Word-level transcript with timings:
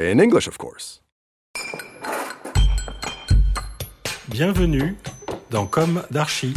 In 0.00 0.20
English, 0.20 0.46
of 0.46 0.56
course. 0.58 1.02
Bienvenue 4.28 4.94
dans 5.50 5.66
Comme 5.66 6.04
d'Archi. 6.12 6.54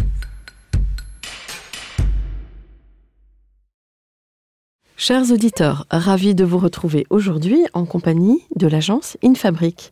Chers 4.95 5.31
auditeurs, 5.31 5.87
ravis 5.89 6.35
de 6.35 6.43
vous 6.43 6.59
retrouver 6.59 7.07
aujourd'hui 7.09 7.65
en 7.73 7.87
compagnie 7.87 8.45
de 8.55 8.67
l'agence 8.67 9.17
InFabric. 9.23 9.91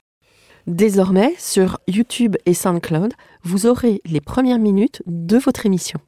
Désormais, 0.68 1.34
sur 1.40 1.80
YouTube 1.88 2.36
et 2.45 2.54
SoundCloud, 2.54 3.14
vous 3.42 3.66
aurez 3.66 4.00
les 4.06 4.22
premières 4.22 4.60
minutes 4.60 5.02
de 5.08 5.38
votre 5.40 5.66
émission. 5.66 6.00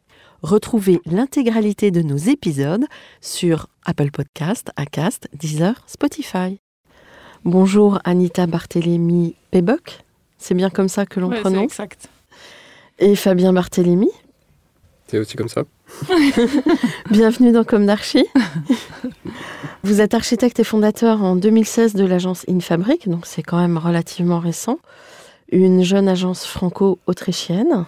Retrouvez 0.43 1.01
l'intégralité 1.07 1.89
de 1.89 2.03
nos 2.03 2.17
épisodes 2.17 2.85
sur 3.19 3.65
Apple 3.83 4.11
Podcast, 4.11 4.69
Acast, 4.75 5.27
Deezer, 5.33 5.83
Spotify. 5.87 6.60
Bonjour 7.43 7.99
Anita 8.03 8.45
Barthélémy 8.45 9.35
Péboc, 9.49 9.99
c'est 10.37 10.53
bien 10.53 10.69
comme 10.69 10.87
ça 10.89 11.05
que 11.05 11.19
l'on 11.19 11.29
Ouais, 11.29 11.35
c'est 11.37 11.41
prononce. 11.41 11.63
exact. 11.63 12.09
Et 12.99 13.15
Fabien 13.15 13.51
Barthélémy, 13.51 14.09
C'est 15.07 15.17
aussi 15.17 15.35
comme 15.35 15.49
ça. 15.49 15.63
Bienvenue 17.09 17.51
dans 17.51 17.63
Comme 17.63 17.85
d'Archi. 17.87 18.25
Vous 19.83 19.99
êtes 19.99 20.13
architecte 20.13 20.59
et 20.59 20.63
fondateur 20.63 21.23
en 21.23 21.35
2016 21.35 21.95
de 21.95 22.05
l'agence 22.05 22.45
InFabric, 22.47 23.09
donc 23.09 23.25
c'est 23.25 23.41
quand 23.43 23.57
même 23.57 23.77
relativement 23.79 24.39
récent. 24.39 24.77
Une 25.51 25.83
jeune 25.83 26.07
agence 26.07 26.45
franco-autrichienne. 26.45 27.85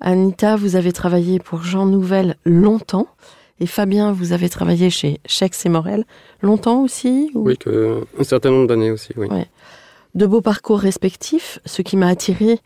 Anita, 0.00 0.56
vous 0.56 0.76
avez 0.76 0.92
travaillé 0.92 1.38
pour 1.38 1.62
Jean 1.62 1.86
Nouvel 1.86 2.36
longtemps. 2.44 3.08
Et 3.60 3.66
Fabien, 3.66 4.12
vous 4.12 4.32
avez 4.32 4.48
travaillé 4.48 4.90
chez 4.90 5.20
Chex 5.26 5.64
et 5.64 5.68
Morel 5.68 6.04
longtemps 6.42 6.82
aussi 6.82 7.30
ou- 7.34 7.40
Oui, 7.46 7.56
que, 7.56 8.04
un 8.18 8.24
certain 8.24 8.50
nombre 8.50 8.66
d'années 8.66 8.90
aussi, 8.90 9.10
oui. 9.16 9.28
Ouais. 9.28 9.46
De 10.14 10.26
beaux 10.26 10.40
parcours 10.40 10.78
respectifs. 10.78 11.58
Ce 11.66 11.82
qui 11.82 11.96
m'a 11.96 12.08
attiré 12.08 12.58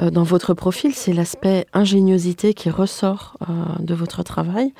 euh, 0.00 0.10
dans 0.10 0.24
votre 0.24 0.54
profil, 0.54 0.92
c'est 0.94 1.12
l'aspect 1.12 1.66
ingéniosité 1.72 2.52
qui 2.54 2.68
ressort 2.70 3.36
euh, 3.42 3.52
de 3.80 3.94
votre 3.94 4.22
travail 4.24 4.72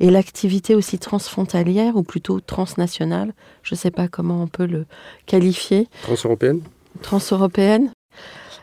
et 0.00 0.10
l'activité 0.10 0.74
aussi 0.74 0.98
transfrontalière 0.98 1.96
ou 1.96 2.02
plutôt 2.02 2.40
transnationale. 2.40 3.34
Je 3.62 3.74
ne 3.74 3.78
sais 3.78 3.90
pas 3.90 4.08
comment 4.08 4.42
on 4.42 4.46
peut 4.46 4.66
le 4.66 4.86
qualifier. 5.26 5.88
Transeuropéenne 6.02 6.60
Transeuropéenne. 7.02 7.90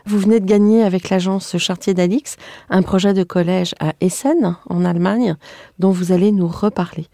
Vous 0.06 0.20
venez 0.20 0.38
de 0.38 0.46
gagner 0.46 0.84
avec 0.84 1.10
l'agence 1.10 1.58
Chartier 1.58 1.92
d'Alix 1.92 2.36
un 2.70 2.82
projet 2.82 3.12
de 3.12 3.24
collège 3.24 3.74
à 3.80 3.92
Essen, 4.00 4.56
en 4.70 4.84
Allemagne, 4.84 5.34
dont 5.80 5.90
vous 5.90 6.12
allez 6.12 6.30
nous 6.30 6.46
reparler. 6.46 7.08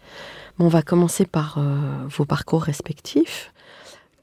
Bon, 0.59 0.65
on 0.65 0.69
va 0.69 0.83
commencer 0.83 1.25
par 1.25 1.57
euh, 1.57 1.75
vos 2.15 2.25
parcours 2.25 2.61
respectifs. 2.61 3.51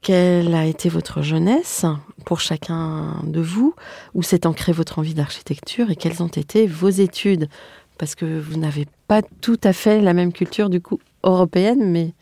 Quelle 0.01 0.55
a 0.55 0.65
été 0.65 0.87
votre 0.87 1.21
jeunesse 1.21 1.85
pour 2.23 2.39
chacun 2.39 3.17
de 3.25 3.41
vous? 3.41 3.75
Où 4.13 4.23
s'est 4.23 4.47
ancrée 4.47 4.71
votre 4.71 4.99
envie 4.99 5.15
d'architecture 5.15 5.91
et 5.91 5.97
quelles 5.97 6.23
ont 6.23 6.27
été 6.27 6.65
vos 6.65 6.87
études? 6.87 7.49
Parce 7.97 8.15
que 8.15 8.39
vous 8.39 8.57
n'avez 8.57 8.87
pas 9.09 9.21
tout 9.41 9.59
à 9.65 9.73
fait 9.73 9.99
la 9.99 10.13
même 10.13 10.31
culture 10.31 10.69
du 10.69 10.79
coup 10.79 11.01
européenne, 11.23 11.91
mais 11.91 12.13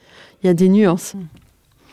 il 0.42 0.48
y 0.48 0.50
a 0.50 0.56
des 0.56 0.68
nuances. 0.68 1.14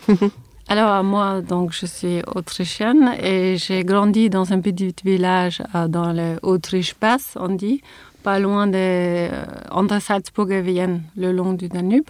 Alors 0.69 1.05
moi, 1.05 1.43
donc 1.43 1.73
je 1.73 1.87
suis 1.87 2.23
autrichienne 2.35 3.15
et 3.23 3.57
j'ai 3.57 3.85
grandi 3.85 4.29
dans 4.31 4.53
un 4.53 4.61
petit 4.61 4.93
village 5.05 5.63
euh, 5.77 5.87
dans 5.87 6.13
l'Autriche 6.13 6.97
basse, 7.01 7.39
on 7.41 7.51
dit, 7.51 7.83
pas 8.25 8.41
loin 8.41 8.67
de 8.67 8.75
euh, 8.77 9.29
entre 9.71 10.01
Salzbourg 10.03 10.51
et 10.51 10.63
Vienne, 10.63 11.05
le 11.17 11.31
long 11.31 11.53
du 11.53 11.69
Danube. 11.69 12.09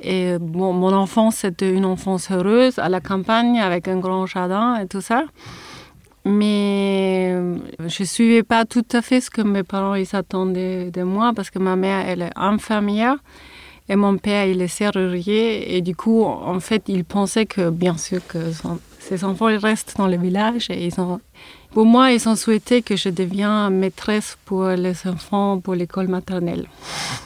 Et 0.00 0.38
bon, 0.38 0.72
mon 0.72 0.92
enfance, 0.92 1.36
c'était 1.36 1.72
une 1.72 1.84
enfance 1.84 2.30
heureuse 2.30 2.78
à 2.78 2.88
la 2.88 3.00
campagne 3.00 3.58
avec 3.58 3.88
un 3.88 3.98
grand 3.98 4.26
jardin 4.26 4.76
et 4.76 4.86
tout 4.86 5.00
ça. 5.00 5.24
Mais 6.24 7.32
euh, 7.32 7.58
je 7.80 8.02
ne 8.02 8.06
suivais 8.06 8.44
pas 8.44 8.64
tout 8.66 8.86
à 8.92 9.02
fait 9.02 9.20
ce 9.20 9.30
que 9.30 9.42
mes 9.42 9.64
parents 9.64 9.96
ils 9.96 10.14
attendaient 10.14 10.92
de 10.92 11.02
moi 11.02 11.32
parce 11.34 11.50
que 11.50 11.58
ma 11.58 11.74
mère, 11.74 12.06
elle 12.06 12.22
est 12.22 12.32
infirmière. 12.36 13.16
Et 13.88 13.96
mon 13.96 14.16
père, 14.16 14.46
il 14.46 14.62
est 14.62 14.68
serrurier. 14.68 15.76
Et 15.76 15.82
du 15.82 15.94
coup, 15.94 16.22
en 16.24 16.58
fait, 16.60 16.84
il 16.88 17.04
pensait 17.04 17.44
que, 17.46 17.68
bien 17.70 17.96
sûr, 17.98 18.26
que 18.26 18.52
son- 18.52 18.78
ses 18.98 19.24
enfants 19.24 19.50
restent 19.58 19.94
dans 19.98 20.06
le 20.06 20.16
village. 20.16 20.70
Et 20.70 20.86
ils 20.86 20.98
ont, 21.00 21.20
pour 21.72 21.84
moi, 21.84 22.10
ils 22.12 22.26
ont 22.28 22.34
souhaité 22.36 22.80
que 22.80 22.96
je 22.96 23.10
devienne 23.10 23.68
maîtresse 23.70 24.38
pour 24.46 24.68
les 24.68 24.96
enfants, 25.06 25.60
pour 25.60 25.74
l'école 25.74 26.08
maternelle. 26.08 26.66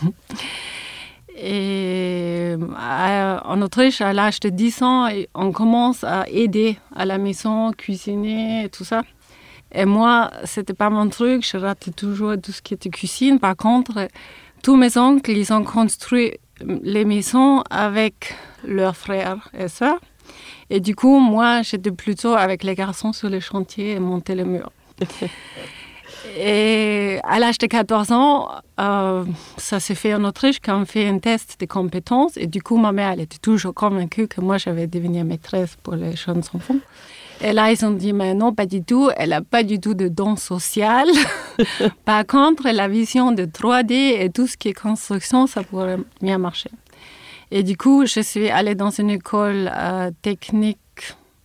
et 1.37 2.57
à- 2.77 3.43
en 3.47 3.63
Autriche, 3.63 4.01
à 4.01 4.13
l'âge 4.13 4.41
de 4.41 4.49
10 4.49 4.83
ans, 4.83 5.09
on 5.35 5.53
commence 5.53 6.03
à 6.05 6.25
aider 6.29 6.77
à 6.95 7.05
la 7.05 7.19
maison, 7.19 7.71
cuisiner 7.73 8.65
et 8.65 8.69
tout 8.69 8.85
ça. 8.85 9.03
Et 9.73 9.85
moi, 9.85 10.31
c'était 10.45 10.75
pas 10.75 10.91
mon 10.91 11.09
truc. 11.09 11.47
Je 11.49 11.57
ratais 11.59 11.91
toujours 11.93 12.35
tout 12.43 12.53
ce 12.53 12.63
qui 12.63 12.75
était 12.75 12.89
cuisine. 12.91 13.39
Par 13.39 13.55
contre, 13.55 14.09
tous 14.63 14.77
mes 14.77 14.97
oncles, 14.97 15.31
ils 15.33 15.53
ont 15.53 15.63
construit 15.63 16.33
les 16.61 17.05
maisons 17.05 17.63
avec 17.71 18.35
leurs 18.65 18.97
frères 18.97 19.49
et 19.59 19.69
sœurs. 19.69 20.01
Et 20.71 20.81
du 20.81 20.95
coup, 20.95 21.19
moi, 21.19 21.63
j'étais 21.63 21.91
plutôt 21.91 22.35
avec 22.35 22.63
les 22.63 22.75
garçons 22.75 23.13
sur 23.13 23.29
les 23.29 23.41
chantiers 23.41 23.93
et 23.93 23.99
monter 24.01 24.35
les 24.35 24.45
murs. 24.45 24.73
Et 26.37 27.19
à 27.25 27.39
l'âge 27.39 27.59
de 27.59 27.67
14 27.67 28.13
ans, 28.13 28.49
euh, 28.81 29.25
ça 29.57 29.81
s'est 29.81 29.95
fait 29.95 30.15
en 30.15 30.25
Autriche 30.25 30.59
quand 30.63 30.81
on 30.81 30.85
fait 30.85 31.09
un 31.09 31.19
test 31.19 31.59
de 31.61 31.67
compétences. 31.67 32.37
Et 32.37 32.47
du 32.47 32.63
coup, 32.63 32.77
ma 32.77 32.93
mère, 32.93 33.13
elle 33.13 33.21
était 33.21 33.39
toujours 33.39 33.75
convaincue 33.75 34.29
que 34.29 34.41
moi, 34.41 34.59
je 34.59 34.71
vais 34.71 34.87
devenir 34.87 35.25
maîtresse 35.25 35.77
pour 35.83 35.95
les 35.95 36.17
jeunes 36.17 36.43
enfants. 36.55 36.77
Et 37.41 37.53
là, 37.53 37.71
ils 37.71 37.85
ont 37.85 37.93
dit, 37.93 38.13
mais 38.13 38.35
non, 38.35 38.53
pas 38.53 38.67
du 38.67 38.83
tout. 38.83 39.11
Elle 39.17 39.31
n'a 39.31 39.43
pas 39.43 39.63
du 39.63 39.79
tout 39.79 39.95
de 39.95 40.09
don 40.09 40.37
social. 40.37 41.07
Par 42.05 42.27
contre, 42.27 42.69
la 42.71 42.89
vision 42.89 43.33
de 43.33 43.45
3D 43.45 43.93
et 43.93 44.31
tout 44.31 44.47
ce 44.47 44.57
qui 44.57 44.69
est 44.69 44.75
construction, 44.75 45.47
ça 45.47 45.63
pourrait 45.63 45.99
bien 46.21 46.39
marcher. 46.39 46.71
Et 47.51 47.63
du 47.63 47.77
coup, 47.77 48.07
je 48.07 48.21
suis 48.21 48.51
allée 48.51 48.75
dans 48.75 48.91
une 48.91 49.11
école 49.11 49.71
euh, 49.73 50.11
technique 50.21 50.79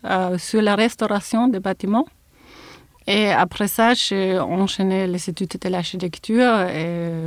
euh, 0.05 0.37
sur 0.37 0.61
la 0.61 0.75
restauration 0.75 1.47
des 1.47 1.59
bâtiments. 1.59 2.07
Et 3.05 3.29
après 3.29 3.67
ça, 3.67 3.93
j'ai 3.93 4.39
enchaîné 4.39 5.07
les 5.07 5.29
études 5.29 5.57
de 5.61 5.69
l'architecture 5.69 6.61
et 6.61 7.25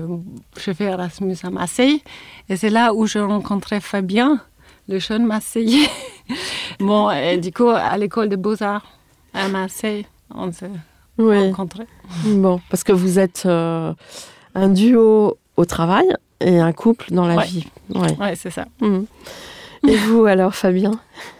j'ai 0.58 0.74
fait 0.74 0.84
Erasmus 0.84 1.36
à 1.42 1.50
Marseille. 1.50 2.02
Et 2.48 2.56
c'est 2.56 2.70
là 2.70 2.94
où 2.94 3.06
j'ai 3.06 3.20
rencontré 3.20 3.80
Fabien, 3.80 4.40
le 4.88 4.98
jeune 4.98 5.26
Marseillais. 5.26 5.88
bon, 6.80 7.10
et 7.10 7.38
du 7.38 7.52
coup, 7.52 7.68
à 7.68 7.96
l'école 7.98 8.28
des 8.28 8.36
beaux-arts 8.36 8.86
à 9.34 9.48
Marseille, 9.48 10.06
on 10.34 10.52
s'est 10.52 10.70
Oui. 11.18 11.38
rencontrés. 11.50 11.86
Bon, 12.24 12.60
parce 12.70 12.84
que 12.84 12.92
vous 12.92 13.18
êtes 13.18 13.44
euh, 13.46 13.92
un 14.54 14.68
duo 14.68 15.38
au 15.56 15.64
travail 15.64 16.06
et 16.40 16.58
un 16.58 16.72
couple 16.72 17.06
dans 17.12 17.26
la 17.26 17.36
Ouais. 17.36 17.46
vie. 17.46 17.66
Ouais. 17.94 18.16
Ouais, 18.18 18.34
c'est 18.36 18.50
ça. 18.50 18.66
Mhm. 18.80 19.06
Et 19.88 19.96
vous 20.08 20.24
alors, 20.26 20.54
Fabien? 20.54 20.92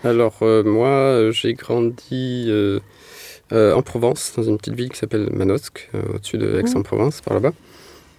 Alors, 0.05 0.35
euh, 0.43 0.63
moi, 0.63 0.89
euh, 0.89 1.33
j'ai 1.33 1.55
grandi 1.55 2.47
euh, 2.49 2.81
euh, 3.53 3.75
en 3.75 3.83
Provence, 3.83 4.33
dans 4.37 4.43
une 4.43 4.57
petite 4.59 4.75
ville 4.75 4.91
qui 4.91 4.99
s'appelle 4.99 5.29
Manosque, 5.33 5.89
euh, 5.95 6.03
au-dessus 6.15 6.39
de 6.39 6.59
Aix-en-Provence, 6.61 7.21
par 7.21 7.35
là-bas. 7.35 7.53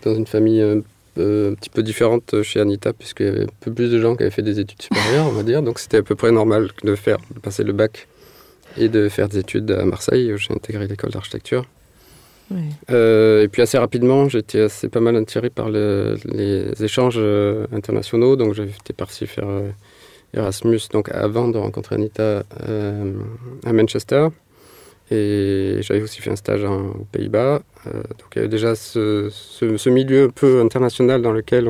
Dans 0.03 0.15
une 0.15 0.27
famille 0.27 0.63
euh, 1.17 1.47
euh, 1.47 1.51
un 1.51 1.55
petit 1.55 1.69
peu 1.69 1.83
différente 1.83 2.41
chez 2.43 2.59
Anita, 2.59 2.93
puisqu'il 2.93 3.25
y 3.25 3.29
avait 3.29 3.43
un 3.43 3.55
peu 3.59 3.73
plus 3.73 3.89
de 3.91 3.99
gens 3.99 4.15
qui 4.15 4.23
avaient 4.23 4.31
fait 4.31 4.41
des 4.41 4.59
études 4.59 4.81
supérieures, 4.81 5.25
on 5.27 5.31
va 5.31 5.43
dire. 5.43 5.61
Donc 5.61 5.79
c'était 5.79 5.97
à 5.97 6.03
peu 6.03 6.15
près 6.15 6.31
normal 6.31 6.69
de 6.83 6.95
faire, 6.95 7.17
de 7.33 7.39
passer 7.39 7.63
le 7.63 7.73
bac 7.73 8.07
et 8.77 8.89
de 8.89 9.09
faire 9.09 9.27
des 9.29 9.39
études 9.39 9.71
à 9.71 9.85
Marseille. 9.85 10.31
J'ai 10.37 10.53
intégré 10.53 10.87
l'école 10.87 11.11
d'architecture. 11.11 11.65
Oui. 12.51 12.61
Euh, 12.91 13.43
et 13.43 13.47
puis 13.49 13.61
assez 13.61 13.77
rapidement, 13.77 14.29
j'étais 14.29 14.61
assez 14.61 14.87
pas 14.87 15.01
mal 15.01 15.15
attiré 15.17 15.49
par 15.49 15.69
le- 15.69 16.17
les 16.25 16.81
échanges 16.83 17.15
euh, 17.17 17.65
internationaux. 17.73 18.35
Donc 18.37 18.53
j'étais 18.53 18.93
parti 18.93 19.27
faire 19.27 19.47
euh, 19.49 19.69
Erasmus 20.33 20.79
donc 20.93 21.09
avant 21.11 21.47
de 21.49 21.57
rencontrer 21.57 21.95
Anita 21.95 22.43
euh, 22.67 23.13
à 23.65 23.73
Manchester. 23.73 24.27
Et 25.11 25.77
j'avais 25.81 26.01
aussi 26.01 26.21
fait 26.21 26.29
un 26.31 26.35
stage 26.35 26.63
en- 26.63 26.87
aux 26.89 27.07
Pays-Bas. 27.11 27.61
Euh, 27.87 28.01
donc 28.01 28.27
il 28.35 28.37
y 28.37 28.39
avait 28.39 28.49
déjà 28.49 28.75
ce, 28.75 29.89
milieu 29.89 30.25
un 30.25 30.29
peu 30.29 30.61
international 30.61 31.21
dans 31.21 31.31
lequel 31.31 31.67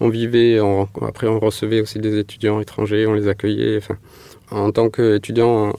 on, 0.00 0.08
vivait. 0.08 0.58
Après, 1.02 1.26
on 1.26 1.38
recevait 1.38 1.80
aussi 1.80 1.98
des 1.98 2.18
étudiants 2.18 2.60
étrangers, 2.60 3.06
on 3.06 3.14
les 3.14 3.28
accueillait. 3.28 3.80
En 4.50 4.72
tant 4.72 4.88
qu'étudiant 4.90 5.68
en, 5.68 5.72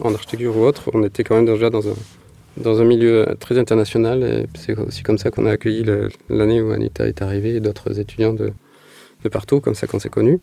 en 0.00 0.14
architecture 0.14 0.56
ou 0.56 0.64
autre, 0.64 0.90
on 0.94 1.02
était 1.04 1.24
quand 1.24 1.36
même 1.36 1.46
déjà 1.46 1.70
dans 1.70 2.80
un, 2.80 2.84
milieu 2.84 3.26
très 3.40 3.58
international. 3.58 4.46
C'est 4.54 4.78
aussi 4.78 5.02
comme 5.02 5.18
ça 5.18 5.30
qu'on 5.30 5.46
a 5.46 5.52
accueilli 5.52 5.84
l'année 6.28 6.60
où 6.60 6.70
Anita 6.72 7.06
est 7.06 7.22
arrivée 7.22 7.56
et 7.56 7.60
d'autres 7.60 7.98
étudiants 7.98 8.32
de, 8.32 8.52
partout, 9.28 9.60
comme 9.60 9.74
ça 9.74 9.86
qu'on 9.86 9.98
s'est 9.98 10.08
connus. 10.08 10.40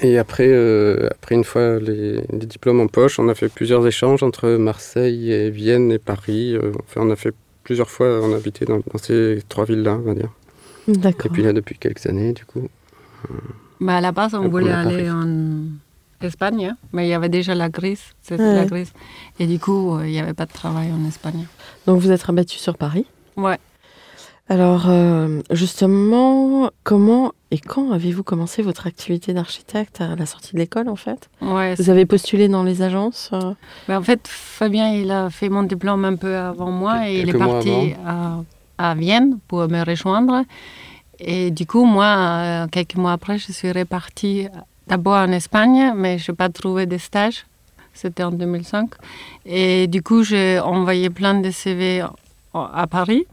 Et 0.00 0.16
après, 0.16 0.46
euh, 0.46 1.08
après 1.10 1.34
une 1.34 1.42
fois 1.42 1.80
les, 1.80 2.20
diplômes 2.32 2.80
en 2.80 2.86
poche, 2.86 3.18
on 3.18 3.28
a 3.28 3.34
fait 3.34 3.48
plusieurs 3.48 3.84
échanges 3.84 4.22
entre 4.22 4.50
Marseille 4.50 5.32
et 5.32 5.50
Vienne 5.50 5.90
et 5.90 5.98
Paris. 5.98 6.54
Euh, 6.54 6.72
Enfin, 6.84 7.00
on 7.02 7.10
a 7.10 7.16
fait 7.16 7.34
plusieurs 7.68 7.90
fois, 7.90 8.20
on 8.22 8.32
a 8.32 8.36
habité 8.36 8.64
dans, 8.64 8.78
dans 8.78 8.96
ces 8.98 9.42
trois 9.46 9.66
villes-là, 9.66 9.92
on 10.00 10.06
va 10.10 10.14
dire. 10.14 10.30
Et 10.88 10.92
D'accord. 10.92 11.30
puis 11.30 11.42
là, 11.42 11.52
depuis 11.52 11.76
quelques 11.76 12.06
années, 12.06 12.32
du 12.32 12.46
coup. 12.46 12.66
Mais 13.78 13.92
à 13.92 14.00
la 14.00 14.10
base, 14.10 14.32
on 14.34 14.38
On 14.44 14.48
voulait 14.48 14.72
aller 14.72 15.10
en 15.10 15.28
Espagne, 16.22 16.68
hein, 16.70 16.76
mais 16.94 17.06
il 17.06 17.10
y 17.10 17.12
avait 17.12 17.28
déjà 17.28 17.54
la 17.54 17.68
Grèce, 17.68 18.14
c'était 18.22 18.42
Ouais. 18.42 18.54
la 18.54 18.64
Grèce. 18.64 18.92
Et 19.38 19.46
du 19.46 19.58
coup, 19.58 19.94
euh, 19.94 20.06
il 20.06 20.12
n'y 20.12 20.18
avait 20.18 20.32
pas 20.32 20.46
de 20.46 20.52
travail 20.52 20.90
en 20.92 21.06
Espagne. 21.06 21.44
Donc 21.86 22.00
vous 22.00 22.10
êtes 22.10 22.22
rabattu 22.22 22.56
sur 22.56 22.78
Paris. 22.78 23.04
Ouais. 23.36 23.58
Alors 24.48 24.86
euh, 24.88 25.42
justement, 25.50 26.70
comment 26.84 27.32
et 27.50 27.58
quand 27.58 27.92
avez-vous 27.92 28.22
commencé 28.22 28.60
votre 28.60 28.86
activité 28.86 29.32
d'architecte 29.32 30.02
à 30.02 30.16
la 30.16 30.26
sortie 30.26 30.52
de 30.52 30.58
l'école 30.58 30.88
en 30.88 30.96
fait? 30.96 31.30
Ouais 31.40 31.74
Vous 31.76 31.88
avez 31.88 32.04
postulé 32.04 32.48
dans 32.48 32.62
les 32.62 32.82
agences 32.82 33.30
euh, 33.32 33.54
Mais 33.88 33.96
en 33.96 34.02
fait, 34.02 34.20
Fabien, 34.28 34.92
il 34.92 35.10
a 35.10 35.30
fait 35.30 35.48
mon 35.48 35.62
diplôme 35.62 36.04
un 36.04 36.16
peu 36.16 36.36
avant 36.36 36.70
moi 36.70 37.08
et 37.08 37.20
il 37.20 37.28
est 37.30 37.38
parti 37.38 37.94
à, 38.04 38.42
à 38.76 38.94
Vienne 38.94 39.38
pour 39.48 39.66
me 39.66 39.82
rejoindre. 39.82 40.44
Et 41.20 41.50
du 41.50 41.66
coup, 41.66 41.84
moi, 41.84 42.04
euh, 42.04 42.66
quelques 42.68 42.96
mois 42.96 43.12
après, 43.12 43.38
je 43.38 43.50
suis 43.50 43.72
repartie 43.72 44.46
d'abord 44.86 45.16
en 45.16 45.32
Espagne, 45.32 45.92
mais 45.96 46.18
je 46.18 46.30
n'ai 46.30 46.36
pas 46.36 46.50
trouvé 46.50 46.84
de 46.84 46.98
stage. 46.98 47.46
C'était 47.94 48.22
en 48.22 48.30
2005. 48.30 48.90
Et 49.46 49.86
du 49.86 50.02
coup, 50.02 50.22
j'ai 50.22 50.60
envoyé 50.60 51.08
plein 51.08 51.40
de 51.40 51.50
CV 51.50 52.04
à 52.54 52.86
Paris. 52.86 53.26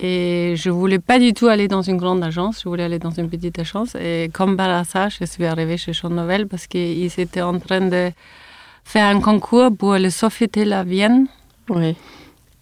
Et 0.00 0.54
je 0.56 0.70
voulais 0.70 0.98
pas 0.98 1.18
du 1.20 1.32
tout 1.34 1.46
aller 1.46 1.68
dans 1.68 1.82
une 1.82 1.96
grande 1.96 2.22
agence, 2.24 2.62
je 2.64 2.68
voulais 2.68 2.82
aller 2.82 2.98
dans 2.98 3.12
une 3.12 3.30
petite 3.30 3.58
agence. 3.58 3.94
Et 3.94 4.28
comme 4.32 4.56
par 4.56 4.70
hasard, 4.70 5.10
je 5.10 5.24
suis 5.24 5.44
arrivée 5.44 5.76
chez 5.76 5.92
Sean 5.92 6.10
Novel 6.10 6.48
parce 6.48 6.66
qu'ils 6.66 7.12
étaient 7.20 7.42
en 7.42 7.58
train 7.60 7.80
de 7.80 8.10
faire 8.84 9.06
un 9.06 9.20
concours 9.20 9.70
pour 9.76 9.94
le 9.94 10.10
Sofitel 10.10 10.72
à 10.72 10.82
Vienne. 10.82 11.26
Oui. 11.68 11.94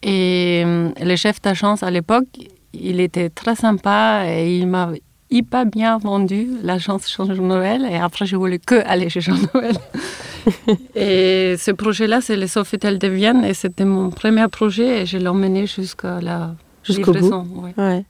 Et 0.03 0.63
euh, 0.65 0.91
le 1.01 1.17
chef 1.17 1.41
d'agence 1.41 1.83
à 1.83 1.91
l'époque, 1.91 2.27
il 2.75 3.01
était 3.01 3.31
très 3.31 3.55
sympa 3.55 4.25
et 4.27 4.57
il 4.59 4.67
m'a 4.67 4.91
hyper 5.31 5.65
bien 5.65 5.97
vendu 5.97 6.49
l'agence 6.63 7.11
Jean 7.11 7.27
Noël. 7.27 7.87
Et 7.91 7.97
après, 7.97 8.27
je 8.27 8.37
voulais 8.37 8.59
que 8.59 8.87
aller 8.87 9.09
chez 9.09 9.23
Jean 9.23 9.39
Noël. 9.55 9.77
et 10.95 11.57
ce 11.57 11.71
projet-là, 11.71 12.21
c'est 12.21 12.37
le 12.37 12.47
Sofitel 12.47 12.99
de 12.99 13.09
Vienne 13.09 13.43
et 13.43 13.55
c'était 13.55 13.87
mon 13.87 14.11
premier 14.11 14.49
projet 14.49 15.03
et 15.03 15.07
je 15.07 15.17
l'ai 15.17 15.29
emmené 15.29 15.67
jusqu'à 15.67 16.21
la 16.21 16.55
Jusqu'au 16.85 17.13
bout. 17.13 17.33
ouais. 17.63 17.75
Ouais. 17.77 18.05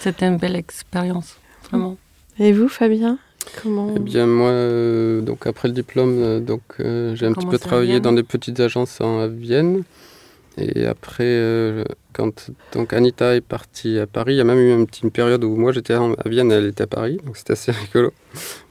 C'était 0.00 0.26
une 0.26 0.36
belle 0.36 0.56
expérience, 0.56 1.36
vraiment. 1.68 1.96
Et 2.38 2.52
vous, 2.52 2.68
Fabien 2.68 3.18
Comment 3.62 3.92
Eh 3.96 4.00
bien, 4.00 4.26
moi, 4.26 4.48
euh, 4.48 5.20
donc 5.20 5.46
après 5.46 5.68
le 5.68 5.74
diplôme, 5.74 6.18
euh, 6.18 6.40
donc 6.40 6.62
euh, 6.80 7.14
j'ai 7.14 7.26
un 7.26 7.32
petit 7.32 7.46
peu 7.46 7.58
travaillé 7.58 8.00
dans 8.00 8.12
des 8.12 8.22
petites 8.22 8.60
agences 8.60 9.00
en, 9.00 9.20
à 9.20 9.28
Vienne. 9.28 9.82
Et 10.56 10.86
après, 10.86 11.24
euh, 11.24 11.84
quand 12.12 12.50
donc 12.72 12.92
Anita 12.92 13.34
est 13.34 13.40
partie 13.40 13.98
à 13.98 14.06
Paris, 14.06 14.34
il 14.34 14.36
y 14.36 14.40
a 14.40 14.44
même 14.44 14.58
eu 14.58 14.72
une 14.72 14.86
petite 14.86 15.12
période 15.12 15.42
où 15.42 15.56
moi 15.56 15.72
j'étais 15.72 15.94
à 15.94 16.14
Vienne, 16.26 16.52
elle 16.52 16.66
était 16.66 16.84
à 16.84 16.86
Paris, 16.86 17.18
donc 17.24 17.36
c'était 17.36 17.54
assez 17.54 17.72
rigolo. 17.92 18.12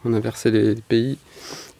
On 0.05 0.13
inversait 0.13 0.51
les, 0.51 0.75
les 0.75 0.81
pays. 0.81 1.17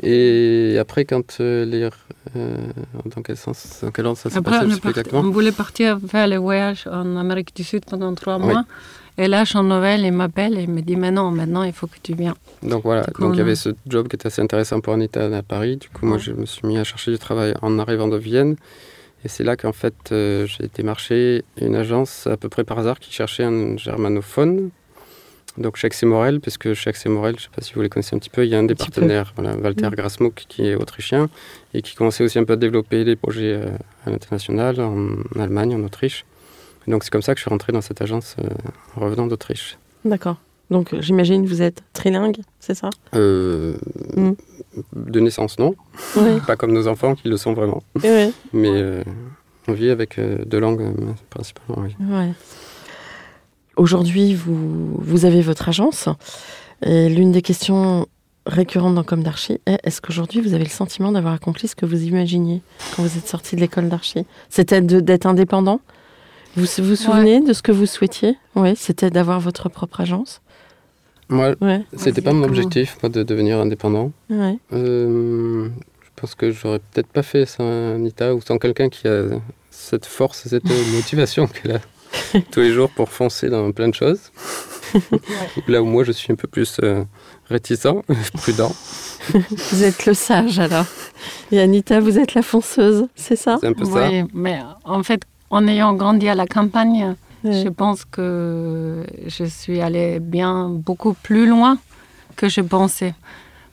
Et 0.02 0.78
après, 0.80 1.06
quand 1.06 1.38
euh, 1.40 1.64
les, 1.64 1.90
euh, 2.36 2.58
dans 3.06 3.22
quel 3.22 3.38
sens, 3.38 3.80
dans 3.82 3.92
quel 3.92 4.06
ordre 4.06 4.18
ça 4.18 4.30
s'est 4.30 4.42
passé, 4.42 4.68
on, 5.14 5.20
on 5.20 5.32
voulait 5.32 5.52
partir 5.54 6.00
faire 6.08 6.28
le 6.28 6.36
voyage 6.38 6.88
en 6.92 7.16
Amérique 7.16 7.56
du 7.56 7.64
Sud 7.64 7.86
pendant 7.86 8.14
trois 8.14 8.38
mois. 8.38 8.66
Et 9.18 9.28
là, 9.28 9.44
Jean 9.46 9.64
Noël, 9.64 10.02
il 10.04 10.12
m'appelle 10.12 10.58
et 10.58 10.64
il 10.64 10.70
me 10.70 10.82
dit 10.82 10.96
Mais 10.96 11.12
non, 11.12 11.30
maintenant, 11.30 11.64
il 11.64 11.72
faut 11.72 11.88
que 11.88 11.98
tu 12.02 12.16
viennes. 12.16 12.34
Donc 12.64 12.84
voilà, 12.84 13.04
coup, 13.04 13.22
donc 13.22 13.36
il 13.36 13.38
y 13.38 13.42
avait 13.42 13.56
ce 13.56 13.70
job 13.88 14.08
qui 14.08 14.16
était 14.16 14.28
assez 14.28 14.42
intéressant 14.42 14.82
pour 14.82 14.94
Anita 14.94 15.26
à 15.26 15.44
Paris. 15.44 15.78
Du 15.78 15.88
coup, 15.90 16.06
moi, 16.06 16.18
je 16.18 16.32
me 16.32 16.46
suis 16.46 16.68
mis 16.68 16.78
à 16.78 16.84
chercher 16.84 17.12
du 17.12 17.20
travail 17.20 17.54
en 17.62 17.78
arrivant 17.78 18.08
de 18.08 18.18
Vienne. 18.18 18.56
Et 19.26 19.30
c'est 19.30 19.44
là 19.44 19.56
qu'en 19.56 19.72
fait, 19.72 19.96
euh, 20.12 20.46
j'ai 20.46 20.66
été 20.66 20.84
marcher 20.84 21.44
une 21.60 21.76
agence 21.76 22.28
à 22.28 22.38
peu 22.38 22.50
près 22.50 22.64
par 22.64 22.80
hasard 22.80 23.00
qui 23.00 23.12
cherchait 23.12 23.44
un 23.44 23.78
germanophone. 23.78 24.70
Donc 25.58 25.78
chez 25.78 25.88
Axel 25.88 26.10
Morel, 26.10 26.40
parce 26.42 26.58
que 26.58 26.74
chez 26.74 26.90
Axel 26.90 27.12
Morel, 27.12 27.36
je 27.38 27.42
ne 27.42 27.44
sais 27.44 27.56
pas 27.56 27.62
si 27.62 27.74
vous 27.74 27.82
les 27.82 27.90
connaissez 27.90 28.16
un 28.16 28.20
petit 28.20 28.32
peu, 28.32 28.44
il 28.44 28.50
y 28.50 28.56
a 28.56 28.60
un 28.60 28.64
des 28.64 28.74
partenaires, 28.76 29.34
voilà, 29.36 29.56
Walter 29.56 29.88
Mm. 29.88 29.96
Grasmuck, 29.96 30.46
qui 30.50 30.68
est 30.68 30.76
autrichien 30.76 31.30
et 31.76 31.84
qui 31.84 31.96
commençait 31.96 32.24
aussi 32.24 32.40
un 32.40 32.44
peu 32.44 32.54
à 32.54 32.56
développer 32.56 33.04
les 33.04 33.16
projets 33.16 33.54
euh, 33.54 33.70
à 34.06 34.10
l'international, 34.10 34.82
en 34.82 35.10
Allemagne, 35.40 35.76
en 35.76 35.84
Autriche. 35.84 36.26
Et 36.88 36.92
donc 36.92 37.04
c'est 37.04 37.12
comme 37.12 37.22
ça 37.22 37.34
que 37.34 37.40
je 37.40 37.44
suis 37.44 37.50
rentré 37.50 37.72
dans 37.72 37.82
cette 37.82 38.02
agence 38.02 38.36
euh, 38.40 38.48
en 38.96 39.02
revenant 39.02 39.28
d'Autriche. 39.28 39.78
D'accord. 40.04 40.38
Donc 40.74 40.94
j'imagine 41.00 41.46
vous 41.46 41.62
êtes 41.62 41.82
trilingue, 41.94 42.40
c'est 42.60 42.74
ça? 42.76 42.90
Euh, 43.16 43.76
Mm. 44.16 44.32
De 44.96 45.20
naissance, 45.20 45.60
non. 45.60 45.76
Oui. 46.18 46.40
Pas 46.48 46.56
comme 46.56 46.74
nos 46.74 46.88
enfants 46.88 47.14
qui 47.14 47.28
le 47.28 47.38
sont 47.38 47.54
vraiment. 47.54 47.84
oui. 48.04 48.34
Mais 48.54 48.72
euh, 48.72 49.04
on 49.68 49.74
vit 49.74 49.92
avec 49.92 50.18
euh, 50.18 50.44
deux 50.46 50.60
langues 50.60 50.82
euh, 50.82 51.12
principalement, 51.30 51.84
oui. 51.84 51.96
Ouais. 52.10 52.32
Aujourd'hui, 53.76 54.34
vous, 54.34 54.96
vous 54.98 55.26
avez 55.26 55.42
votre 55.42 55.70
agence. 55.70 56.10
Et 56.86 57.08
l'une 57.10 57.32
des 57.32 57.42
questions 57.42 58.08
récurrentes 58.46 58.96
dans 58.96 59.04
Comme 59.04 59.24
d'Archi 59.24 59.60
est 59.66 59.80
est-ce 59.84 60.02
qu'aujourd'hui 60.02 60.42
vous 60.42 60.54
avez 60.54 60.64
le 60.66 60.70
sentiment 60.70 61.12
d'avoir 61.12 61.34
accompli 61.34 61.68
ce 61.68 61.76
que 61.76 61.86
vous 61.86 62.04
imaginiez 62.04 62.62
quand 62.96 63.04
vous 63.04 63.18
êtes 63.18 63.28
sorti 63.28 63.56
de 63.56 63.62
l'école 63.62 63.90
d'archi? 63.90 64.26
C'était 64.50 64.82
d'être 64.82 65.26
indépendant? 65.26 65.80
Vous 66.56 66.66
vous 66.66 66.84
vous 66.84 66.96
souvenez 66.96 67.42
de 67.42 67.54
ce 67.54 67.62
que 67.64 67.72
vous 67.72 67.86
souhaitiez? 67.88 68.38
Oui, 68.56 68.74
c'était 68.76 69.10
d'avoir 69.10 69.40
votre 69.40 69.70
propre 69.70 70.02
agence? 70.02 70.42
Moi, 71.30 71.56
Ouais, 71.62 71.82
c'était 71.98 72.22
pas 72.22 72.34
mon 72.34 72.44
objectif, 72.44 72.98
moi, 73.02 73.10
de 73.10 73.24
devenir 73.24 73.60
indépendant. 73.60 74.12
ouais. 74.30 74.58
Euh, 74.74 75.70
je 76.02 76.10
pense 76.22 76.36
que 76.36 76.52
j'aurais 76.52 76.80
peut-être 76.80 77.08
pas 77.08 77.24
fait 77.24 77.46
sans 77.46 77.96
Anita 77.96 78.34
ou 78.36 78.42
sans 78.42 78.58
quelqu'un 78.58 78.88
qui 78.90 79.08
a 79.08 79.24
cette 79.72 80.06
force, 80.06 80.48
cette 80.48 80.64
motivation 80.94 81.48
qu'elle 81.48 81.72
a 81.78 81.80
tous 82.52 82.60
les 82.62 82.72
jours 82.72 82.90
pour 82.90 83.10
foncer 83.10 83.50
dans 83.50 83.72
plein 83.72 83.90
de 83.90 83.94
choses. 83.96 84.32
Là 85.68 85.82
où 85.82 85.86
moi, 85.86 86.04
je 86.04 86.12
suis 86.12 86.32
un 86.32 86.36
peu 86.36 86.48
plus 86.48 86.78
euh, 86.84 87.04
réticent, 87.50 87.88
prudent. 88.34 88.74
Vous 89.72 89.84
êtes 89.84 90.06
le 90.06 90.14
sage 90.14 90.60
alors. 90.60 90.86
Et 91.52 91.60
Anita, 91.60 92.00
vous 92.00 92.20
êtes 92.20 92.36
la 92.36 92.42
fonceuse, 92.44 93.08
c'est 93.16 93.36
ça? 93.36 93.58
C'est 93.60 93.68
un 93.68 93.74
peu 93.74 93.86
ça. 93.86 94.08
Oui, 94.10 94.24
mais 94.34 94.60
en 94.84 95.02
fait, 95.04 95.22
en 95.50 95.68
ayant 95.68 95.94
grandi 95.94 96.30
à 96.30 96.36
la 96.36 96.46
campagne, 96.46 97.16
Ouais. 97.44 97.64
je 97.64 97.70
pense 97.70 98.06
que 98.06 99.06
je 99.28 99.44
suis 99.46 99.82
allée 99.82 100.20
bien 100.20 100.70
beaucoup 100.70 101.14
plus 101.14 101.46
loin 101.48 101.78
que 102.36 102.48
je 102.50 102.62
pensais. 102.62 103.14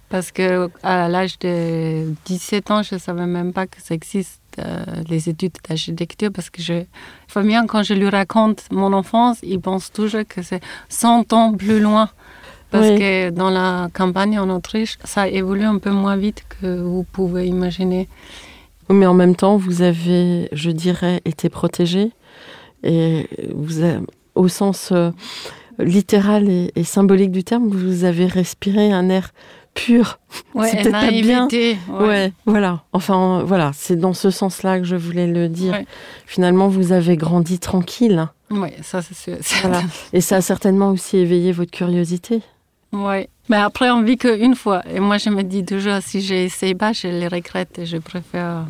Parce 0.08 0.32
que 0.32 0.68
à 0.82 1.08
l'âge 1.08 1.38
de 1.38 2.12
17 2.24 2.70
ans, 2.72 2.82
je 2.82 2.96
ne 2.96 3.00
savais 3.00 3.26
même 3.26 3.52
pas 3.52 3.66
que 3.68 3.80
ça 3.80 3.94
existe, 3.94 4.40
euh, 4.58 4.84
les 5.08 5.28
études 5.28 5.52
d'architecture. 5.68 6.30
Parce 6.32 6.50
que 6.50 6.60
je, 6.60 6.82
Fabien, 7.28 7.66
quand 7.68 7.84
je 7.84 7.94
lui 7.94 8.08
raconte 8.08 8.64
mon 8.72 8.92
enfance, 8.92 9.38
il 9.44 9.60
pense 9.60 9.92
toujours 9.92 10.22
que 10.28 10.42
c'est 10.42 10.60
100 10.88 11.32
ans 11.32 11.52
plus 11.54 11.78
loin. 11.80 12.08
Parce 12.72 12.88
Oui. 12.88 12.98
que 12.98 13.30
dans 13.30 13.50
la 13.50 13.88
campagne 13.92 14.38
en 14.40 14.50
Autriche, 14.50 14.98
ça 15.04 15.28
évolue 15.28 15.64
un 15.64 15.78
peu 15.78 15.90
moins 15.90 16.16
vite 16.16 16.44
que 16.60 16.80
vous 16.80 17.04
pouvez 17.04 17.46
imaginer. 17.46 18.08
Mais 18.88 19.06
en 19.06 19.14
même 19.14 19.36
temps, 19.36 19.56
vous 19.56 19.82
avez, 19.82 20.48
je 20.52 20.70
dirais, 20.72 21.20
été 21.24 21.48
protégé. 21.48 22.10
Et 22.82 23.28
vous 23.54 23.80
avez- 23.82 24.00
au 24.34 24.48
sens 24.48 24.90
euh, 24.92 25.10
littéral 25.78 26.48
et, 26.48 26.70
et 26.76 26.84
symbolique 26.84 27.30
du 27.32 27.44
terme, 27.44 27.68
vous 27.68 28.04
avez 28.04 28.26
respiré 28.26 28.92
un 28.92 29.08
air 29.08 29.32
pur. 29.74 30.18
Ouais, 30.54 30.70
peut-être 30.76 30.90
pas 30.90 31.10
bien. 31.10 31.46
naïveté, 31.48 31.76
Ouais. 31.88 32.32
voilà. 32.46 32.82
Enfin, 32.92 33.42
voilà, 33.44 33.70
c'est 33.74 33.96
dans 33.96 34.14
ce 34.14 34.30
sens-là 34.30 34.78
que 34.78 34.84
je 34.84 34.96
voulais 34.96 35.26
le 35.26 35.48
dire. 35.48 35.72
Ouais. 35.74 35.86
Finalement, 36.26 36.68
vous 36.68 36.92
avez 36.92 37.16
grandi 37.16 37.58
tranquille. 37.58 38.26
Oui, 38.50 38.68
ça 38.82 39.00
c'est 39.02 39.14
sûr. 39.16 39.36
Voilà. 39.62 39.82
Et 40.12 40.20
ça 40.20 40.36
a 40.36 40.40
certainement 40.40 40.90
aussi 40.90 41.18
éveillé 41.18 41.52
votre 41.52 41.70
curiosité. 41.70 42.42
Oui. 42.92 43.28
Mais 43.48 43.56
après, 43.56 43.90
on 43.90 44.02
vit 44.02 44.16
qu'une 44.16 44.56
fois. 44.56 44.82
Et 44.92 44.98
moi, 45.00 45.18
je 45.18 45.30
me 45.30 45.42
dis 45.42 45.64
toujours, 45.64 45.98
si 46.02 46.20
j'ai 46.20 46.44
essayé 46.44 46.74
pas, 46.74 46.92
je 46.92 47.06
les 47.06 47.28
regrette 47.28 47.78
et 47.78 47.86
je 47.86 47.96
préfère. 47.98 48.66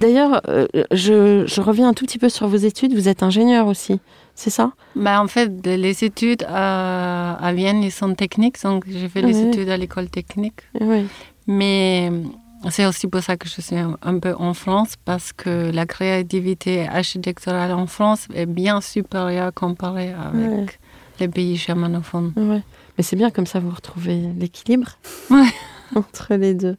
D'ailleurs, 0.00 0.40
euh, 0.48 0.66
je, 0.92 1.44
je 1.46 1.60
reviens 1.60 1.88
un 1.88 1.94
tout 1.94 2.04
petit 2.04 2.18
peu 2.18 2.28
sur 2.28 2.46
vos 2.48 2.56
études. 2.56 2.94
Vous 2.94 3.08
êtes 3.08 3.22
ingénieur 3.22 3.66
aussi, 3.66 4.00
c'est 4.34 4.50
ça? 4.50 4.72
Mais 4.94 5.14
en 5.16 5.26
fait, 5.28 5.50
les 5.66 6.04
études 6.04 6.44
à, 6.48 7.34
à 7.34 7.52
Vienne, 7.52 7.82
ils 7.82 7.92
sont 7.92 8.14
techniques. 8.14 8.62
Donc, 8.62 8.84
j'ai 8.88 9.08
fait 9.08 9.22
les 9.22 9.36
Oui. 9.36 9.48
études 9.48 9.68
à 9.68 9.76
l'école 9.76 10.08
technique. 10.08 10.60
Oui. 10.80 11.06
Mais 11.46 12.10
c'est 12.70 12.86
aussi 12.86 13.06
pour 13.06 13.20
ça 13.22 13.36
que 13.36 13.46
je 13.48 13.60
suis 13.60 13.76
un, 13.76 13.98
un 14.02 14.18
peu 14.18 14.34
en 14.38 14.54
France, 14.54 14.94
parce 15.04 15.32
que 15.32 15.70
la 15.70 15.84
créativité 15.86 16.86
architecturale 16.88 17.72
en 17.72 17.86
France 17.86 18.26
est 18.34 18.46
bien 18.46 18.80
supérieure 18.80 19.52
comparée 19.52 20.12
avec 20.14 20.50
Ouais. 20.50 20.66
les 21.20 21.28
pays 21.28 21.56
germanophones. 21.56 22.32
Ouais. 22.36 22.62
Mais 22.96 23.04
c'est 23.04 23.16
bien 23.16 23.30
comme 23.30 23.46
ça, 23.46 23.60
vous 23.60 23.70
retrouvez 23.70 24.20
l'équilibre 24.38 24.92
Ouais. 25.30 25.44
entre 25.94 26.34
les 26.34 26.54
deux. 26.54 26.76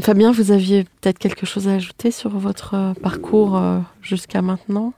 Fabien, 0.00 0.30
vous 0.30 0.50
aviez 0.52 0.84
peut-être 0.84 1.18
quelque 1.18 1.46
chose 1.46 1.66
à 1.68 1.72
ajouter 1.74 2.10
sur 2.10 2.30
votre 2.30 2.74
euh, 2.74 2.94
parcours 2.94 3.56
euh, 3.56 3.78
jusqu'à 4.02 4.40
maintenant? 4.42 4.92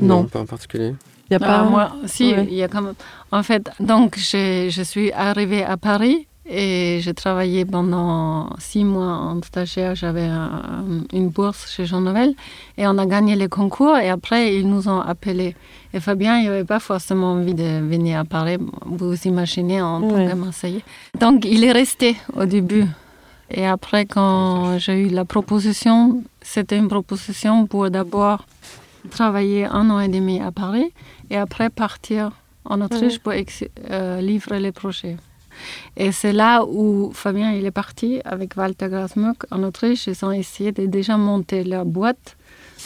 Non. 0.00 0.24
pas 0.24 0.40
en 0.40 0.46
particulier. 0.46 0.94
Il 1.30 1.34
y 1.34 1.36
a 1.36 1.38
Ah, 1.42 1.46
pas. 1.46 1.62
moi, 1.64 1.92
si, 2.06 2.32
Ouais. 2.32 2.46
il 2.50 2.54
y 2.54 2.62
a 2.62 2.68
quand 2.68 2.82
même. 2.82 2.94
En 3.32 3.42
fait, 3.42 3.70
donc, 3.80 4.16
je, 4.18 4.68
je 4.70 4.82
suis 4.82 5.10
arrivée 5.12 5.64
à 5.64 5.76
Paris 5.76 6.26
et 6.50 7.00
j'ai 7.02 7.12
travaillé 7.14 7.64
pendant 7.64 8.50
six 8.58 8.84
mois 8.84 9.04
en 9.12 9.42
stagiaire. 9.42 9.94
J'avais 9.94 10.22
un- 10.26 11.02
une 11.12 11.28
bourse 11.28 11.68
chez 11.70 11.84
Jean 11.84 12.00
Nouvel 12.00 12.34
et 12.78 12.86
on 12.86 12.96
a 12.98 13.06
gagné 13.06 13.34
les 13.36 13.48
concours 13.48 13.96
et 13.96 14.08
après, 14.08 14.54
ils 14.56 14.68
nous 14.68 14.88
ont 14.88 15.00
appelés. 15.00 15.56
Et 15.92 16.00
Fabien, 16.00 16.38
il 16.38 16.46
n'avait 16.46 16.64
pas 16.64 16.78
forcément 16.80 17.32
envie 17.32 17.54
de 17.54 17.80
venir 17.80 18.20
à 18.20 18.24
Paris. 18.24 18.58
Vous 18.86 19.10
vous 19.10 19.22
imaginez 19.26 19.82
en 19.82 20.00
tant 20.00 20.14
Ouais. 20.14 20.28
que 20.30 20.34
Marseillais. 20.34 20.84
Donc, 21.18 21.44
il 21.44 21.64
est 21.64 21.72
resté 21.72 22.16
au 22.36 22.44
début. 22.44 22.84
Et 23.50 23.66
après, 23.66 24.04
quand 24.06 24.78
j'ai 24.78 25.00
eu 25.04 25.08
la 25.08 25.24
proposition, 25.24 26.22
c'était 26.42 26.76
une 26.76 26.88
proposition 26.88 27.66
pour 27.66 27.90
d'abord 27.90 28.44
travailler 29.10 29.64
un 29.64 29.88
an 29.90 30.00
et 30.00 30.08
demi 30.08 30.40
à 30.40 30.52
Paris 30.52 30.92
et 31.30 31.36
après 31.36 31.70
partir 31.70 32.32
en 32.64 32.80
Autriche 32.82 33.18
pour 33.18 33.32
ex- 33.32 33.64
euh, 33.90 34.20
livrer 34.20 34.60
les 34.60 34.72
projets. 34.72 35.16
Et 35.96 36.12
c'est 36.12 36.32
là 36.32 36.64
où 36.64 37.10
Fabien 37.14 37.52
il 37.52 37.64
est 37.64 37.70
parti 37.70 38.20
avec 38.24 38.54
Walter 38.56 38.88
Grasmuck 38.88 39.38
en 39.50 39.62
Autriche. 39.62 40.06
Ils 40.06 40.24
ont 40.24 40.30
essayé 40.30 40.70
de 40.72 40.84
déjà 40.86 41.16
monter 41.16 41.64
leur 41.64 41.84
boîte. 41.86 42.36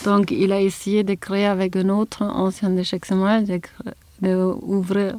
Donc 0.04 0.31
il 0.31 0.52
a 0.52 0.61
essayé 0.61 1.02
de 1.02 1.14
créer 1.14 1.47
avec 1.47 1.76
un 1.76 1.88
autre 1.90 2.23
ancien 2.23 2.71
de 2.71 2.83
Chexemel, 2.83 3.45
de, 3.47 3.54
cr- 3.54 3.95
de 4.23 4.35
ouvrir 4.62 5.16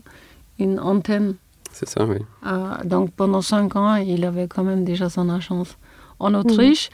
une 0.57 0.79
antenne 0.79 1.35
C'est 1.73 1.89
ça, 1.89 2.05
oui. 2.05 2.17
euh, 2.45 2.75
donc 2.85 3.11
pendant 3.11 3.41
cinq 3.41 3.75
ans, 3.75 3.95
il 3.95 4.23
avait 4.25 4.47
quand 4.47 4.63
même 4.63 4.83
déjà 4.85 5.09
son 5.09 5.27
agence 5.29 5.77
en 6.19 6.33
Autriche. 6.35 6.89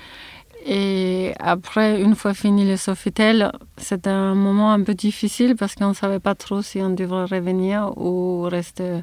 Et 0.65 1.33
après, 1.39 2.01
une 2.01 2.15
fois 2.15 2.33
fini 2.33 2.65
le 2.69 2.75
Sofitel, 2.75 3.51
c'était 3.77 4.09
un 4.09 4.35
moment 4.35 4.71
un 4.73 4.81
peu 4.83 4.93
difficile 4.93 5.55
parce 5.55 5.75
qu'on 5.75 5.89
ne 5.89 5.93
savait 5.93 6.19
pas 6.19 6.35
trop 6.35 6.61
si 6.61 6.79
on 6.81 6.89
devrait 6.89 7.25
revenir 7.25 7.93
ou 7.97 8.41
rester 8.43 8.99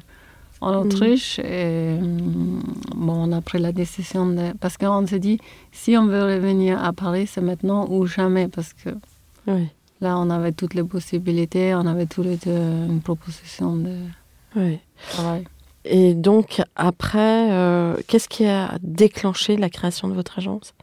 en 0.61 0.73
Autriche. 0.75 1.39
Et 1.39 1.95
hum, 1.99 2.61
bon, 2.95 3.29
on 3.29 3.31
a 3.31 3.41
pris 3.41 3.59
la 3.59 3.71
décision 3.71 4.27
de... 4.27 4.53
Parce 4.59 4.77
qu'on 4.77 5.05
s'est 5.07 5.19
dit, 5.19 5.39
si 5.71 5.97
on 5.97 6.05
veut 6.07 6.23
revenir 6.23 6.83
à 6.83 6.93
Paris, 6.93 7.25
c'est 7.27 7.41
maintenant 7.41 7.87
ou 7.89 8.05
jamais. 8.05 8.47
Parce 8.47 8.73
que 8.73 8.89
Oui. 9.47 9.67
là, 10.01 10.17
on 10.19 10.29
avait 10.29 10.51
toutes 10.51 10.73
les 10.75 10.83
possibilités, 10.83 11.73
on 11.75 11.85
avait 11.87 12.05
tous 12.07 12.23
les 12.23 12.37
deux 12.37 12.51
une 12.51 13.01
proposition 13.01 13.75
de 13.75 13.95
oui. 14.55 14.79
travail. 15.11 15.43
Et 15.89 16.13
donc, 16.13 16.61
après, 16.75 17.51
euh, 17.51 17.95
qu'est-ce 18.07 18.27
qui 18.29 18.45
a 18.45 18.77
déclenché 18.81 19.55
la 19.57 19.69
création 19.69 20.07
de 20.07 20.13
votre 20.13 20.37
agence? 20.37 20.73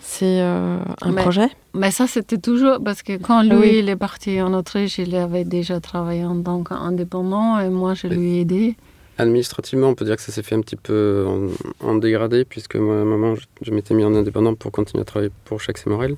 C'est 0.00 0.40
euh, 0.40 0.78
un 1.00 1.12
Mais- 1.12 1.22
projet? 1.22 1.48
Mais 1.74 1.90
ça, 1.90 2.06
c'était 2.06 2.38
toujours 2.38 2.78
parce 2.84 3.02
que 3.02 3.16
quand 3.16 3.42
lui, 3.42 3.56
oui. 3.56 3.76
il 3.78 3.88
est 3.88 3.96
parti 3.96 4.40
en 4.42 4.52
Autriche, 4.52 4.98
il 4.98 5.14
avait 5.16 5.44
déjà 5.44 5.80
travaillé 5.80 6.24
en 6.24 6.40
tant 6.42 6.62
qu'indépendant 6.62 7.58
et 7.58 7.70
moi, 7.70 7.94
je 7.94 8.08
lui 8.08 8.36
ai 8.36 8.40
aidé. 8.40 8.76
Administrativement, 9.18 9.88
on 9.88 9.94
peut 9.94 10.04
dire 10.04 10.16
que 10.16 10.22
ça 10.22 10.32
s'est 10.32 10.42
fait 10.42 10.54
un 10.54 10.60
petit 10.60 10.76
peu 10.76 11.24
en, 11.26 11.86
en 11.86 11.94
dégradé, 11.96 12.44
puisque 12.44 12.76
moi, 12.76 12.96
à 12.96 12.98
un 12.98 13.04
moment, 13.04 13.34
je, 13.34 13.42
je 13.62 13.70
m'étais 13.70 13.94
mis 13.94 14.04
en 14.04 14.14
indépendant 14.14 14.54
pour 14.54 14.70
continuer 14.72 15.02
à 15.02 15.04
travailler 15.04 15.32
pour 15.44 15.60
Chaque 15.60 15.84
Morel. 15.86 16.16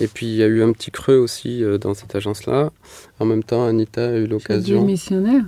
Et 0.00 0.06
puis, 0.06 0.26
il 0.26 0.34
y 0.36 0.42
a 0.42 0.46
eu 0.46 0.62
un 0.62 0.72
petit 0.72 0.90
creux 0.92 1.18
aussi 1.18 1.62
euh, 1.62 1.76
dans 1.78 1.94
cette 1.94 2.14
agence-là. 2.14 2.70
En 3.18 3.24
même 3.24 3.42
temps, 3.42 3.64
Anita 3.64 4.08
a 4.10 4.12
eu 4.16 4.26
l'occasion. 4.26 4.84
missionnaire. 4.84 5.44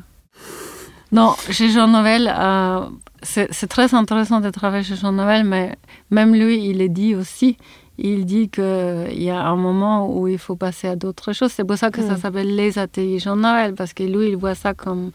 Non, 1.12 1.35
chez 1.50 1.71
Jean 1.71 1.88
Nouvel, 1.88 2.33
euh, 2.33 2.81
c'est 3.23 3.67
très 3.69 3.95
intéressant 3.95 4.40
de 4.40 4.50
travailler 4.50 4.85
chez 4.85 4.97
Jean 4.97 5.12
Nouvel, 5.12 5.45
mais 5.45 5.76
même 6.11 6.35
lui, 6.35 6.69
il 6.71 6.81
est 6.81 6.88
dit 6.88 7.14
aussi. 7.14 7.57
Il 7.99 8.25
dit 8.25 8.49
qu'il 8.49 9.23
y 9.23 9.29
a 9.31 9.40
un 9.43 9.57
moment 9.57 10.09
où 10.09 10.26
il 10.29 10.38
faut 10.38 10.57
passer 10.57 10.88
à 10.88 10.97
d'autres 10.97 11.33
choses. 11.35 11.52
C'est 11.52 11.64
pour 11.64 11.76
ça 11.76 11.90
que 11.90 12.00
ça 12.00 12.14
Mm. 12.14 12.19
s'appelle 12.19 12.55
les 12.55 12.79
ateliers 12.79 13.19
Jean 13.19 13.37
Nouvel, 13.37 13.75
parce 13.75 13.93
que 13.93 14.05
lui, 14.05 14.29
il 14.29 14.37
voit 14.37 14.55
ça 14.55 14.73
comme 14.73 15.11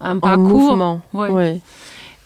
un 0.00 0.16
En 0.16 0.20
parcours. 0.20 0.46
mouvement. 0.46 1.00
Ouais. 1.12 1.30
Ouais. 1.30 1.60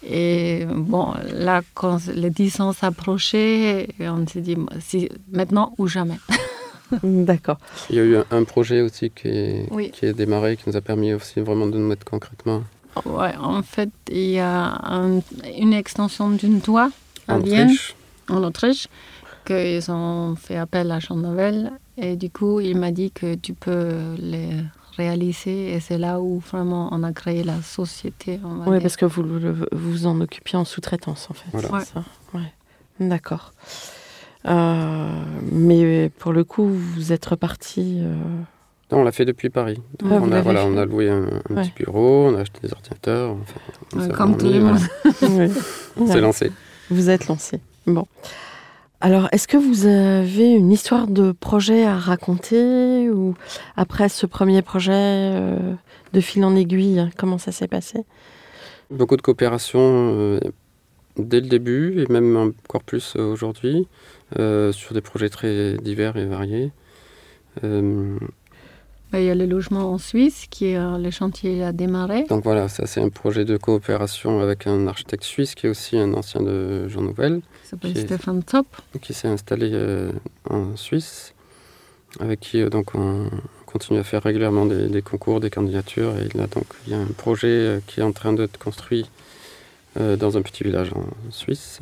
Et 0.05 0.67
bon, 0.69 1.14
là, 1.33 1.62
quand 1.75 1.99
les 2.12 2.29
10 2.31 2.61
ans 2.61 2.73
s'approchaient, 2.73 3.88
on 4.00 4.26
s'est 4.26 4.41
dit, 4.41 4.57
si, 4.81 5.09
maintenant 5.31 5.73
ou 5.79 5.87
jamais. 5.87 6.19
D'accord. 7.05 7.57
Il 7.88 7.97
y 7.97 8.00
a 8.00 8.02
eu 8.02 8.17
un, 8.17 8.25
un 8.33 8.45
projet 8.45 8.81
aussi 8.83 9.11
qui 9.11 9.29
est, 9.29 9.69
Oui. 9.71 9.91
qui 9.93 10.05
est 10.07 10.12
démarré, 10.12 10.57
qui 10.57 10.64
nous 10.67 10.76
a 10.76 10.81
permis 10.81 11.14
aussi 11.14 11.41
vraiment 11.41 11.67
de 11.67 11.79
nous 11.79 11.87
mettre 11.87 12.05
concrètement 12.05 12.62
Ouais, 13.07 13.35
en 13.41 13.63
fait, 13.63 13.91
il 14.11 14.31
y 14.31 14.39
a 14.39 14.79
un- 14.85 15.21
une 15.59 15.73
extension 15.73 16.31
d'une 16.31 16.61
toit 16.61 16.91
à 17.29 17.37
en 17.37 17.39
Vienne, 17.39 17.69
Autriche. 17.71 17.95
en 18.29 18.43
Autriche, 18.45 18.89
qu'ils 19.47 19.91
ont 19.91 20.37
fait 20.37 20.57
appel 20.57 20.91
à 20.91 20.99
Jean 20.99 21.17
Nouvel. 21.17 21.73
Et 21.97 22.17
du 22.17 22.31
coup, 22.31 22.61
il 22.61 22.77
m'a 22.79 22.91
dit 22.91 23.11
que 23.11 23.35
tu 23.35 23.55
peux 23.55 24.15
les 24.19 24.51
réaliser. 24.97 25.73
Et 25.75 25.81
c'est 25.81 25.99
là 25.99 26.21
où 26.21 26.39
vraiment 26.41 26.89
on 26.93 27.03
a 27.03 27.13
créé 27.13 27.43
la 27.45 27.61
société. 27.63 28.39
Oui, 28.67 28.79
parce 28.81 28.97
que 28.97 29.05
vous 29.07 29.25
vous 29.73 30.07
en 30.07 30.21
occupiez 30.21 30.59
en 30.59 30.65
sous-traitance, 30.65 31.29
en 31.31 31.35
fait. 31.35 31.49
Voilà. 31.53 31.71
Ouais. 31.73 31.85
ça? 31.85 32.05
Ouais. 32.35 32.53
D'accord. 33.01 33.53
Euh, 34.47 35.23
mais 35.51 36.11
pour 36.19 36.33
le 36.33 36.45
coup, 36.45 36.67
vous 36.67 37.13
êtes 37.13 37.25
reparti. 37.27 37.99
euh, 38.01 38.15
Non, 38.93 38.99
on 39.01 39.05
l'a 39.05 39.13
fait 39.13 39.25
depuis 39.25 39.49
Paris. 39.51 39.81
Donc 39.99 40.13
Ah, 40.13 40.19
on, 40.23 40.27
a, 40.27 40.31
l'avez 40.31 40.43
voilà, 40.43 40.61
fait. 40.61 40.67
on 40.69 40.77
a 40.77 40.85
loué 40.85 41.09
un, 41.09 41.23
un 41.25 41.55
Ouais. 41.57 41.63
petit 41.63 41.73
bureau, 41.77 42.27
on 42.29 42.35
a 42.37 42.41
acheté 42.41 42.61
des 42.63 42.73
ordinateurs. 42.73 43.37
enfin, 43.95 44.09
comme 44.11 44.37
tout 44.37 44.47
le 44.47 44.59
voilà, 44.61 44.75
monde. 44.75 44.81
oui. 45.23 45.49
On 45.97 46.07
s'est 46.07 46.21
lancé. 46.21 46.53
Vous 46.91 47.09
êtes 47.11 47.27
lancé. 47.27 47.61
Bon. 47.87 48.07
Alors, 49.01 49.29
est-ce 49.33 49.49
que 49.49 49.57
vous 49.57 49.87
avez 49.87 50.51
une 50.53 50.71
histoire 50.71 51.07
de 51.09 51.33
projet 51.33 51.85
à 51.85 51.97
raconter 51.97 53.11
ou 53.11 53.35
après 53.77 54.09
ce 54.09 54.27
premier 54.27 54.63
projet 54.63 54.93
euh, 54.95 55.59
de 56.13 56.21
fil 56.21 56.45
en 56.45 56.55
aiguille, 56.55 57.09
comment 57.17 57.39
ça 57.39 57.51
s'est 57.51 57.67
passé? 57.69 58.05
Beaucoup 58.91 59.17
de 59.17 59.23
coopération 59.23 59.81
euh, 59.81 60.39
dès 61.17 61.41
le 61.41 61.49
début 61.49 62.01
et 62.03 62.13
même 62.13 62.37
encore 62.37 62.83
plus 62.85 63.17
aujourd'hui 63.17 63.89
euh, 64.39 64.71
sur 64.71 64.93
des 64.95 65.01
projets 65.01 65.31
très 65.31 65.79
divers 65.79 66.17
et 66.17 66.27
variés. 66.27 66.71
Ben, 69.12 69.19
Il 69.19 69.26
y 69.26 69.31
a 69.31 69.35
le 69.35 69.45
logement 69.47 69.92
en 69.92 69.99
Suisse, 69.99 70.47
qui 70.50 70.66
est 70.69 70.76
euh, 70.78 70.97
le 70.97 71.11
chantier 71.11 71.62
a 71.62 71.73
démarré. 71.73 72.25
donc 72.25 72.42
voilà, 72.45 72.69
ça 72.69 72.87
c'est 72.87 73.00
un 73.02 73.11
projet 73.11 73.45
de 73.45 73.59
coopération 73.59 74.40
avec 74.40 74.66
un 74.66 74.87
architecte 74.87 75.25
suisse 75.25 75.54
qui 75.54 75.66
est 75.66 75.69
aussi 75.69 75.99
un 75.99 76.14
ancien 76.14 76.40
de 76.42 76.88
Jean 76.88 77.02
Nouvel, 77.02 77.42
Il 77.64 77.69
s'appelle 77.69 77.97
Stéphane 77.97 78.42
Top. 78.42 78.66
qui 79.02 79.12
s'est 79.12 79.28
installé 79.28 79.71
euh, 79.75 80.11
en 80.49 80.76
Suisse, 80.76 81.35
avec 82.21 82.40
qui 82.40 82.62
euh, 82.62 82.71
donc 82.71 82.95
on 82.95 83.28
continue 83.66 83.99
à 83.99 84.04
faire 84.04 84.23
régulièrement 84.23 84.64
des, 84.66 84.88
des 84.88 85.02
concours, 85.02 85.40
des 85.40 85.50
candidatures. 85.50 86.14
Et 86.19 86.28
là 86.37 86.47
donc 86.47 86.64
il 86.87 86.92
y 86.92 86.97
a 86.97 86.99
un 86.99 87.07
projet 87.07 87.81
qui 87.87 88.00
est 88.00 88.04
en 88.04 88.12
train 88.12 88.33
d'être 88.33 88.59
construit 88.59 89.04
dans 89.95 90.38
un 90.38 90.42
petit 90.42 90.64
village 90.64 90.90
en 90.95 91.04
Suisse. 91.31 91.81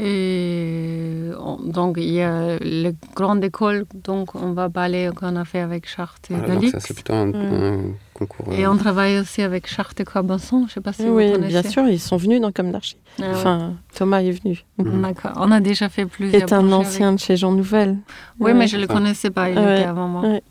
Et 0.00 1.30
on- 1.40 1.56
donc, 1.56 1.96
il 1.98 2.10
y 2.10 2.22
a 2.22 2.56
les 2.60 2.94
grandes 3.16 3.42
écoles, 3.42 3.84
donc 4.04 4.34
on 4.36 4.52
va 4.52 4.68
parler 4.68 5.10
qu'on 5.16 5.34
a 5.34 5.44
fait 5.44 5.58
avec 5.60 5.88
Charte 5.88 6.30
et 6.30 6.34
Galix. 6.46 6.70
ça 6.72 6.80
c'est 6.80 6.94
plutôt 6.94 7.14
un, 7.14 7.26
Mm. 7.26 7.34
un 7.34 7.80
concours. 8.14 8.52
Et 8.52 8.64
euh, 8.64 8.70
on 8.70 8.76
travaille 8.76 9.18
aussi 9.18 9.42
avec 9.42 9.66
Charte 9.66 9.98
et 10.00 10.04
Corbeson, 10.04 10.60
je 10.60 10.64
ne 10.64 10.68
sais 10.70 10.80
pas 10.80 10.92
si 10.92 11.04
vous 11.04 11.16
Oui, 11.16 11.32
connaissez. 11.32 11.60
bien 11.60 11.62
sûr, 11.70 11.82
ils 11.88 11.98
sont 11.98 12.16
venus 12.16 12.40
dans 12.40 12.52
Comme 12.52 12.70
d'Archie. 12.70 12.96
Ah 13.18 13.22
ouais. 13.22 13.28
Enfin, 13.32 13.72
Thomas 13.94 14.20
est 14.22 14.30
venu. 14.30 14.64
Mhm. 14.78 15.02
D'accord. 15.02 15.32
On 15.36 15.50
a 15.50 15.58
déjà 15.60 15.88
fait 15.88 16.06
plusieurs 16.06 16.42
est 16.42 16.52
un 16.52 16.70
ancien 16.72 17.12
de 17.14 17.18
chez 17.18 17.36
Jean 17.36 17.50
Nouvel. 17.52 17.96
Oui, 18.38 18.46
Ouais. 18.52 18.54
mais 18.54 18.68
je 18.68 18.76
ne 18.76 18.82
le 18.82 18.86
connaissais 18.86 19.30
pas, 19.30 19.50
il 19.50 19.58
Ouais. 19.58 19.80
était 19.80 19.88
avant 19.88 20.06
moi. 20.06 20.22
Ouais. 20.22 20.42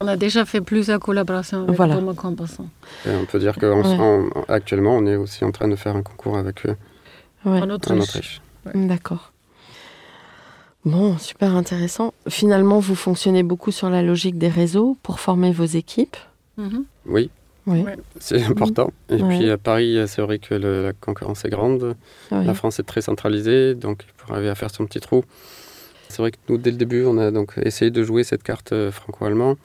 On 0.00 0.06
a 0.08 0.16
déjà 0.16 0.44
fait 0.44 0.60
plusieurs 0.60 1.00
collaborations 1.00 1.62
avec 1.62 1.76
Voilà. 1.76 1.94
Thomas 1.96 2.12
et 3.06 3.10
on 3.18 3.24
peut 3.24 3.38
dire 3.38 3.54
qu'actuellement 3.58 4.96
on 4.96 5.06
est 5.06 5.16
aussi 5.16 5.44
en 5.44 5.52
train 5.52 5.68
de 5.68 5.76
faire 5.76 5.96
un 5.96 6.02
concours 6.02 6.36
avec 6.36 6.66
eux 6.66 6.76
Ouais. 7.46 7.60
En 7.60 7.62
en 7.64 7.70
Autriche. 7.70 8.40
D'accord. 8.74 9.32
Bon, 10.84 11.16
super 11.18 11.56
intéressant. 11.56 12.12
Finalement, 12.28 12.78
vous 12.78 12.94
fonctionnez 12.94 13.42
beaucoup 13.42 13.70
sur 13.70 13.88
la 13.88 14.02
logique 14.02 14.36
des 14.36 14.48
réseaux 14.48 14.96
pour 15.02 15.18
former 15.18 15.50
vos 15.52 15.64
équipes. 15.64 16.16
Mhm. 16.58 16.84
Oui, 17.06 17.30
Oui. 17.66 17.80
Ouais. 17.80 17.96
c'est 18.20 18.42
important. 18.44 18.92
Et 19.08 19.22
Ouais. 19.22 19.38
puis 19.38 19.50
à 19.50 19.56
Paris, 19.56 19.98
c'est 20.06 20.20
vrai 20.20 20.38
que 20.38 20.54
le- 20.54 20.82
la 20.84 20.92
concurrence 20.92 21.44
est 21.46 21.50
grande. 21.50 21.96
La 22.30 22.52
France 22.54 22.78
est 22.78 22.82
très 22.82 23.00
centralisée, 23.00 23.74
donc 23.74 24.04
pour 24.18 24.32
arriver 24.32 24.50
à 24.50 24.54
faire 24.54 24.70
son 24.70 24.84
petit 24.84 25.00
trou. 25.00 25.24
C'est 26.08 26.18
vrai 26.20 26.30
que 26.32 26.36
nous, 26.50 26.58
dès 26.58 26.70
le 26.70 26.76
début, 26.76 27.04
on 27.06 27.16
a 27.16 27.30
donc 27.30 27.54
essayé 27.62 27.90
de 27.90 28.02
jouer 28.04 28.22
cette 28.22 28.42
carte 28.42 28.72
euh, 28.72 28.92
franco-allemand. 28.92 29.56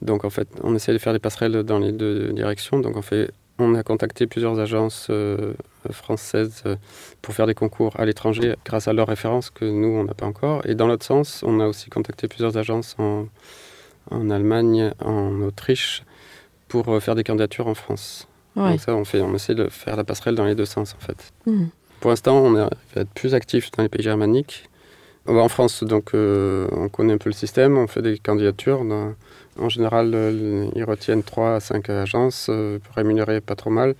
Donc 0.00 0.24
en 0.24 0.30
fait, 0.30 0.48
on 0.62 0.74
essaie 0.76 0.92
de 0.92 0.98
faire 0.98 1.12
des 1.12 1.18
passerelles 1.18 1.64
dans 1.64 1.80
les 1.80 1.90
deux 1.90 2.32
directions. 2.32 2.78
Donc 2.78 2.96
on 2.96 3.02
fait, 3.02 3.30
on 3.58 3.74
a 3.74 3.82
contacté 3.82 4.26
plusieurs 4.26 4.58
agences 4.60 5.08
euh, 5.10 5.54
françaises 5.90 6.62
euh, 6.66 6.76
pour 7.22 7.34
faire 7.34 7.46
des 7.46 7.54
concours 7.54 7.98
à 7.98 8.04
l'étranger 8.04 8.54
grâce 8.64 8.88
à 8.88 8.92
leurs 8.92 9.08
références 9.08 9.50
que 9.50 9.64
nous, 9.64 9.88
on 9.88 10.04
n'a 10.04 10.14
pas 10.14 10.26
encore. 10.26 10.64
Et 10.66 10.74
dans 10.74 10.86
l'autre 10.86 11.04
sens, 11.04 11.42
on 11.46 11.58
a 11.60 11.66
aussi 11.66 11.90
contacté 11.90 12.28
plusieurs 12.28 12.56
agences 12.56 12.94
en, 12.98 13.26
en 14.10 14.30
Allemagne, 14.30 14.92
en 15.04 15.40
Autriche, 15.42 16.04
pour 16.68 16.88
euh, 16.88 17.00
faire 17.00 17.14
des 17.14 17.24
candidatures 17.24 17.66
en 17.66 17.74
France. 17.74 18.28
Ouais. 18.56 18.70
Donc 18.72 18.80
ça, 18.80 18.94
on, 18.94 19.04
fait, 19.04 19.20
on 19.20 19.34
essaie 19.34 19.54
de 19.54 19.68
faire 19.68 19.96
la 19.96 20.04
passerelle 20.04 20.34
dans 20.34 20.44
les 20.44 20.54
deux 20.54 20.64
sens 20.66 20.94
en 21.00 21.04
fait. 21.04 21.32
Mhm. 21.46 21.68
Pour 22.00 22.10
l'instant, 22.10 22.36
on 22.38 22.54
est 22.56 22.60
arrivé 22.60 22.76
à 22.96 23.00
être 23.00 23.10
plus 23.10 23.34
actif 23.34 23.70
dans 23.72 23.82
les 23.82 23.88
pays 23.88 24.02
germaniques. 24.02 24.68
En 25.26 25.48
France, 25.48 25.82
donc, 25.84 26.14
euh, 26.14 26.68
on 26.72 26.88
connaît 26.88 27.12
un 27.12 27.18
peu 27.18 27.28
le 27.28 27.34
système, 27.34 27.76
on 27.76 27.86
fait 27.86 28.00
des 28.02 28.18
candidatures. 28.18 28.84
dans- 28.84 29.14
en 29.58 29.68
général, 29.68 30.12
euh, 30.14 30.66
ils 30.74 30.84
retiennent 30.84 31.22
3 31.22 31.56
à 31.56 31.60
5 31.60 31.88
agences, 31.90 32.46
euh, 32.50 32.78
rémunérées 32.94 33.40
pas 33.40 33.54
trop 33.56 33.70
mal. 33.70 33.90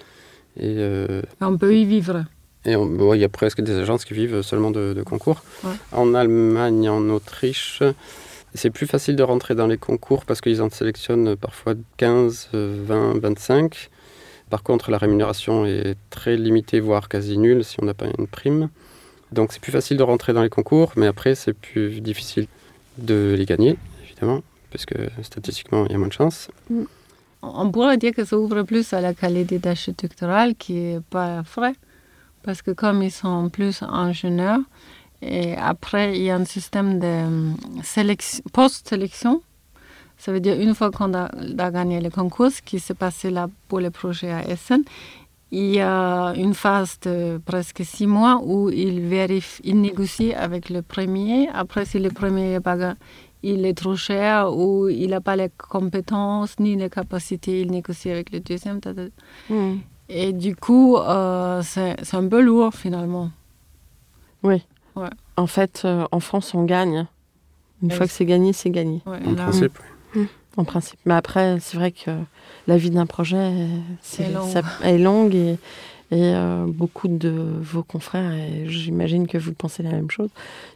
Et, 0.58 0.74
euh, 0.78 1.22
On 1.40 1.56
peut 1.56 1.74
y 1.74 1.84
vivre. 1.84 2.24
et 2.64 2.76
on- 2.76 2.86
bon, 2.86 3.14
il 3.14 3.20
y 3.20 3.24
a 3.24 3.28
presque 3.28 3.60
des 3.60 3.76
agences 3.78 4.04
qui 4.04 4.14
vivent 4.14 4.42
seulement 4.42 4.70
de, 4.70 4.92
de 4.92 5.02
concours. 5.02 5.42
Ouais. 5.64 5.70
En 5.92 6.14
Allemagne, 6.14 6.88
en 6.88 7.08
Autriche, 7.10 7.82
c'est 8.54 8.70
plus 8.70 8.86
facile 8.86 9.14
de 9.16 9.22
rentrer 9.22 9.54
dans 9.54 9.66
les 9.66 9.78
concours 9.78 10.24
parce 10.24 10.40
qu'ils 10.40 10.62
en 10.62 10.70
sélectionnent 10.70 11.36
parfois 11.36 11.74
15, 11.96 12.48
euh, 12.54 12.82
20, 12.86 13.18
25. 13.20 13.90
Par 14.50 14.62
contre, 14.62 14.90
la 14.90 14.98
rémunération 14.98 15.66
est 15.66 15.96
très 16.10 16.36
limitée, 16.36 16.80
voire 16.80 17.08
quasi 17.08 17.36
nulle 17.38 17.64
si 17.64 17.76
on 17.82 17.84
n'a 17.84 17.94
pas 17.94 18.06
une 18.18 18.26
prime. 18.26 18.68
Donc 19.30 19.52
c'est 19.52 19.60
plus 19.60 19.72
facile 19.72 19.98
de 19.98 20.02
rentrer 20.02 20.32
dans 20.32 20.42
les 20.42 20.48
concours, 20.48 20.92
mais 20.96 21.06
après 21.06 21.34
c'est 21.34 21.52
plus 21.52 22.00
difficile 22.00 22.46
de 22.96 23.34
les 23.36 23.44
gagner, 23.44 23.76
évidemment, 24.02 24.40
parce 24.70 24.86
que 24.86 24.94
statistiquement 25.22 25.84
il 25.86 25.92
y 25.92 25.94
a 25.94 25.98
moins 25.98 26.08
de 26.08 26.12
chances. 26.12 26.50
On 27.42 27.70
pourrait 27.70 27.98
dire 27.98 28.12
que 28.12 28.24
ça 28.24 28.36
ouvre 28.38 28.62
plus 28.62 28.92
à 28.92 29.00
la 29.00 29.14
qualité 29.14 29.58
d'architectural 29.58 30.54
qui 30.56 30.74
n'est 30.74 31.00
pas 31.00 31.42
vrai. 31.42 31.74
Parce 32.42 32.62
que 32.62 32.70
comme 32.70 33.02
ils 33.02 33.12
sont 33.12 33.48
plus 33.48 33.82
ingénieurs, 33.82 34.60
et 35.22 35.56
après 35.56 36.16
il 36.16 36.24
y 36.24 36.30
a 36.30 36.36
un 36.36 36.44
système 36.44 36.98
de 36.98 37.52
sélection- 37.82 38.42
post-sélection. 38.52 39.42
Ça 40.16 40.32
veut 40.32 40.40
dire 40.40 40.60
une 40.60 40.74
fois 40.74 40.90
qu'on 40.90 41.14
a, 41.14 41.30
gagné 41.70 42.00
le 42.00 42.10
concours, 42.10 42.50
qui 42.64 42.80
s'est 42.80 42.94
passé 42.94 43.30
là 43.30 43.48
pour 43.68 43.78
le 43.78 43.90
projet 43.90 44.32
à 44.32 44.48
Essen, 44.48 44.82
il 45.50 45.70
y 45.76 45.80
a 45.80 46.34
une 46.36 46.54
phase 46.54 46.98
de 47.00 47.40
presque 47.44 47.82
six 47.84 48.06
mois 48.06 48.40
où 48.44 48.68
ils 48.68 49.00
vérifient, 49.00 49.62
ils 49.64 49.80
négocient 49.80 50.36
avec 50.36 50.68
le 50.68 50.82
premier. 50.82 51.48
Après, 51.54 51.84
si 51.86 51.98
le 51.98 52.10
premier 52.10 52.58
il 53.42 53.64
est 53.64 53.74
trop 53.74 53.96
cher 53.96 54.52
ou 54.56 54.88
il 54.88 55.10
n'a 55.10 55.20
pas 55.20 55.36
les 55.36 55.50
compétences 55.50 56.58
ni 56.58 56.76
les 56.76 56.90
capacités, 56.90 57.60
il 57.62 57.70
négocie 57.70 58.10
avec 58.10 58.32
le 58.32 58.40
deuxième. 58.40 58.80
ta, 58.80 58.94
ta. 58.94 59.02
Mhm. 59.50 59.80
Et 60.08 60.32
du 60.32 60.56
coup, 60.56 60.96
euh, 60.96 61.60
c'est 61.62 61.96
c'est 62.02 62.16
un 62.16 62.26
peu 62.28 62.40
lourd 62.40 62.72
finalement. 62.74 63.30
Oui. 64.42 64.62
Ouais. 64.96 65.10
En 65.36 65.46
fait, 65.46 65.82
euh, 65.84 66.06
en 66.12 66.20
France, 66.20 66.54
on 66.54 66.64
gagne. 66.64 67.06
Une 67.82 67.90
Ouais, 67.90 67.94
fois 67.96 68.06
que 68.06 68.12
c'est 68.12 68.24
gagné, 68.24 68.52
c'est 68.52 68.70
gagné, 68.70 69.02
Ouais, 69.06 69.18
En 69.24 69.30
là, 69.32 69.44
principe, 69.44 69.78
en 70.56 70.64
principe. 70.64 70.98
Mais 71.04 71.14
après, 71.14 71.58
c'est 71.60 71.76
vrai 71.76 71.92
que 71.92 72.10
la 72.66 72.76
vie 72.76 72.90
d'un 72.90 73.06
projet 73.06 73.68
ça- 74.02 74.24
est 74.82 74.98
longue 74.98 75.34
et, 75.34 75.58
et 76.10 76.34
euh, 76.34 76.64
beaucoup 76.66 77.08
de 77.08 77.28
vos 77.60 77.82
confrères, 77.82 78.32
et 78.32 78.68
j'imagine 78.68 79.26
que 79.26 79.38
vous 79.38 79.52
pensez 79.52 79.82
la 79.82 79.90
même 79.90 80.10
chose, 80.10 80.30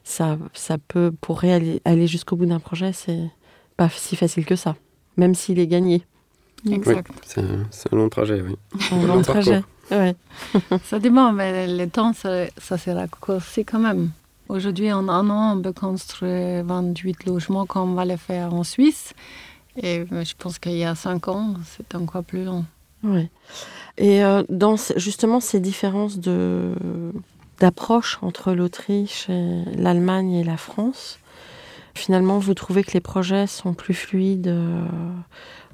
ça, 0.04 0.36
ça 0.52 0.76
peut, 0.78 1.12
pour 1.20 1.44
aller 1.44 2.06
jusqu'au 2.06 2.36
bout 2.36 2.46
d'un 2.46 2.60
projet, 2.60 2.92
c'est 2.92 3.30
pas 3.76 3.88
si 3.88 4.16
facile 4.16 4.44
que 4.44 4.56
ça, 4.56 4.76
même 5.16 5.34
s'il 5.34 5.58
est 5.58 5.66
gagné. 5.66 6.02
Exact. 6.70 7.10
c'est 7.24 7.40
un, 7.40 7.66
c'est 7.70 7.92
un 7.92 7.96
long 7.96 8.08
trajet, 8.08 8.40
oui. 8.40 8.56
Un 8.92 9.06
long 9.06 9.16
long 9.16 9.22
trajet. 9.22 9.62
Ouais. 9.90 10.14
Ça 10.84 10.98
dépend, 11.00 11.32
mais 11.32 11.66
le 11.66 11.88
temps, 11.88 12.12
ça, 12.12 12.46
ça 12.56 12.78
se 12.78 12.88
raccourcit 12.90 13.64
quand 13.64 13.80
même. 13.80 14.10
Aujourd'hui, 14.48 14.92
en 14.92 15.08
un 15.08 15.28
an, 15.28 15.58
on 15.58 15.60
peut 15.62 15.72
construire 15.72 16.64
28 16.64 17.26
logements 17.26 17.66
comme 17.66 17.92
on 17.92 17.94
va 17.94 18.04
le 18.04 18.16
faire 18.16 18.54
en 18.54 18.64
Suisse. 18.64 19.12
Et 19.76 20.00
euh, 20.00 20.24
je 20.24 20.34
pense 20.38 20.58
qu'il 20.58 20.76
y 20.76 20.84
a 20.84 20.94
5 20.94 21.28
ans, 21.28 21.54
c'est 21.64 21.94
encore 21.94 22.22
plus 22.22 22.44
long. 22.44 22.64
Ouais. 23.02 23.28
Et 23.98 24.24
euh, 24.24 24.42
dans 24.48 24.76
justement 24.96 25.40
ces 25.40 25.60
différences 25.60 26.18
de 26.18 26.72
d'approche 27.60 28.18
entre 28.22 28.52
l'Autriche, 28.52 29.28
et 29.28 29.62
l'Allemagne 29.76 30.32
et 30.32 30.42
la 30.42 30.56
France, 30.56 31.20
finalement, 31.94 32.38
vous 32.38 32.54
trouvez 32.54 32.82
que 32.82 32.90
les 32.92 33.00
projets 33.00 33.46
sont 33.46 33.72
plus 33.72 33.94
fluides 33.94 34.48
euh, 34.48 34.84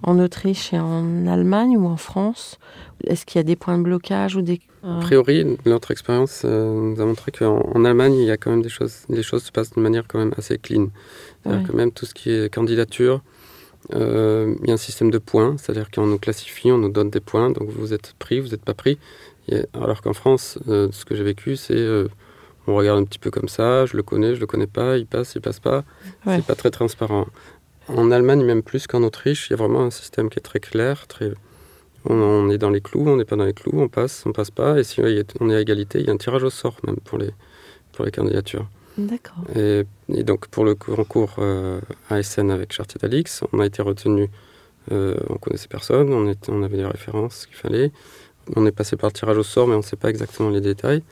en 0.02 0.18
Autriche 0.18 0.74
et 0.74 0.78
en 0.78 1.26
Allemagne 1.26 1.78
ou 1.78 1.87
en 1.87 1.96
France? 1.96 2.59
Est-ce 3.07 3.24
qu'il 3.24 3.38
y 3.38 3.40
a 3.40 3.44
des 3.44 3.57
points 3.57 3.78
de 3.78 3.85
blocage 3.85 4.37
ou 4.37 4.42
des 4.42 4.61
euh, 4.85 4.98
A 4.98 5.00
priori, 5.00 5.57
notre 5.64 5.90
expérience 5.90 6.44
nous 6.44 7.00
a 7.00 7.04
montré 7.07 7.33
qu'en 7.33 7.62
en 7.74 7.85
Allemagne, 7.87 8.16
il 8.16 8.26
y 8.26 8.31
a 8.31 8.37
quand 8.37 8.50
même 8.50 8.62
des 8.62 8.68
choses, 8.68 9.04
les 9.09 9.22
choses 9.22 9.44
se 9.44 9.52
passent 9.52 9.72
d'une 9.72 9.83
manière 9.83 10.04
quand 10.07 10.18
même 10.18 10.35
assez 10.37 10.59
clean. 10.59 10.88
Ouais. 11.46 11.62
que 11.66 11.72
même 11.72 11.92
tout 11.92 12.04
ce 12.04 12.12
qui 12.12 12.31
est 12.31 12.52
candidature, 12.52 13.22
euh, 13.95 14.55
il 14.62 14.69
y 14.69 14.71
a 14.71 14.75
un 14.75 14.79
système 14.79 15.11
de 15.11 15.19
points, 15.19 15.57
c'est-à-dire 15.59 15.91
qu'on 15.91 16.07
nous 16.07 16.19
classifie, 16.19 16.71
on 16.71 16.79
nous 16.79 16.91
donne 16.91 17.11
des 17.11 17.21
points, 17.21 17.51
donc 17.51 17.69
vous 17.71 17.93
êtes 17.93 18.14
pris, 18.19 18.41
vous 18.41 18.49
n'êtes 18.49 18.64
pas 18.64 18.75
pris. 18.75 18.99
Et 19.49 19.62
alors 19.73 20.03
qu'en 20.03 20.12
France, 20.12 20.59
euh, 20.69 20.88
ce 20.93 21.05
que 21.05 21.14
j'ai 21.14 21.25
vécu, 21.25 21.57
c'est 21.57 21.75
euh, 21.75 22.09
on 22.67 22.75
regarde 22.75 23.01
un 23.01 23.05
petit 23.05 23.19
peu 23.19 23.31
comme 23.31 23.49
ça, 23.49 23.87
je 23.87 23.97
le 23.97 24.03
connais, 24.03 24.35
je 24.35 24.41
le 24.41 24.47
connais 24.47 24.67
pas, 24.67 24.99
il 24.99 25.07
passe, 25.07 25.35
il 25.35 25.41
passe 25.41 25.61
pas. 25.61 25.85
Ouais. 26.27 26.37
C'est 26.37 26.47
pas 26.47 26.55
très 26.55 26.71
transparent. 26.71 27.27
En 27.88 28.11
Allemagne, 28.11 28.45
même 28.45 28.62
plus 28.62 28.87
qu'en 28.87 29.03
Autriche, 29.03 29.49
il 29.49 29.53
y 29.53 29.55
a 29.55 29.57
vraiment 29.57 29.83
un 29.83 29.91
système 29.91 30.29
qui 30.29 30.38
est 30.38 30.43
très 30.43 30.61
clair, 30.61 31.07
très 31.07 31.33
on, 32.05 32.14
on 32.14 32.51
est 32.51 32.59
dans 32.59 32.71
les 32.71 32.83
clous, 32.83 33.09
on 33.09 33.17
n'est 33.17 33.25
pas 33.25 33.37
dans 33.37 33.47
les 33.47 33.55
clous, 33.55 33.73
on 33.81 33.88
passe, 33.88 34.25
on 34.27 34.33
passe 34.33 34.51
pas. 34.51 34.79
Et 34.79 34.85
si 34.85 35.01
on 35.41 35.51
est 35.51 35.55
à 35.55 35.61
égalité, 35.61 36.01
il 36.01 36.07
y 36.07 36.11
a 36.11 36.12
un 36.12 36.19
tirage 36.19 36.43
au 36.43 36.51
sort 36.51 36.77
même 36.87 36.97
pour 36.97 37.17
les, 37.17 37.31
pour 37.93 38.05
les 38.05 38.11
candidatures. 38.11 38.69
D'accord. 38.99 39.45
Et, 39.55 39.85
donc 40.25 40.49
pour 40.49 40.65
le 40.65 40.75
concours 40.75 41.37
euh, 41.39 41.81
ASN 42.11 42.51
avec 42.51 42.73
Chartier 42.73 42.99
d'Alix, 43.01 43.45
on 43.53 43.61
a 43.61 43.67
été 43.67 43.81
retenu, 43.81 44.29
euh, 44.91 45.15
on 45.29 45.37
connaissait 45.37 45.69
personne, 45.69 46.13
on, 46.13 46.63
avait 46.63 46.77
les 46.77 46.85
références 46.85 47.47
qu'il 47.47 47.57
fallait. 47.57 47.93
On 48.57 48.67
est 48.67 48.73
passé 48.73 48.97
par 48.97 49.11
le 49.11 49.15
tirage 49.15 49.37
au 49.37 49.43
sort, 49.45 49.69
mais 49.69 49.75
on 49.75 49.79
ne 49.79 49.83
sait 49.83 49.97
pas 49.97 50.11
exactement 50.11 50.51
les 50.51 50.61
détails. 50.61 51.03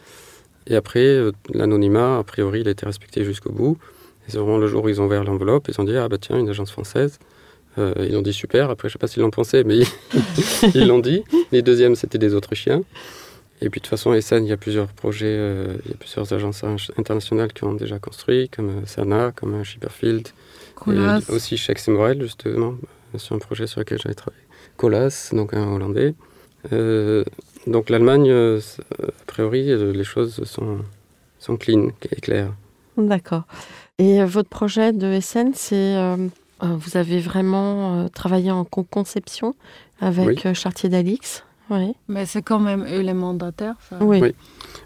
Et 0.66 0.74
après, 0.74 1.04
euh, 1.04 1.32
l'anonymat, 1.54 2.18
a 2.18 2.24
priori, 2.24 2.62
il 2.62 2.68
a 2.68 2.72
été 2.72 2.84
respecté 2.84 3.24
jusqu'au 3.24 3.52
bout. 3.52 3.78
Et 4.26 4.32
c'est 4.32 4.38
vraiment 4.38 4.58
le 4.58 4.66
jour 4.66 4.84
où 4.84 4.88
ils 4.88 5.00
ont 5.00 5.06
ouvert 5.06 5.22
l'enveloppe, 5.22 5.68
ils 5.68 5.80
ont 5.80 5.84
dit 5.84 5.96
Ah 5.96 6.08
bah 6.08 6.18
tiens, 6.18 6.38
une 6.38 6.48
agence 6.48 6.72
française. 6.72 7.20
Euh, 7.78 7.92
ils 8.08 8.16
ont 8.16 8.22
dit 8.22 8.32
super, 8.32 8.70
après 8.70 8.88
je 8.88 8.94
sais 8.94 8.98
pas 8.98 9.06
s'ils 9.06 9.22
l'ont 9.22 9.30
pensé, 9.30 9.62
mais 9.62 9.80
ils 10.74 10.86
l'ont 10.86 10.98
dit. 10.98 11.22
Les 11.52 11.62
deuxièmes, 11.62 11.94
c'était 11.94 12.18
des 12.18 12.34
Autrichiens. 12.34 12.82
Et 13.62 13.70
puis 13.70 13.80
de 13.80 13.84
toute 13.84 13.90
façon, 13.90 14.12
Essen, 14.12 14.44
il 14.44 14.48
y 14.48 14.52
a 14.52 14.56
plusieurs 14.56 14.88
projets, 14.88 15.26
euh, 15.26 15.76
il 15.86 15.90
y 15.92 15.94
a 15.94 15.96
plusieurs 15.96 16.30
agences 16.32 16.62
in- 16.62 16.76
internationales 16.98 17.52
qui 17.52 17.64
ont 17.64 17.72
déjà 17.74 17.98
construit, 17.98 18.48
comme 18.50 18.68
euh, 18.68 18.86
Sana, 18.86 19.32
comme 19.34 19.54
euh, 19.54 19.64
Shipperfield, 19.64 20.28
Colas. 20.74 21.20
et 21.28 21.32
aussi 21.32 21.56
chez 21.56 21.74
Morel, 21.88 22.20
justement, 22.22 22.74
sur 23.16 23.34
un 23.34 23.38
projet 23.38 23.66
sur 23.66 23.80
lequel 23.80 23.98
j'avais 24.02 24.14
travaillé. 24.14 24.42
Colas, 24.76 25.30
donc 25.32 25.54
un 25.54 25.66
Hollandais. 25.72 26.14
Euh, 26.72 27.24
donc 27.66 27.88
l'Allemagne, 27.88 28.28
euh, 28.30 28.60
a 29.02 29.24
priori, 29.26 29.64
les 29.92 30.04
choses 30.04 30.44
sont, 30.44 30.78
sont 31.38 31.56
clean 31.56 31.88
et 32.10 32.20
claires. 32.20 32.52
D'accord. 32.98 33.44
Et 33.98 34.22
votre 34.24 34.50
projet 34.50 34.92
de 34.92 35.18
SN, 35.20 35.52
c'est 35.54 35.96
vous 36.60 36.96
avez 36.96 37.20
vraiment 37.20 38.08
travaillé 38.10 38.50
en 38.50 38.64
co- 38.64 38.82
conception 38.84 39.54
avec 40.00 40.42
Oui. 40.44 40.54
Chartier 40.54 40.88
d'Alix? 40.90 41.44
Oui. 41.70 41.94
Mais 42.08 42.26
c'est 42.26 42.42
quand 42.42 42.58
même 42.58 42.84
eux 42.84 43.00
les 43.00 43.14
mandataires. 43.14 43.76
ça. 43.88 43.98
Oui. 44.00 44.20
Oui. 44.20 44.34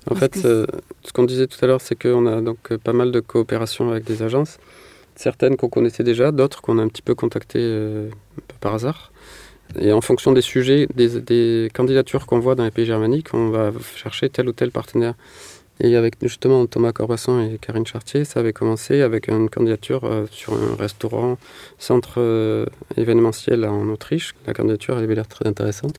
En 0.07 0.14
Parce 0.14 0.21
fait, 0.21 0.43
que 0.43 0.47
euh, 0.47 0.66
ce 1.03 1.12
qu'on 1.12 1.25
disait 1.25 1.47
tout 1.47 1.62
à 1.62 1.66
l'heure, 1.66 1.81
c'est 1.81 2.01
qu'on 2.01 2.27
a 2.27 2.40
donc 2.40 2.59
euh, 2.73 2.79
pas 2.79 2.93
mal 2.93 3.12
de 3.12 3.21
coopérations 3.21 3.90
avec 3.90 4.05
des 4.05 4.23
agences. 4.23 4.59
Certaines 5.16 5.57
qu'on 5.57 5.69
connaissait 5.69 6.05
déjà, 6.05 6.33
d'autres 6.33 6.62
qu'on 6.62 6.79
a 6.79 6.83
un 6.83 6.88
petit 6.88 7.03
peu 7.03 7.14
contactées 7.14 7.59
euh, 7.61 8.09
un 8.09 8.43
peu 8.49 8.55
par 8.61 8.75
hasard. 8.75 9.12
Et 9.79 9.93
en 9.93 10.01
fonction 10.01 10.33
des 10.33 10.40
sujets, 10.40 10.88
des, 10.95 11.21
des 11.21 11.71
candidatures 11.75 12.27
qu'on 12.27 12.40
voit 12.40 12.55
dans 12.55 12.64
les 12.64 12.71
pays 12.73 12.87
germaniques, 12.87 13.35
on 13.35 13.51
va 13.51 13.71
chercher 13.95 14.29
tel 14.29 14.49
ou 14.49 14.53
tel 14.53 14.71
partenaire. 14.71 15.14
Et 15.83 15.97
avec 15.97 16.16
justement 16.23 16.66
Thomas 16.66 16.93
Corbasson 16.93 17.40
et 17.40 17.59
Karine 17.59 17.87
Chartier, 17.87 18.25
ça 18.25 18.40
avait 18.40 18.53
commencé 18.53 19.01
avec 19.01 19.29
une 19.29 19.49
candidature 19.49 20.05
euh, 20.05 20.27
sur 20.31 20.53
un 20.53 20.77
restaurant, 20.77 21.38
centre 21.79 22.14
euh, 22.19 22.66
événementiel 22.97 23.64
en 23.64 23.88
Autriche. 23.88 24.35
La 24.47 24.53
candidature 24.53 24.99
elle 24.99 25.05
avait 25.05 25.14
l'air 25.14 25.27
très 25.27 25.47
intéressante. 25.49 25.97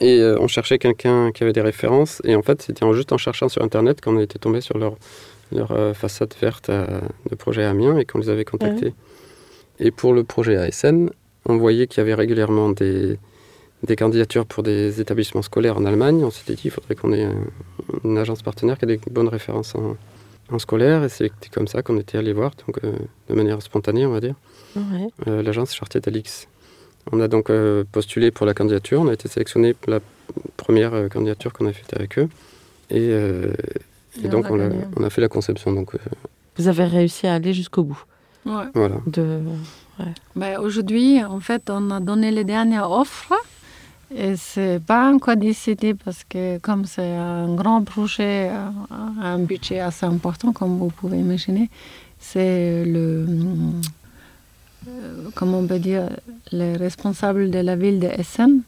Et 0.00 0.20
euh, 0.20 0.36
on 0.40 0.46
cherchait 0.48 0.78
quelqu'un 0.78 1.32
qui 1.32 1.42
avait 1.42 1.52
des 1.52 1.60
références. 1.60 2.20
Et 2.24 2.34
en 2.36 2.42
fait, 2.42 2.62
c'était 2.62 2.84
en- 2.84 2.92
juste 2.92 3.12
en 3.12 3.18
cherchant 3.18 3.48
sur 3.48 3.62
Internet 3.62 4.00
qu'on 4.00 4.18
été 4.20 4.38
tombé 4.38 4.60
sur 4.60 4.78
leur, 4.78 4.94
leur 5.52 5.72
euh, 5.72 5.94
façade 5.94 6.32
verte 6.40 6.68
à- 6.70 7.00
de 7.30 7.34
projet 7.34 7.64
Amiens 7.64 7.98
et 7.98 8.04
qu'on 8.04 8.18
les 8.18 8.28
avait 8.28 8.44
contactés. 8.44 8.94
Et 9.80 9.90
pour 9.90 10.12
le 10.12 10.24
projet 10.24 10.56
ASN, 10.56 11.10
on 11.46 11.56
voyait 11.56 11.86
qu'il 11.86 11.98
y 11.98 12.00
avait 12.02 12.14
régulièrement 12.14 12.68
des, 12.70 13.18
des 13.82 13.96
candidatures 13.96 14.46
pour 14.46 14.62
des 14.62 15.00
établissements 15.00 15.42
scolaires 15.42 15.76
en 15.78 15.84
Allemagne. 15.84 16.22
On 16.24 16.30
s'était 16.30 16.54
dit 16.54 16.62
qu'il 16.62 16.70
faudrait 16.70 16.94
qu'on 16.94 17.12
ait 17.12 17.24
un- 17.24 17.34
une 18.04 18.18
agence 18.18 18.42
partenaire 18.42 18.78
qui 18.78 18.84
a 18.84 18.88
des 18.88 19.00
bonnes 19.10 19.28
références 19.28 19.74
en, 19.74 19.96
en 20.50 20.58
scolaire. 20.58 21.02
Et 21.04 21.08
c'est 21.08 21.30
comme 21.52 21.66
ça 21.68 21.82
qu'on 21.82 21.98
était 21.98 22.18
allé 22.18 22.32
voir, 22.32 22.52
donc 22.66 22.78
euh, 22.84 22.92
de 23.28 23.34
manière 23.34 23.60
spontanée, 23.62 24.06
on 24.06 24.12
va 24.12 24.20
dire, 24.20 24.34
Ouais. 24.76 25.08
euh, 25.26 25.42
l'agence 25.42 25.74
Chartier 25.74 26.00
d'Alix. 26.00 26.46
On 27.12 27.20
a 27.20 27.28
donc 27.28 27.50
euh, 27.50 27.84
postulé 27.90 28.30
pour 28.30 28.46
la 28.46 28.54
candidature. 28.54 29.00
On 29.00 29.08
a 29.08 29.12
été 29.12 29.28
sélectionné 29.28 29.74
pour 29.74 29.90
la 29.90 30.00
première 30.56 30.94
euh, 30.94 31.08
candidature 31.08 31.52
qu'on 31.52 31.66
a 31.66 31.72
faite 31.72 31.94
avec 31.96 32.18
eux. 32.18 32.28
Et, 32.90 33.08
euh, 33.10 33.52
et 34.22 34.26
Et 34.26 34.28
donc, 34.28 34.50
on 34.50 34.58
a 34.60 34.64
on 34.64 34.66
a, 34.66 34.68
gagné. 34.68 34.84
on 34.96 35.04
a 35.04 35.10
fait 35.10 35.20
la 35.20 35.28
conception. 35.28 35.72
Donc, 35.72 35.94
euh, 35.94 35.98
Vous 36.56 36.68
avez 36.68 36.84
réussi 36.84 37.26
à 37.26 37.34
aller 37.34 37.52
jusqu'au 37.52 37.84
bout. 37.84 38.02
Ouais. 38.46 38.64
voilà. 38.74 38.96
De... 39.06 39.40
Ben, 40.36 40.58
Aujourd'hui, 40.60 41.22
en 41.24 41.40
fait, 41.40 41.70
on 41.70 41.90
a 41.90 42.00
donné 42.00 42.30
les 42.30 42.44
dernières 42.44 42.90
offres 42.90 43.34
et 44.14 44.36
c'est 44.36 44.80
pas 44.86 45.12
encore 45.12 45.36
décidé 45.36 45.92
parce 45.92 46.24
que 46.24 46.58
comme 46.58 46.86
c'est 46.86 47.14
un 47.14 47.54
grand 47.54 47.82
projet, 47.84 48.50
un 49.20 49.38
budget 49.38 49.80
assez 49.80 50.06
important, 50.06 50.52
comme 50.52 50.78
vous 50.78 50.88
pouvez 50.88 51.18
imaginer, 51.18 51.68
c'est 52.18 52.84
le, 52.86 53.26
comment 55.34 55.58
on 55.60 55.66
peut 55.66 55.78
dire, 55.78 56.08
les 56.52 56.76
responsables 56.76 57.50
de 57.50 57.58
la 57.58 57.76
ville 57.76 58.00
de 58.00 58.06
Essen, 58.08 58.62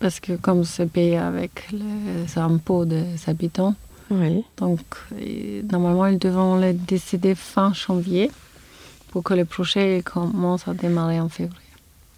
parce 0.00 0.20
que 0.20 0.32
comme 0.36 0.64
c'est 0.64 0.86
payé 0.86 1.16
avec 1.18 1.68
les 1.72 2.38
impôts 2.38 2.84
des 2.84 3.04
habitants, 3.26 3.74
Oui. 4.10 4.44
donc 4.58 4.80
normalement 5.70 6.06
ils 6.06 6.18
devront 6.18 6.56
le 6.56 6.72
décider 6.72 7.34
fin 7.34 7.72
janvier 7.72 8.30
pour 9.10 9.22
que 9.22 9.34
le 9.34 9.44
projet 9.44 10.02
commence 10.04 10.68
à 10.68 10.74
démarrer 10.74 11.20
en 11.20 11.28
février. 11.28 11.60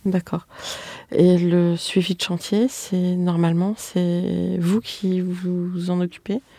D'accord. 0.04 0.46
Et 1.12 1.36
le 1.38 1.76
suivi 1.76 2.14
de 2.14 2.22
chantier, 2.22 2.66
c'est 2.68 3.16
normalement, 3.16 3.74
c'est 3.76 4.56
vous 4.60 4.80
qui 4.80 5.20
vous 5.20 5.90
en 5.90 6.00
occupez? 6.00 6.34
Euh, 6.34 6.55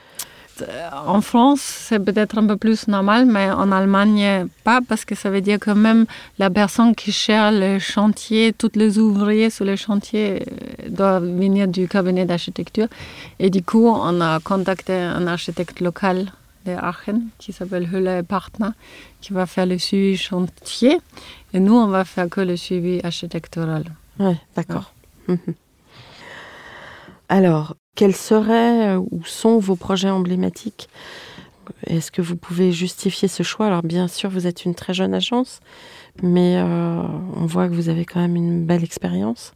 En 1.06 1.22
France, 1.22 1.62
c'est 1.62 2.00
peut-être 2.00 2.38
un 2.38 2.46
peu 2.48 2.58
plus 2.58 2.88
normal, 2.88 3.26
mais 3.26 3.50
en 3.50 3.72
Allemagne, 3.72 4.48
pas, 4.64 4.80
parce 4.88 5.06
que 5.06 5.16
ça 5.16 5.30
veut 5.30 5.42
dire 5.42 5.60
que 5.60 5.72
même 5.72 6.06
la 6.40 6.50
personne 6.50 6.96
qui 6.96 7.12
gère 7.12 7.52
le 7.52 7.80
chantier, 7.80 8.54
tous 8.54 8.72
les 8.76 9.00
ouvriers 9.00 9.50
sur 9.50 9.66
le 9.66 9.76
chantier 9.76 10.42
euh, 10.42 10.90
doivent 10.90 11.26
venir 11.26 11.68
du 11.68 11.88
cabinet 11.88 12.26
d'architecture. 12.26 12.88
Et 13.40 13.50
du 13.50 13.64
coup, 13.64 13.88
on 13.88 14.22
a 14.22 14.40
contacté 14.40 14.94
un 14.94 15.28
architecte 15.28 15.80
local 15.80 16.32
de 16.66 16.74
Aachen 16.74 17.28
qui 17.38 17.54
s'appelle 17.54 17.88
Höller 17.92 18.20
et 18.20 18.24
Partner, 18.24 18.70
qui 19.22 19.34
va 19.34 19.46
faire 19.46 19.66
le 19.66 19.78
suivi 19.78 20.18
chantier. 20.18 21.00
Et 21.54 21.60
nous, 21.60 21.76
on 21.76 21.88
va 21.88 22.04
faire 22.06 22.30
que 22.30 22.42
le 22.42 22.58
suivi 22.58 23.00
architectural. 23.04 23.86
Oui, 24.20 24.36
d'accord. 24.56 24.94
Mhm. 25.28 25.54
Alors, 27.30 27.76
quels 27.98 28.16
seraient 28.16 28.96
euh, 28.96 29.04
ou 29.12 29.26
sont 29.26 29.58
vos 29.58 29.76
projets 29.76 30.10
emblématiques? 30.10 30.88
Est-ce 31.86 32.12
que 32.12 32.22
vous 32.22 32.38
pouvez 32.38 32.72
justifier 32.72 33.28
ce 33.28 33.44
choix? 33.44 33.66
Alors, 33.66 33.84
bien 33.84 34.08
sûr, 34.08 34.30
vous 34.30 34.48
êtes 34.48 34.64
une 34.64 34.76
très 34.76 34.94
jeune 34.94 35.14
agence, 35.14 35.60
mais 36.22 36.58
euh, 36.58 37.02
on 37.36 37.46
voit 37.46 37.68
que 37.68 37.74
vous 37.74 37.90
avez 37.90 38.06
quand 38.06 38.22
même 38.22 38.36
une 38.36 38.66
belle 38.66 38.84
expérience. 38.84 39.52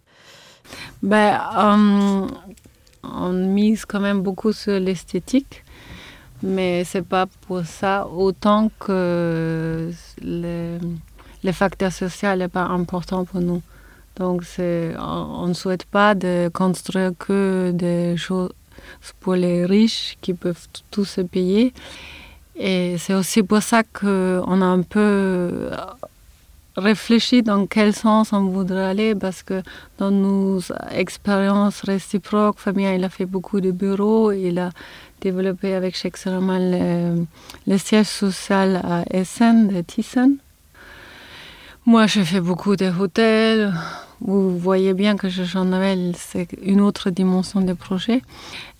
Ben, 1.03 1.39
euh, 1.57 2.27
on 3.03 3.31
mise 3.31 3.85
quand 3.85 3.99
même 3.99 4.21
beaucoup 4.21 4.53
sur 4.53 4.79
l'esthétique, 4.79 5.63
mais 6.41 6.83
c'est 6.83 7.07
pas 7.07 7.27
pour 7.47 7.63
ça 7.63 8.07
autant 8.07 8.71
que 8.79 9.91
le, 10.21 10.79
le 11.43 11.51
facteur 11.51 11.91
social 11.91 12.39
n'est 12.39 12.47
pas 12.47 12.65
important 12.65 13.23
pour 13.23 13.39
nous. 13.39 13.61
Donc, 14.17 14.43
on 14.59 15.47
ne 15.47 15.53
souhaite 15.53 15.85
pas 15.85 16.15
de 16.15 16.49
construire 16.53 17.11
que 17.17 17.71
des 17.73 18.17
choses 18.17 18.51
pour 19.19 19.35
les 19.35 19.65
riches 19.65 20.17
qui 20.21 20.33
peuvent 20.33 20.67
tout 20.89 21.05
se 21.05 21.21
payer. 21.21 21.73
Et 22.55 22.97
c'est 22.97 23.13
aussi 23.13 23.41
pour 23.41 23.63
ça 23.63 23.83
qu'on 23.83 24.61
a 24.61 24.65
un 24.65 24.81
peu 24.81 25.71
réfléchi 26.75 27.41
dans 27.41 27.65
quel 27.67 27.93
sens 27.93 28.33
on 28.33 28.45
voudrait 28.45 28.85
aller, 28.85 29.15
parce 29.15 29.43
que 29.43 29.61
dans 29.97 30.11
nos 30.11 30.59
expériences 30.91 31.81
réciproques, 31.81 32.59
Fabien 32.59 32.93
il 32.93 33.03
a 33.03 33.09
fait 33.09 33.25
beaucoup 33.25 33.61
de 33.61 33.71
bureaux, 33.71 34.31
il 34.31 34.59
a 34.59 34.69
développé 35.21 35.73
avec 35.73 35.95
Shakespeare 35.95 36.39
le, 36.41 37.25
le 37.67 37.77
siège 37.77 38.07
social 38.07 38.81
à 38.83 39.03
Essen, 39.09 39.67
de 39.67 39.81
Thyssen. 39.81 40.37
Moi, 41.87 42.05
j'ai 42.05 42.23
fait 42.23 42.41
beaucoup 42.41 42.75
de 42.75 42.91
hôtels. 42.91 43.73
Vous 44.19 44.55
voyez 44.55 44.93
bien 44.93 45.17
que 45.17 45.29
je 45.29 45.41
avais, 45.57 46.11
c'est 46.15 46.47
une 46.61 46.79
autre 46.79 47.09
dimension 47.09 47.59
des 47.59 47.73
projets. 47.73 48.21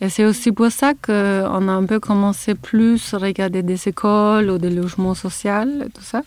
Et 0.02 0.10
c'est 0.10 0.24
aussi 0.24 0.52
pour 0.52 0.72
ça 0.72 0.94
qu'on 0.94 1.68
a 1.68 1.72
un 1.72 1.86
peu 1.86 2.00
commencé 2.00 2.54
plus 2.54 3.16
à 3.16 3.18
regarder 3.18 3.64
des 3.64 3.88
écoles 3.88 4.52
ou 4.52 4.60
des 4.60 4.70
logements 4.70 5.16
sociaux 5.16 5.82
et 5.84 5.90
tout 5.90 6.04
ça. 6.04 6.22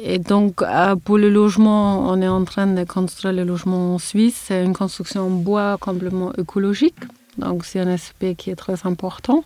Et 0.00 0.20
donc, 0.20 0.62
euh, 0.62 0.94
pour 0.94 1.18
le 1.18 1.28
logement, 1.28 2.08
on 2.08 2.22
est 2.22 2.28
en 2.28 2.44
train 2.44 2.68
de 2.68 2.84
construire 2.84 3.34
le 3.34 3.42
logement 3.42 3.98
suisse. 3.98 4.40
C'est 4.46 4.64
une 4.64 4.74
construction 4.74 5.26
en 5.26 5.30
bois 5.30 5.78
complètement 5.80 6.32
écologique. 6.34 6.94
Donc, 7.38 7.64
c'est 7.64 7.80
un 7.80 7.88
aspect 7.88 8.36
qui 8.36 8.50
est 8.50 8.56
très 8.56 8.86
important. 8.86 9.42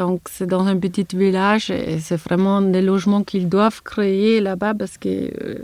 Donc, 0.00 0.22
c'est 0.30 0.46
dans 0.46 0.64
un 0.66 0.78
petit 0.78 1.06
village 1.14 1.70
et 1.70 2.00
c'est 2.00 2.16
vraiment 2.16 2.62
des 2.62 2.80
logements 2.80 3.22
qu'ils 3.22 3.50
doivent 3.50 3.82
créer 3.82 4.40
là-bas 4.40 4.72
parce 4.72 4.96
que 4.96 5.08
euh, 5.08 5.58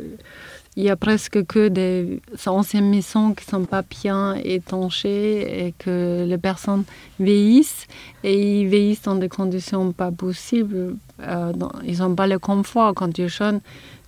y 0.77 0.91
a 0.91 0.97
presque 0.97 1.47
que 1.47 1.69
des 1.69 2.21
anciennes 2.45 2.91
maisons 2.91 3.33
qui 3.33 3.47
sont 3.47 3.65
pas 3.65 3.81
bien 3.81 4.35
étanchées 4.35 5.67
et 5.67 5.75
que 5.79 6.27
les 6.29 6.37
personnes 6.37 6.85
vieillissent 7.19 7.87
et 8.25 8.61
ils 8.61 8.69
vieillissent 8.69 9.05
dans 9.05 9.15
des 9.15 9.31
conditions 9.31 9.93
pas 9.93 10.11
possibles. 10.11 10.97
Euh, 11.23 11.53
ils 11.83 12.01
n'ont 12.01 12.15
pas 12.15 12.27
le 12.27 12.39
confort. 12.39 12.93
Quand 12.93 13.11
tu 13.11 13.23
es 13.23 13.29
jeune, 13.31 13.61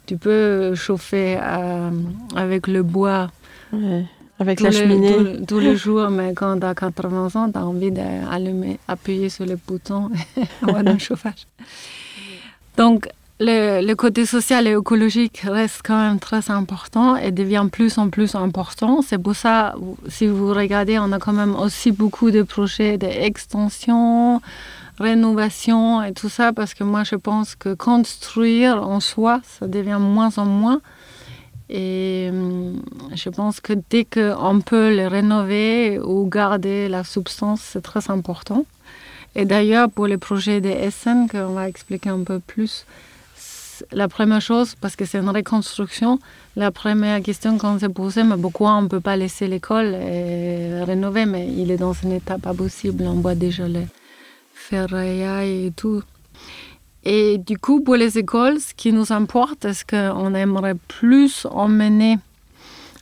tu 0.04 0.18
peux 0.18 0.74
chauffer 0.74 1.38
euh, 1.40 1.90
avec 2.36 2.66
le 2.66 2.82
bois. 2.82 3.30
Avec 4.40 4.60
la 4.60 4.70
cheminée. 4.70 5.18
les- 5.22 5.46
tous 5.46 5.58
les 5.58 5.76
jours, 5.76 6.08
mais 6.10 6.32
quand 6.34 6.58
tu 6.60 6.66
as 6.66 6.74
80 6.74 7.34
ans, 7.34 7.50
tu 7.50 7.58
as 7.58 7.64
envie 7.66 7.90
d'allumer, 7.90 8.78
appuyer 8.86 9.28
sur 9.28 9.44
les 9.44 9.56
boutons 9.56 10.10
et 10.36 10.42
avoir 10.62 10.86
un 10.86 10.98
chauffage. 10.98 11.46
Donc, 12.76 13.08
le, 13.40 13.84
le 13.86 13.94
côté 13.94 14.26
social 14.26 14.66
et 14.66 14.72
écologique 14.72 15.38
reste 15.44 15.80
quand 15.84 15.96
même 16.00 16.18
très 16.18 16.50
important 16.50 17.16
et 17.16 17.30
devient 17.30 17.66
plus 17.70 17.98
en 17.98 18.08
plus 18.10 18.34
important. 18.34 19.00
C'est 19.02 19.18
pour 19.18 19.36
ça, 19.36 19.74
si 20.08 20.26
vous 20.26 20.52
regardez, 20.52 20.98
on 20.98 21.12
a 21.12 21.18
quand 21.18 21.32
même 21.32 21.54
aussi 21.56 21.90
beaucoup 21.92 22.30
de 22.32 22.42
projets 22.42 22.98
d'extension, 22.98 24.40
rénovation 24.98 26.02
et 26.02 26.12
tout 26.12 26.28
ça, 26.28 26.52
parce 26.52 26.74
que 26.74 26.82
moi, 26.84 27.04
je 27.04 27.14
pense 27.16 27.54
que 27.54 27.74
construire 27.74 28.82
en 28.86 29.00
soi, 29.00 29.40
ça 29.58 29.66
devient 29.68 29.98
moins 30.00 30.30
en 30.36 30.44
moins. 30.44 30.80
Et 31.70 32.28
hum, 32.30 32.82
je 33.14 33.28
pense 33.28 33.60
que 33.60 33.74
dès 33.90 34.04
qu'on 34.04 34.60
peut 34.60 34.94
le 34.94 35.06
rénover 35.06 35.98
ou 35.98 36.26
garder 36.28 36.88
la 36.88 37.04
substance, 37.04 37.60
c'est 37.62 37.82
très 37.82 38.10
important. 38.10 38.64
Et 39.34 39.44
d'ailleurs, 39.44 39.90
pour 39.90 40.06
les 40.06 40.16
projets 40.16 40.60
des 40.60 40.90
SN, 40.90 41.26
qu'on 41.30 41.52
va 41.52 41.68
expliquer 41.68 42.08
un 42.08 42.24
peu 42.24 42.38
plus, 42.40 42.86
la 43.92 44.08
première 44.08 44.40
chose, 44.40 44.74
parce 44.80 44.96
que 44.96 45.04
c'est 45.04 45.18
une 45.18 45.28
reconstruction, 45.28 46.18
la 46.56 46.70
première 46.70 47.22
question 47.22 47.58
qu'on 47.58 47.78
s'est 47.78 47.88
posée, 47.88 48.24
mais 48.24 48.36
pourquoi 48.36 48.72
on 48.74 48.82
ne 48.82 48.88
peut 48.88 49.00
pas 49.00 49.16
laisser 49.16 49.46
l'école 49.46 49.94
et 49.94 50.82
rénover? 50.82 51.26
Mais 51.26 51.46
il 51.46 51.70
est 51.70 51.76
dans 51.76 51.94
un 52.04 52.10
état 52.10 52.38
pas 52.38 52.54
possible, 52.54 53.04
on 53.04 53.20
voit 53.20 53.34
déjà 53.34 53.68
les 53.68 53.86
ferrailles 54.54 55.66
et 55.66 55.70
tout. 55.70 56.02
Et 57.10 57.38
du 57.38 57.56
coup, 57.56 57.80
pour 57.80 57.96
les 57.96 58.18
écoles, 58.18 58.60
ce 58.60 58.74
qui 58.74 58.92
nous 58.92 59.10
importe, 59.14 59.62
c'est 59.72 59.88
qu'on 59.92 60.34
aimerait 60.34 60.78
plus 60.98 61.46
emmener 61.64 62.18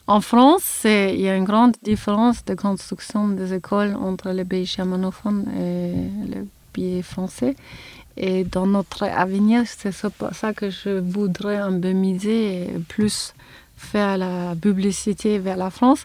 en 0.07 0.21
France, 0.21 0.62
c'est- 0.62 1.12
il 1.16 1.23
y 1.23 1.29
a 1.29 1.35
une 1.35 1.49
grande 1.53 1.75
différence 1.83 2.45
de 2.45 2.55
construction 2.55 3.27
des 3.40 3.53
écoles 3.61 3.97
entre 4.11 4.29
les 4.38 4.45
pays 4.45 4.64
germanophones 4.64 5.45
et 5.66 5.90
les 6.33 6.45
pays 6.73 7.03
français. 7.03 7.57
Et 8.16 8.45
dans 8.45 8.69
notre 8.77 9.03
avenir, 9.25 9.64
c'est 9.66 9.95
ça 10.40 10.53
que 10.59 10.71
je 10.71 10.92
voudrais 11.16 11.57
un 11.57 11.77
peu 11.81 11.92
miser 12.07 12.38
et 12.62 12.66
plus 12.95 13.35
faire 13.77 14.16
la 14.16 14.55
publicité 14.66 15.31
vers 15.47 15.57
la 15.57 15.71
France. 15.79 16.03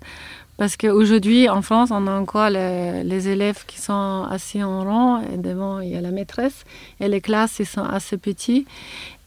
Parce 0.57 0.77
qu'aujourd'hui, 0.77 1.49
en 1.49 1.61
France, 1.61 1.89
on 1.91 2.05
a 2.07 2.11
encore 2.11 2.49
les, 2.49 3.27
élèves 3.27 3.65
qui 3.65 3.79
sont 3.79 4.27
assis 4.29 4.63
en 4.63 4.83
rang 4.83 5.21
et 5.21 5.37
devant, 5.37 5.79
il 5.79 5.89
y 5.89 5.95
a 5.95 6.01
la 6.01 6.11
maîtresse. 6.11 6.65
Et 6.99 7.07
les 7.07 7.21
classes, 7.21 7.57
ils 7.59 7.65
sont 7.65 7.83
assez 7.83 8.17
petits. 8.17 8.65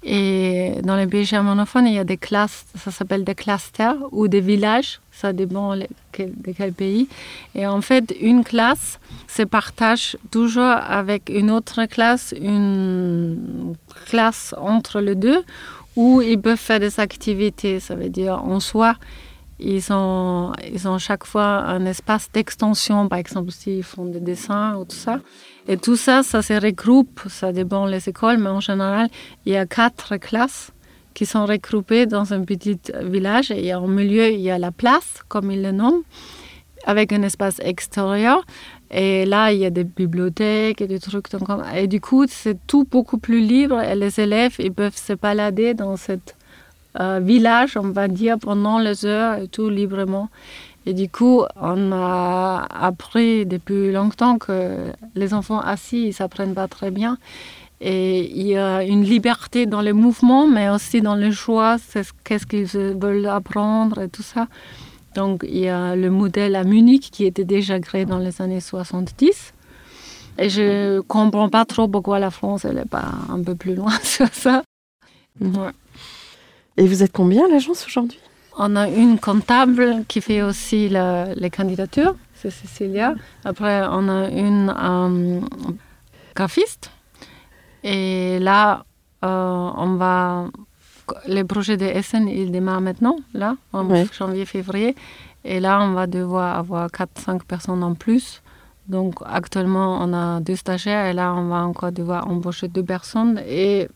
Et 0.06 0.74
dans 0.82 0.96
les 0.96 1.06
pays 1.06 1.24
germanophones, 1.24 1.86
il 1.86 1.94
y 1.94 1.98
a 1.98 2.04
des 2.04 2.18
classes, 2.18 2.66
ça 2.76 2.90
s'appelle 2.90 3.24
des 3.24 3.34
clusters 3.34 3.96
ou 4.12 4.28
des 4.28 4.40
villages, 4.40 5.00
ça 5.10 5.32
dépend 5.32 5.74
de 5.76 5.86
quel 6.12 6.72
pays. 6.74 7.08
Et 7.54 7.66
en 7.66 7.80
fait, 7.80 8.14
une 8.20 8.44
classe 8.44 9.00
se 9.26 9.42
partage 9.42 10.18
toujours 10.30 10.62
avec 10.62 11.30
une 11.30 11.50
autre 11.50 11.86
classe, 11.86 12.34
une 12.38 13.74
classe 14.04 14.54
entre 14.58 15.00
les 15.00 15.14
deux, 15.14 15.42
où 15.96 16.20
ils 16.20 16.38
peuvent 16.38 16.58
faire 16.58 16.80
des 16.80 17.00
activités. 17.00 17.80
Ça 17.80 17.94
veut 17.94 18.10
dire, 18.10 18.44
en 18.44 18.60
soi, 18.60 18.96
ils 19.58 19.92
ont, 19.92 20.52
ils 20.72 20.88
ont 20.88 20.98
chaque 20.98 21.24
fois 21.24 21.60
un 21.60 21.86
espace 21.86 22.30
d'extension, 22.32 23.08
par 23.08 23.18
exemple, 23.18 23.52
s'ils 23.52 23.84
font 23.84 24.04
des 24.04 24.20
dessins 24.20 24.76
ou 24.76 24.84
tout 24.84 24.96
ça. 24.96 25.20
Et 25.68 25.76
tout 25.76 25.96
ça, 25.96 26.22
ça 26.22 26.42
se 26.42 26.54
regroupe, 26.54 27.20
ça 27.28 27.52
dépend 27.52 27.88
des 27.88 28.08
écoles, 28.08 28.38
mais 28.38 28.50
en 28.50 28.60
général, 28.60 29.08
il 29.46 29.52
y 29.52 29.56
a 29.56 29.64
quatre 29.66 30.16
classes 30.16 30.72
qui 31.14 31.24
sont 31.24 31.46
regroupées 31.46 32.06
dans 32.06 32.32
un 32.32 32.42
petit 32.42 32.78
village. 33.02 33.50
Et 33.52 33.74
au 33.74 33.86
milieu, 33.86 34.30
il 34.30 34.40
y 34.40 34.50
a 34.50 34.58
la 34.58 34.72
place, 34.72 35.22
comme 35.28 35.50
ils 35.50 35.62
le 35.62 35.70
nomment, 35.70 36.02
avec 36.84 37.12
un 37.12 37.22
espace 37.22 37.60
extérieur. 37.60 38.44
Et 38.90 39.24
là, 39.24 39.52
il 39.52 39.60
y 39.60 39.64
a 39.64 39.70
des 39.70 39.84
bibliothèques 39.84 40.80
et 40.80 40.86
des 40.86 41.00
trucs. 41.00 41.26
Et 41.74 41.86
du 41.86 42.00
coup, 42.00 42.26
c'est 42.28 42.58
tout 42.66 42.84
beaucoup 42.84 43.18
plus 43.18 43.40
libre. 43.40 43.80
Et 43.80 43.94
les 43.94 44.20
élèves, 44.20 44.56
ils 44.58 44.72
peuvent 44.72 44.96
se 44.96 45.12
balader 45.12 45.74
dans 45.74 45.96
ce 45.96 46.12
euh, 47.00 47.20
village, 47.22 47.76
on 47.76 47.90
va 47.90 48.08
dire, 48.08 48.38
pendant 48.38 48.78
les 48.78 49.04
heures 49.04 49.38
et 49.38 49.48
tout 49.48 49.68
librement. 49.68 50.28
Et 50.86 50.92
du 50.92 51.08
coup, 51.08 51.42
on 51.56 51.92
a 51.92 52.66
appris 52.70 53.46
depuis 53.46 53.90
longtemps 53.90 54.38
que 54.38 54.76
les 55.14 55.32
enfants 55.32 55.60
assis, 55.60 56.08
ils 56.08 56.12
s'apprennent 56.12 56.54
pas 56.54 56.68
très 56.68 56.90
bien. 56.90 57.16
Et 57.80 58.30
il 58.30 58.46
y 58.46 58.56
a 58.56 58.82
une 58.82 59.02
liberté 59.02 59.66
dans 59.66 59.80
les 59.80 59.92
mouvements, 59.92 60.46
mais 60.46 60.68
aussi 60.68 61.00
dans 61.00 61.14
les 61.14 61.32
choix, 61.32 61.76
qu'est-ce 62.24 62.46
qu'ils 62.46 62.66
veulent 62.66 63.26
apprendre 63.26 64.02
et 64.02 64.08
tout 64.08 64.22
ça. 64.22 64.46
Donc, 65.14 65.44
il 65.48 65.58
y 65.58 65.68
a 65.68 65.96
le 65.96 66.10
modèle 66.10 66.56
à 66.56 66.64
Munich 66.64 67.10
qui 67.10 67.24
était 67.24 67.44
déjà 67.44 67.78
créé 67.80 68.04
dans 68.04 68.18
les 68.18 68.42
années 68.42 68.60
70. 68.60 69.52
Et 70.38 70.48
je 70.48 71.00
comprends 71.00 71.48
pas 71.48 71.64
trop 71.64 71.88
pourquoi 71.88 72.18
la 72.18 72.30
France, 72.30 72.64
elle 72.64 72.76
n'est 72.76 72.84
pas 72.84 73.12
un 73.30 73.42
peu 73.42 73.54
plus 73.54 73.74
loin 73.74 73.92
sur 74.02 74.28
ça. 74.32 74.62
Et 76.76 76.86
vous 76.86 77.02
êtes 77.02 77.12
combien 77.12 77.48
l'agence 77.48 77.86
aujourd'hui? 77.86 78.18
On 78.56 78.76
a 78.76 78.88
une 78.88 79.18
comptable 79.18 80.04
qui 80.06 80.20
fait 80.20 80.42
aussi 80.42 80.88
les 80.88 81.50
candidatures, 81.50 82.14
c'est 82.34 82.50
Cécilia. 82.50 83.14
Après, 83.44 83.82
on 83.90 84.08
a 84.08 84.28
une 84.28 84.74
euh, 84.76 85.40
graphiste. 86.36 86.90
Et 87.82 88.38
là, 88.38 88.84
euh, 89.24 89.70
on 89.76 89.96
va. 89.96 90.46
Le 91.28 91.42
projet 91.42 91.76
de 91.76 91.86
SN, 92.00 92.28
il 92.28 92.50
démarre 92.50 92.80
maintenant, 92.80 93.16
là, 93.34 93.56
en 93.74 93.86
janvier-février. 94.10 94.96
Et 95.44 95.60
là, 95.60 95.82
on 95.82 95.92
va 95.92 96.06
devoir 96.06 96.58
avoir 96.58 96.88
4-5 96.88 97.42
personnes 97.44 97.82
en 97.82 97.94
plus. 97.94 98.40
Donc, 98.88 99.16
actuellement, 99.26 99.98
on 100.00 100.14
a 100.14 100.40
deux 100.40 100.56
stagiaires 100.56 101.06
et 101.06 101.12
là, 101.12 101.34
on 101.34 101.48
va 101.48 101.56
encore 101.66 101.92
devoir 101.92 102.26
embaucher 102.28 102.68
deux 102.68 102.82
personnes 102.82 103.42
et 103.46 103.88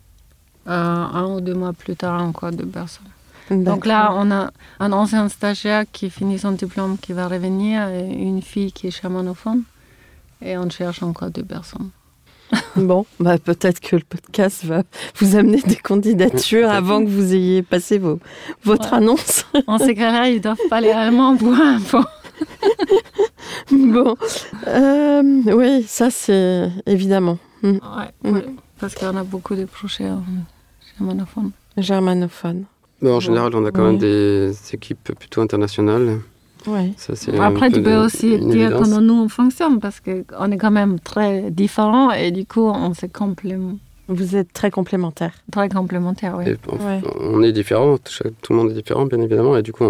un 0.75 1.27
ou 1.27 1.41
deux 1.41 1.55
mois 1.55 1.73
plus 1.73 1.97
tard, 1.97 2.23
encore 2.23 2.53
deux 2.53 2.67
personnes. 2.67 3.07
Donc 3.51 3.87
là, 3.87 4.13
on 4.15 4.31
a 4.31 4.51
un 4.79 4.93
ancien 4.93 5.29
stagiaire 5.29 5.85
qui 5.91 6.11
finit 6.11 6.39
son 6.39 6.53
diplôme 6.53 6.99
qui 6.99 7.13
va 7.13 7.29
revenir 7.29 7.89
et 7.89 8.07
une 8.07 8.43
fille 8.43 8.73
qui 8.73 8.89
est 8.89 8.91
chamanophone. 8.91 9.63
Et 10.43 10.57
on 10.57 10.69
cherche 10.69 11.03
encore 11.03 11.31
deux 11.31 11.45
personnes. 11.45 11.91
Bon, 12.77 13.05
bah 13.21 13.39
peut-être 13.39 13.81
que 13.81 13.97
le 13.97 14.03
podcast 14.03 14.65
va 14.65 14.83
vous 15.17 15.37
amener 15.37 15.61
des 15.61 15.77
candidatures 15.77 16.71
avant 16.71 17.05
que 17.05 17.09
vous 17.11 17.35
ayez 17.35 17.63
passé 17.63 17.99
vos, 17.99 18.21
votre 18.65 18.95
annonce. 18.95 19.45
En 19.67 19.79
ces 19.79 19.95
cas-là, 19.95 20.29
ils 20.29 20.41
doivent 20.41 20.57
parler 20.71 20.91
allemand 20.91 21.37
pour 21.37 21.53
info. 21.53 21.99
bon, 23.71 24.17
euh, 24.67 25.43
oui, 25.47 25.83
ça 25.87 26.11
c'est 26.11 26.71
évidemment. 26.87 27.39
Mm. 27.63 27.73
Ouais, 27.73 28.31
mm. 28.31 28.41
parce 28.79 28.95
qu'on 28.95 29.17
a 29.17 29.25
beaucoup 29.25 29.55
de 29.55 29.67
projets 29.67 30.09
Mais 33.01 33.11
en 33.11 33.21
général, 33.21 33.55
on 33.55 33.65
a 33.65 33.71
quand 33.71 33.85
même 33.85 33.99
des 33.99 34.53
équipes 34.73 35.13
plutôt 35.19 35.41
internationales. 35.41 36.19
Ça, 36.97 37.15
Après, 37.41 37.71
tu 37.71 37.83
peux 37.83 37.97
aussi 37.97 38.39
dire 38.39 38.77
comment 38.77 39.01
nous 39.01 39.15
on 39.15 39.29
fonctionne 39.29 39.81
parce 39.81 40.01
qu'on 40.01 40.51
est 40.51 40.59
quand 40.59 40.71
même 40.71 40.99
très 41.01 41.51
différents 41.51 42.11
et 42.11 42.31
du 42.31 42.45
coup, 42.45 42.63
on 42.67 42.93
se 42.95 43.07
complémente. 43.07 43.79
Vous 44.09 44.37
êtes 44.37 44.53
très 44.53 44.71
complémentaires. 44.71 45.35
Très 45.53 45.69
complémentaires, 45.69 46.37
oui. 46.39 46.57
On, 47.21 47.43
est 47.43 47.53
différents, 47.53 47.99
tout, 47.99 48.53
le 48.53 48.57
monde 48.57 48.71
est 48.71 48.75
différent, 48.75 49.05
bien 49.05 49.21
évidemment, 49.21 49.57
et 49.57 49.63
du 49.63 49.73
coup, 49.73 49.85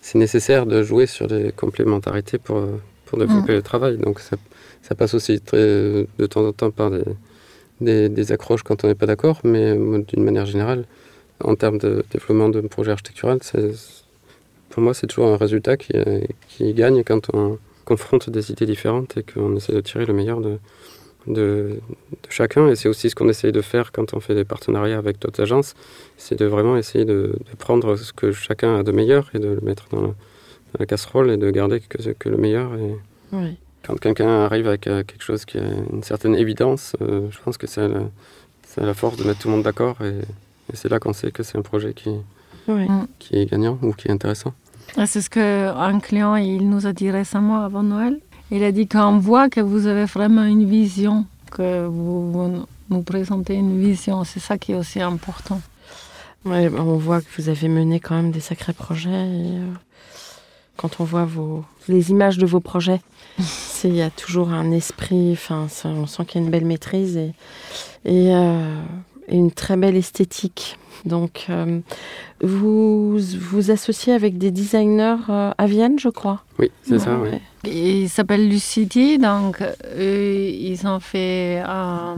c'est 0.00 0.18
nécessaire 0.18 0.66
de 0.66 0.82
jouer 0.82 1.06
sur 1.06 1.28
les 1.28 1.52
complémentarités 1.52 2.38
pour, 2.38 2.60
pour 3.06 3.18
développer 3.18 3.52
mm. 3.52 3.56
le 3.56 3.62
travail. 3.62 3.98
Donc, 3.98 4.18
ça, 4.18 4.36
ça 4.82 4.96
passe 4.96 5.14
aussi 5.14 5.40
très, 5.40 5.58
de 5.58 6.26
temps 6.28 6.44
en 6.44 6.52
temps 6.52 6.72
par 6.72 6.90
des, 6.90 7.04
des, 7.80 8.32
accroches 8.32 8.62
quand 8.62 8.84
on 8.84 8.88
n'est 8.88 8.94
pas 8.94 9.06
d'accord, 9.06 9.40
mais 9.44 9.74
d'une 9.74 10.24
manière 10.24 10.46
générale, 10.46 10.84
en 11.42 11.54
termes 11.54 11.78
de 11.78 12.04
développement 12.10 12.48
de 12.48 12.60
projet 12.62 12.92
architectural, 12.92 13.38
pour 14.70 14.82
moi, 14.82 14.94
c'est 14.94 15.06
toujours 15.06 15.28
un 15.28 15.36
résultat 15.36 15.76
qui, 15.76 15.92
qui, 16.48 16.74
gagne 16.74 17.02
quand 17.04 17.34
on 17.34 17.58
confronte 17.84 18.28
des 18.30 18.50
idées 18.50 18.66
différentes 18.66 19.16
et 19.16 19.22
qu'on 19.22 19.56
essaie 19.56 19.72
de 19.72 19.80
tirer 19.80 20.04
le 20.04 20.12
meilleur 20.12 20.40
de, 20.40 21.80
chacun. 22.28 22.68
Et 22.68 22.76
c'est 22.76 22.88
aussi 22.88 23.10
ce 23.10 23.14
qu'on 23.14 23.28
essaye 23.28 23.52
de 23.52 23.60
faire 23.60 23.92
quand 23.92 24.14
on 24.14 24.20
fait 24.20 24.34
des 24.34 24.44
partenariats 24.44 24.98
avec 24.98 25.18
d'autres 25.18 25.42
agences, 25.42 25.74
c'est 26.16 26.38
de 26.38 26.46
vraiment 26.46 26.76
essayer 26.76 27.04
de, 27.04 27.34
prendre 27.58 27.96
ce 27.96 28.12
que 28.12 28.32
chacun 28.32 28.78
a 28.78 28.82
de 28.82 28.92
meilleur 28.92 29.30
et 29.34 29.38
de 29.38 29.48
le 29.48 29.60
mettre 29.60 29.88
dans 29.90 30.14
la, 30.78 30.86
casserole 30.86 31.30
et 31.30 31.36
de 31.36 31.50
garder 31.50 31.80
que, 31.80 32.12
que 32.12 32.28
le 32.28 32.36
meilleur. 32.36 32.74
Et 32.74 32.96
Quand 33.88 33.96
quelqu'un 33.98 34.44
arrive 34.44 34.68
avec 34.68 34.86
euh, 34.86 35.02
quelque 35.02 35.24
chose 35.24 35.46
qui 35.46 35.56
a 35.56 35.62
une 35.62 36.02
certaine 36.02 36.34
évidence, 36.34 36.94
euh, 37.00 37.28
je 37.30 37.38
pense 37.42 37.56
que 37.56 37.66
c'est 37.66 37.88
la, 37.88 38.02
la 38.76 38.92
force 38.92 39.16
de 39.16 39.24
mettre 39.24 39.38
tout 39.38 39.48
le 39.48 39.54
monde 39.54 39.64
d'accord. 39.64 39.96
Et, 40.02 40.18
et 40.72 40.76
c'est 40.76 40.90
là 40.90 40.98
qu'on 40.98 41.14
sait 41.14 41.30
que 41.30 41.42
c'est 41.42 41.56
un 41.56 41.62
projet 41.62 41.94
qui, 41.94 42.10
mm. 42.68 43.06
qui 43.18 43.36
est 43.36 43.50
gagnant 43.50 43.78
ou 43.80 43.94
qui 43.94 44.08
est 44.08 44.10
intéressant. 44.10 44.52
C'est 45.06 45.22
ce 45.22 45.30
qu'un 45.30 46.00
client 46.00 46.36
il 46.36 46.68
nous 46.68 46.86
a 46.86 46.92
dit 46.92 47.10
récemment 47.10 47.64
avant 47.64 47.82
Noël. 47.82 48.20
Il 48.50 48.62
a 48.62 48.72
dit 48.72 48.86
qu'on 48.86 49.18
voit 49.18 49.48
que 49.48 49.60
vous 49.60 49.86
avez 49.86 50.04
vraiment 50.04 50.44
une 50.44 50.68
vision, 50.68 51.24
que 51.50 51.86
vous, 51.86 52.66
nous 52.90 53.02
présentez 53.02 53.54
une 53.54 53.80
vision. 53.80 54.24
C'est 54.24 54.40
ça 54.40 54.58
qui 54.58 54.72
est 54.72 54.74
aussi 54.74 55.00
important. 55.00 55.60
Ouais, 56.44 56.70
on 56.70 56.96
voit 56.96 57.20
que 57.20 57.26
vous 57.38 57.48
avez 57.48 57.68
mené 57.68 58.00
quand 58.00 58.16
même 58.16 58.32
des 58.32 58.40
sacrés 58.40 58.72
projets. 58.74 59.08
Euh, 59.12 59.66
quand 60.78 61.00
on 61.00 61.04
voit 61.04 61.26
vos, 61.26 61.64
les 61.88 62.10
images 62.10 62.38
de 62.38 62.46
vos 62.46 62.60
projets, 62.60 63.02
il 63.84 63.94
y 63.94 64.00
a 64.00 64.08
toujours 64.08 64.50
un 64.50 64.70
esprit, 64.70 65.32
enfin, 65.32 65.66
on 65.84 66.06
sent 66.06 66.24
qu'il 66.24 66.40
y 66.40 66.44
a 66.44 66.46
une 66.46 66.50
belle 66.50 66.64
maîtrise 66.64 67.18
et, 67.18 67.32
et 68.06 68.34
euh, 68.34 68.80
une 69.28 69.50
très 69.50 69.76
belle 69.76 69.96
esthétique. 69.96 70.78
Donc, 71.04 71.46
euh, 71.48 71.80
vous 72.40 73.18
vous 73.18 73.70
associez 73.70 74.12
avec 74.12 74.38
des 74.38 74.50
designers 74.50 75.16
euh, 75.28 75.52
à 75.56 75.66
Vienne, 75.66 75.98
je 75.98 76.08
crois. 76.08 76.42
Oui, 76.58 76.70
c'est 76.82 76.98
ça. 76.98 77.16
Oui. 77.16 77.38
Ils 77.64 78.08
s'appellent 78.08 78.48
Lucidi, 78.48 79.18
donc 79.18 79.62
eux, 79.96 80.34
ils 80.34 80.86
ont 80.86 81.00
fait 81.00 81.62
euh, 81.66 82.14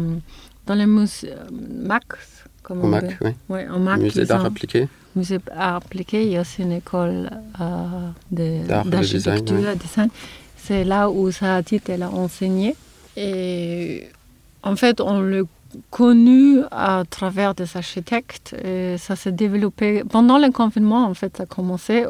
dans 0.66 0.75
le 0.75 0.87
musée 0.87 1.33
Max. 1.53 2.39
Comme 2.70 2.85
au 2.85 2.87
MAC, 2.87 3.18
oui. 3.20 3.30
Ouais, 3.48 3.66
au 3.68 3.80
MAC. 3.80 3.98
Musée 3.98 4.24
d'art 4.24 4.44
appliqué. 4.44 4.87
Musée 5.16 5.38
d'art 5.38 5.74
appliqué, 5.74 6.22
il 6.24 6.30
y 6.30 6.37
a 6.37 6.42
aussi 6.42 6.62
une 6.62 6.70
école 6.70 7.28
d'architecture, 8.30 9.56
de, 9.56 9.74
design. 9.74 10.09
C'est 10.56 10.85
là 10.85 11.11
où 11.11 11.33
Sahatit, 11.33 11.80
elle 11.88 12.04
a 12.04 12.11
enseigné. 12.11 12.76
Et 13.16 14.06
en 14.62 14.76
fait, 14.76 15.00
on 15.00 15.20
le 15.20 15.48
connu 15.90 16.61
à 16.70 17.02
travers 17.11 17.56
des 17.56 17.76
architectes. 17.76 18.54
Et 18.64 18.96
ça 18.98 19.16
s'est 19.16 19.33
développé 19.33 20.04
pendant 20.09 20.38
le 20.38 20.52
confinement, 20.52 21.06
en 21.06 21.14
fait, 21.14 21.38
ça 21.38 21.42
a 21.42 21.46
commencé. 21.46 22.04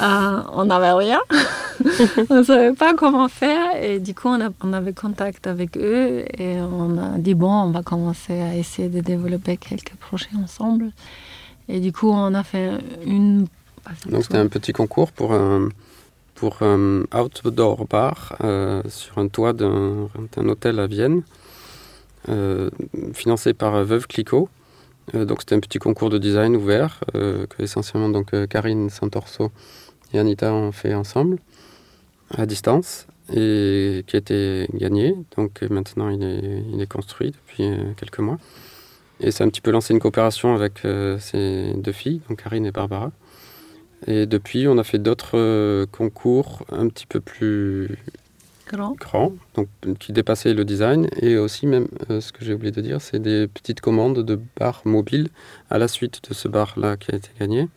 Euh, 0.00 0.42
on 0.52 0.64
n'avait 0.64 0.92
rien, 0.92 1.20
on 2.30 2.34
ne 2.34 2.42
savait 2.42 2.72
pas 2.72 2.94
comment 2.94 3.28
faire 3.28 3.80
et 3.80 4.00
du 4.00 4.12
coup 4.12 4.26
on, 4.26 4.40
a, 4.40 4.48
on, 4.62 4.72
avait 4.72 4.92
contact 4.92 5.46
avec 5.46 5.76
eux 5.76 6.24
et 6.36 6.56
on 6.60 6.98
a 6.98 7.16
dit 7.18 7.34
bon 7.34 7.52
on 7.52 7.70
va 7.70 7.82
commencer 7.82 8.40
à 8.40 8.56
essayer 8.56 8.88
de 8.88 9.00
développer 9.00 9.56
quelques 9.56 9.94
projets 9.94 10.34
ensemble 10.42 10.90
et 11.68 11.78
du 11.78 11.92
coup 11.92 12.10
on 12.10 12.34
a 12.34 12.42
fait 12.42 12.72
une... 13.06 13.46
Donc 14.06 14.24
c'était 14.24 14.38
un 14.38 14.48
petit 14.48 14.72
concours 14.72 15.12
pour 15.12 15.32
un, 15.32 15.68
pour 16.34 16.62
un 16.62 17.04
outdoor 17.14 17.86
bar 17.86 18.34
euh, 18.42 18.82
sur 18.88 19.18
un 19.18 19.28
toit 19.28 19.52
d'un 19.52 20.08
hôtel 20.36 20.80
à 20.80 20.86
Vienne. 20.86 21.22
Euh, 22.30 22.70
financé 23.12 23.52
par 23.52 23.84
Veuve 23.84 24.06
Clicquot. 24.06 24.48
Donc 25.12 25.40
c'était 25.40 25.54
un 25.54 25.60
petit 25.60 25.78
concours 25.78 26.08
de 26.08 26.16
design 26.16 26.56
ouvert 26.56 27.00
que 27.12 27.62
essentiellement 27.62 28.08
donc 28.08 28.32
Karine 28.48 28.88
Santorso 28.88 29.52
et 30.14 30.18
Anita 30.18 30.52
ont 30.52 30.72
fait 30.72 30.94
ensemble 30.94 31.38
à 32.30 32.46
distance 32.46 33.06
et 33.32 34.04
qui 34.06 34.16
a 34.16 34.18
été 34.18 34.68
gagné. 34.74 35.14
Donc 35.36 35.62
maintenant 35.62 36.08
il 36.08 36.22
est, 36.22 36.64
il 36.72 36.80
est 36.80 36.90
construit 36.90 37.32
depuis 37.32 37.70
quelques 37.96 38.20
mois. 38.20 38.38
Et 39.20 39.30
c'est 39.30 39.44
un 39.44 39.48
petit 39.48 39.60
peu 39.60 39.70
lancé 39.70 39.94
une 39.94 40.00
coopération 40.00 40.54
avec 40.54 40.84
euh, 40.84 41.18
ces 41.18 41.72
deux 41.76 41.92
filles, 41.92 42.20
donc 42.28 42.42
Karine 42.42 42.66
et 42.66 42.72
Barbara. 42.72 43.12
Et 44.06 44.26
depuis, 44.26 44.68
on 44.68 44.76
a 44.76 44.84
fait 44.84 44.98
d'autres 44.98 45.38
euh, 45.38 45.86
concours 45.90 46.64
un 46.70 46.88
petit 46.88 47.06
peu 47.06 47.20
plus 47.20 47.96
Grand. 48.66 48.94
grands, 48.94 49.32
donc 49.54 49.68
qui 49.98 50.12
dépassaient 50.12 50.52
le 50.54 50.64
design. 50.64 51.08
Et 51.20 51.36
aussi, 51.36 51.66
même, 51.66 51.86
euh, 52.10 52.20
ce 52.20 52.32
que 52.32 52.44
j'ai 52.44 52.54
oublié 52.54 52.72
de 52.72 52.80
dire, 52.80 53.00
c'est 53.00 53.18
des 53.18 53.46
petites 53.46 53.80
commandes 53.80 54.18
de 54.24 54.40
bars 54.58 54.82
mobiles 54.84 55.28
à 55.70 55.78
la 55.78 55.88
suite 55.88 56.20
de 56.28 56.34
ce 56.34 56.48
bar-là 56.48 56.96
qui 56.96 57.12
a 57.12 57.16
été 57.16 57.30
gagné, 57.38 57.68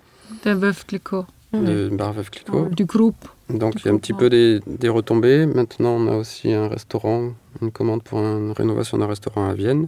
De 0.43 0.51
Veuve 0.51 0.85
Clicquot. 0.85 1.25
Le 1.53 1.89
bar 1.89 2.13
Veuve 2.13 2.29
Clicquot. 2.29 2.65
Du 2.69 2.85
groupe. 2.85 3.27
Donc 3.49 3.75
Du 3.75 3.81
il 3.81 3.85
y 3.85 3.89
a 3.89 3.93
un 3.93 3.97
petit 3.97 4.13
peu 4.13 4.29
des, 4.29 4.59
des 4.67 4.89
retombées. 4.89 5.45
Maintenant, 5.45 5.91
on 5.91 6.07
a 6.07 6.15
aussi 6.17 6.51
un 6.53 6.67
restaurant, 6.67 7.33
une 7.61 7.71
commande 7.71 8.03
pour 8.03 8.19
une 8.19 8.51
rénovation 8.51 8.97
d'un 8.97 9.07
restaurant 9.07 9.47
à 9.49 9.53
Vienne 9.53 9.87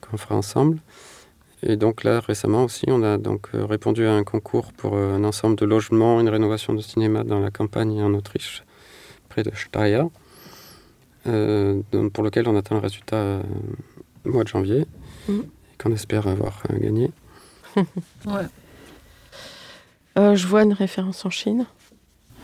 qu'on 0.00 0.16
fera 0.16 0.34
ensemble. 0.36 0.78
Et 1.62 1.76
donc 1.76 2.04
là, 2.04 2.20
récemment 2.20 2.64
aussi, 2.64 2.84
on 2.88 3.02
a 3.02 3.18
donc 3.18 3.48
euh, 3.54 3.64
répondu 3.64 4.06
à 4.06 4.12
un 4.12 4.24
concours 4.24 4.72
pour 4.74 4.94
euh, 4.96 5.14
un 5.16 5.24
ensemble 5.24 5.56
de 5.56 5.64
logements, 5.64 6.20
une 6.20 6.28
rénovation 6.28 6.74
de 6.74 6.80
cinéma 6.82 7.24
dans 7.24 7.40
la 7.40 7.50
campagne 7.50 8.02
en 8.02 8.12
Autriche, 8.14 8.62
près 9.30 9.42
de 9.42 9.50
Steyr, 9.54 10.06
euh, 11.26 11.80
pour 12.12 12.22
lequel 12.24 12.46
on 12.48 12.56
attend 12.56 12.74
le 12.76 12.82
résultat 12.82 13.16
euh, 13.16 13.42
au 14.26 14.30
mois 14.32 14.44
de 14.44 14.48
janvier, 14.48 14.86
Mhm. 15.28 15.40
et 15.40 15.82
qu'on 15.82 15.92
espère 15.92 16.26
avoir 16.26 16.62
euh, 16.70 16.78
gagné. 16.78 17.10
Ouais. 18.26 18.46
Euh, 20.18 20.34
je 20.34 20.46
vois 20.46 20.62
une 20.62 20.72
référence 20.72 21.24
en 21.24 21.30
Chine. 21.30 21.66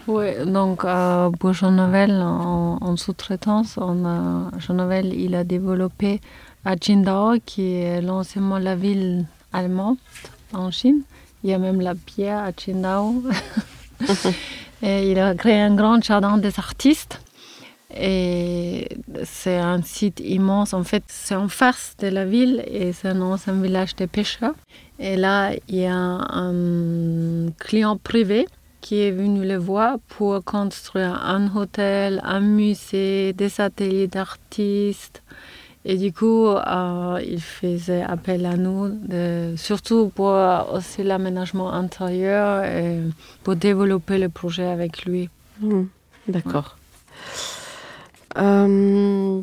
Oui, 0.07 0.27
donc 0.45 0.85
euh, 0.85 1.31
pour 1.31 1.53
Jean 1.53 1.71
Nouvel, 1.71 2.21
en, 2.21 2.79
en 2.81 2.97
sous-traitance, 2.97 3.77
Jean 3.77 4.75
Nouvel, 4.75 5.15
il 5.15 5.35
a 5.35 5.45
développé 5.45 6.21
à 6.65 6.77
Qingdao, 6.77 7.39
qui 7.45 7.75
est 7.75 8.03
l'anciennement 8.03 8.59
la 8.59 8.75
ville 8.75 9.27
allemande 9.53 9.97
en 10.53 10.71
Chine. 10.71 11.03
Il 11.45 11.51
y 11.51 11.53
a 11.55 11.59
même 11.59 11.81
la 11.81 11.95
pierre 11.95 12.43
à 12.45 12.53
Qingdao. 12.53 13.23
Et 14.83 15.13
il 15.13 15.19
a 15.21 15.35
créé 15.35 15.61
un 15.61 15.75
grand 15.75 16.03
jardin 16.03 16.39
des 16.39 16.59
artistes. 16.59 17.21
Et 17.95 18.89
c'est 19.25 19.59
un 19.59 19.83
site 19.83 20.21
immense. 20.21 20.75
En 20.75 20.83
fait, 20.83 21.05
c'est 21.07 21.37
en 21.37 21.49
face 21.49 21.95
de 22.01 22.09
la 22.09 22.25
ville 22.25 22.65
et 22.67 22.93
c'est 22.93 23.09
un 23.09 23.21
ancien 23.21 23.53
village 23.53 23.95
de 23.97 24.07
pêcheurs. 24.07 24.55
Et 25.05 25.17
là, 25.17 25.51
il 25.69 25.79
y 25.81 25.87
a 25.87 25.97
un 25.97 27.51
client 27.59 27.97
privé 27.97 28.47
qui 28.81 29.01
est 29.01 29.11
venu 29.11 29.45
le 29.45 29.57
voir 29.57 29.99
pour 30.15 30.45
construire 30.45 31.15
un 31.25 31.45
hôtel, 31.57 32.21
un 32.23 32.39
musée, 32.41 33.33
des 33.33 33.61
ateliers 33.61 34.07
d'artistes. 34.07 35.23
Et 35.85 35.97
du 35.97 36.13
coup, 36.13 36.47
euh, 36.47 37.21
il 37.27 37.41
faisait 37.41 38.03
appel 38.03 38.47
à 38.47 38.57
nous, 38.57 38.89
de- 38.91 39.55
surtout 39.57 40.09
pour 40.15 40.33
aussi 40.73 41.03
l'aménagement 41.03 41.73
intérieur 41.73 42.63
et 42.65 43.01
pour 43.43 43.57
développer 43.57 44.19
le 44.19 44.29
projet 44.29 44.67
avec 44.67 45.05
lui. 45.05 45.29
Hmm, 45.61 45.87
D'accord. 46.29 46.77
Euh, 48.39 49.41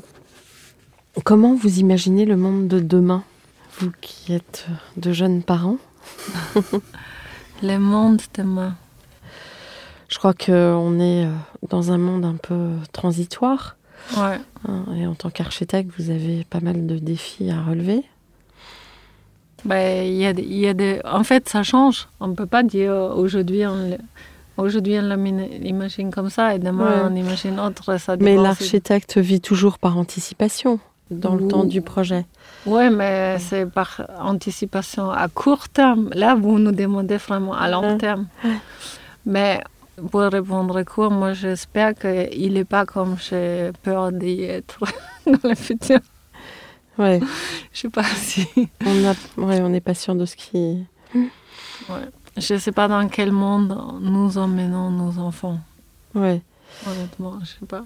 comment 1.25 1.53
vous 1.55 1.79
imaginez 1.79 2.23
le 2.25 2.37
monde 2.37 2.69
de 2.69 2.79
demain, 2.79 3.23
vous 3.79 3.91
qui 4.01 4.33
êtes 4.33 4.67
de 4.97 5.11
jeunes 5.13 5.43
parents 5.43 5.77
Le 7.63 7.77
monde 7.77 8.21
demain. 8.35 8.75
Je 10.07 10.17
crois 10.17 10.33
qu'on 10.33 10.99
est 10.99 11.25
euh, 11.25 11.31
dans 11.69 11.91
un 11.91 11.97
monde 11.97 12.25
un 12.25 12.35
peu 12.35 12.71
transitoire. 12.93 13.75
Ouais. 14.17 14.39
hein, 14.67 14.85
et 14.95 15.05
en 15.05 15.13
tant 15.13 15.29
qu'architecte, 15.29 15.91
vous 15.99 16.09
avez 16.09 16.45
pas 16.49 16.61
mal 16.61 16.87
de 16.87 16.97
défis 16.97 17.51
à 17.51 17.61
relever. 17.61 18.03
Il 19.65 20.13
y 20.15 20.25
a, 20.25 20.31
y 20.31 20.67
a 20.67 20.73
des... 20.73 21.01
En 21.03 21.23
fait, 21.25 21.49
ça 21.49 21.63
change. 21.63 22.07
On 22.21 22.27
ne 22.27 22.33
peut 22.33 22.45
pas 22.45 22.63
dire 22.63 22.91
euh, 22.91 23.13
aujourd'hui 23.13 23.65
on 23.67 23.97
Aujourd'hui, 24.57 24.97
on 24.99 25.15
l'imagine 25.61 26.11
comme 26.11 26.29
ça 26.29 26.53
et 26.53 26.59
demain, 26.59 26.85
Ouais. 26.85 27.09
on 27.09 27.15
imagine 27.15 27.57
autre. 27.61 27.97
Ça 27.97 28.17
Mais 28.19 28.35
l'architecte 28.35 29.17
vit 29.17 29.39
toujours 29.39 29.79
par 29.79 29.97
anticipation 29.97 30.81
dans 31.11 31.35
le 31.35 31.47
temps 31.47 31.63
du 31.63 31.81
projet. 31.81 32.25
Oui, 32.65 32.89
mais 32.89 33.37
c'est 33.39 33.65
par 33.65 34.01
anticipation 34.19 35.09
à 35.11 35.27
court 35.27 35.69
terme. 35.69 36.09
Là, 36.13 36.35
vous 36.35 36.59
nous 36.59 36.71
demandez 36.71 37.17
vraiment 37.17 37.53
à 37.53 37.69
long 37.69 37.81
Ouais. 37.93 37.97
terme. 37.97 38.27
Mais 39.25 39.61
pour 40.11 40.21
répondre 40.21 40.81
court, 40.83 41.11
moi, 41.11 41.33
j'espère 41.33 41.93
qu'il 41.95 42.53
n'est 42.53 42.63
pas 42.65 42.85
comme 42.85 43.17
j'ai 43.19 43.71
peur 43.83 44.11
d'y 44.11 44.43
être 44.43 44.79
dans 45.25 45.49
le 45.49 45.55
futur. 45.55 45.99
Ouais, 46.97 47.19
Je 47.73 47.79
sais 47.79 47.89
pas 47.89 48.03
si... 48.15 48.45
on 48.85 49.05
a, 49.05 49.13
ouais, 49.45 49.61
on 49.61 49.69
n'est 49.69 49.81
pas 49.81 49.93
sûr 49.93 50.15
de 50.15 50.25
ce 50.25 50.35
qui. 50.35 50.83
Je 52.37 52.57
sais 52.57 52.71
pas 52.71 52.87
dans 52.87 53.07
quel 53.07 53.31
monde 53.31 53.75
nous 54.01 54.37
emmenons 54.37 54.89
nos 54.91 55.17
enfants. 55.19 55.59
Ouais, 56.13 56.41
Honnêtement, 56.87 57.39
je 57.41 57.45
sais 57.59 57.65
pas. 57.67 57.83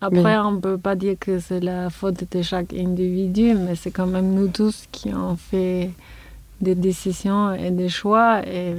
Après, 0.00 0.22
Mais- 0.22 0.38
on 0.38 0.58
peut 0.60 0.78
pas 0.78 0.94
dire 0.94 1.16
que 1.20 1.38
c'est 1.38 1.60
la 1.60 1.90
faute 1.90 2.24
de 2.30 2.42
chaque 2.42 2.72
individu, 2.72 3.54
mais 3.54 3.74
c'est 3.74 3.90
quand 3.90 4.06
même 4.06 4.32
nous 4.32 4.48
tous 4.48 4.86
qui 4.90 5.10
avons 5.10 5.36
fait 5.36 5.90
des 6.60 6.74
décisions 6.74 7.52
et 7.52 7.70
des 7.70 7.88
choix. 7.90 8.40
Et 8.46 8.74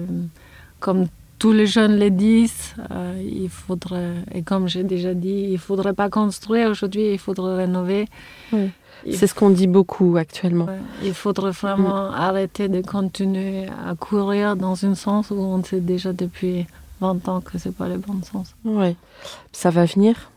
comme 0.79 1.05
tous 1.38 1.51
les 1.51 1.67
jeunes 1.67 1.99
le 1.99 2.10
disent, 2.10 2.73
euh, 2.91 3.21
il 3.23 3.49
faudrait, 3.49 4.13
et 4.34 4.41
comme 4.41 4.67
j'ai 4.67 4.84
déjà 4.84 5.13
dit, 5.13 5.49
il 5.51 5.60
faudrait 5.60 5.93
pas 5.93 6.10
construire 6.10 6.69
aujourd'hui, 6.71 7.12
il 7.13 7.19
faudrait 7.19 7.55
rénover. 7.65 8.07
C'est 9.12 9.27
ce 9.27 9.34
qu'on 9.36 9.49
dit 9.49 9.67
beaucoup 9.67 10.17
actuellement. 10.17 10.65
Ouais, 10.65 10.79
Il 11.03 11.13
faudrait 11.13 11.51
vraiment 11.51 12.12
arrêter 12.12 12.67
de 12.67 12.81
continuer 12.81 13.65
à 13.88 13.95
courir 13.95 14.55
dans 14.55 14.86
un 14.86 14.95
sens 14.95 15.29
où 15.31 15.36
on 15.36 15.63
sait 15.63 15.79
déjà 15.81 16.13
depuis 16.13 16.65
20 16.99 17.27
ans 17.27 17.41
que 17.41 17.57
c'est 17.57 17.75
pas 17.75 17.88
le 17.88 17.97
bon 17.97 18.21
sens. 18.23 18.55
Ouais. 18.63 18.95
Ça 19.51 19.69
va 19.71 19.86
venir? 19.86 20.31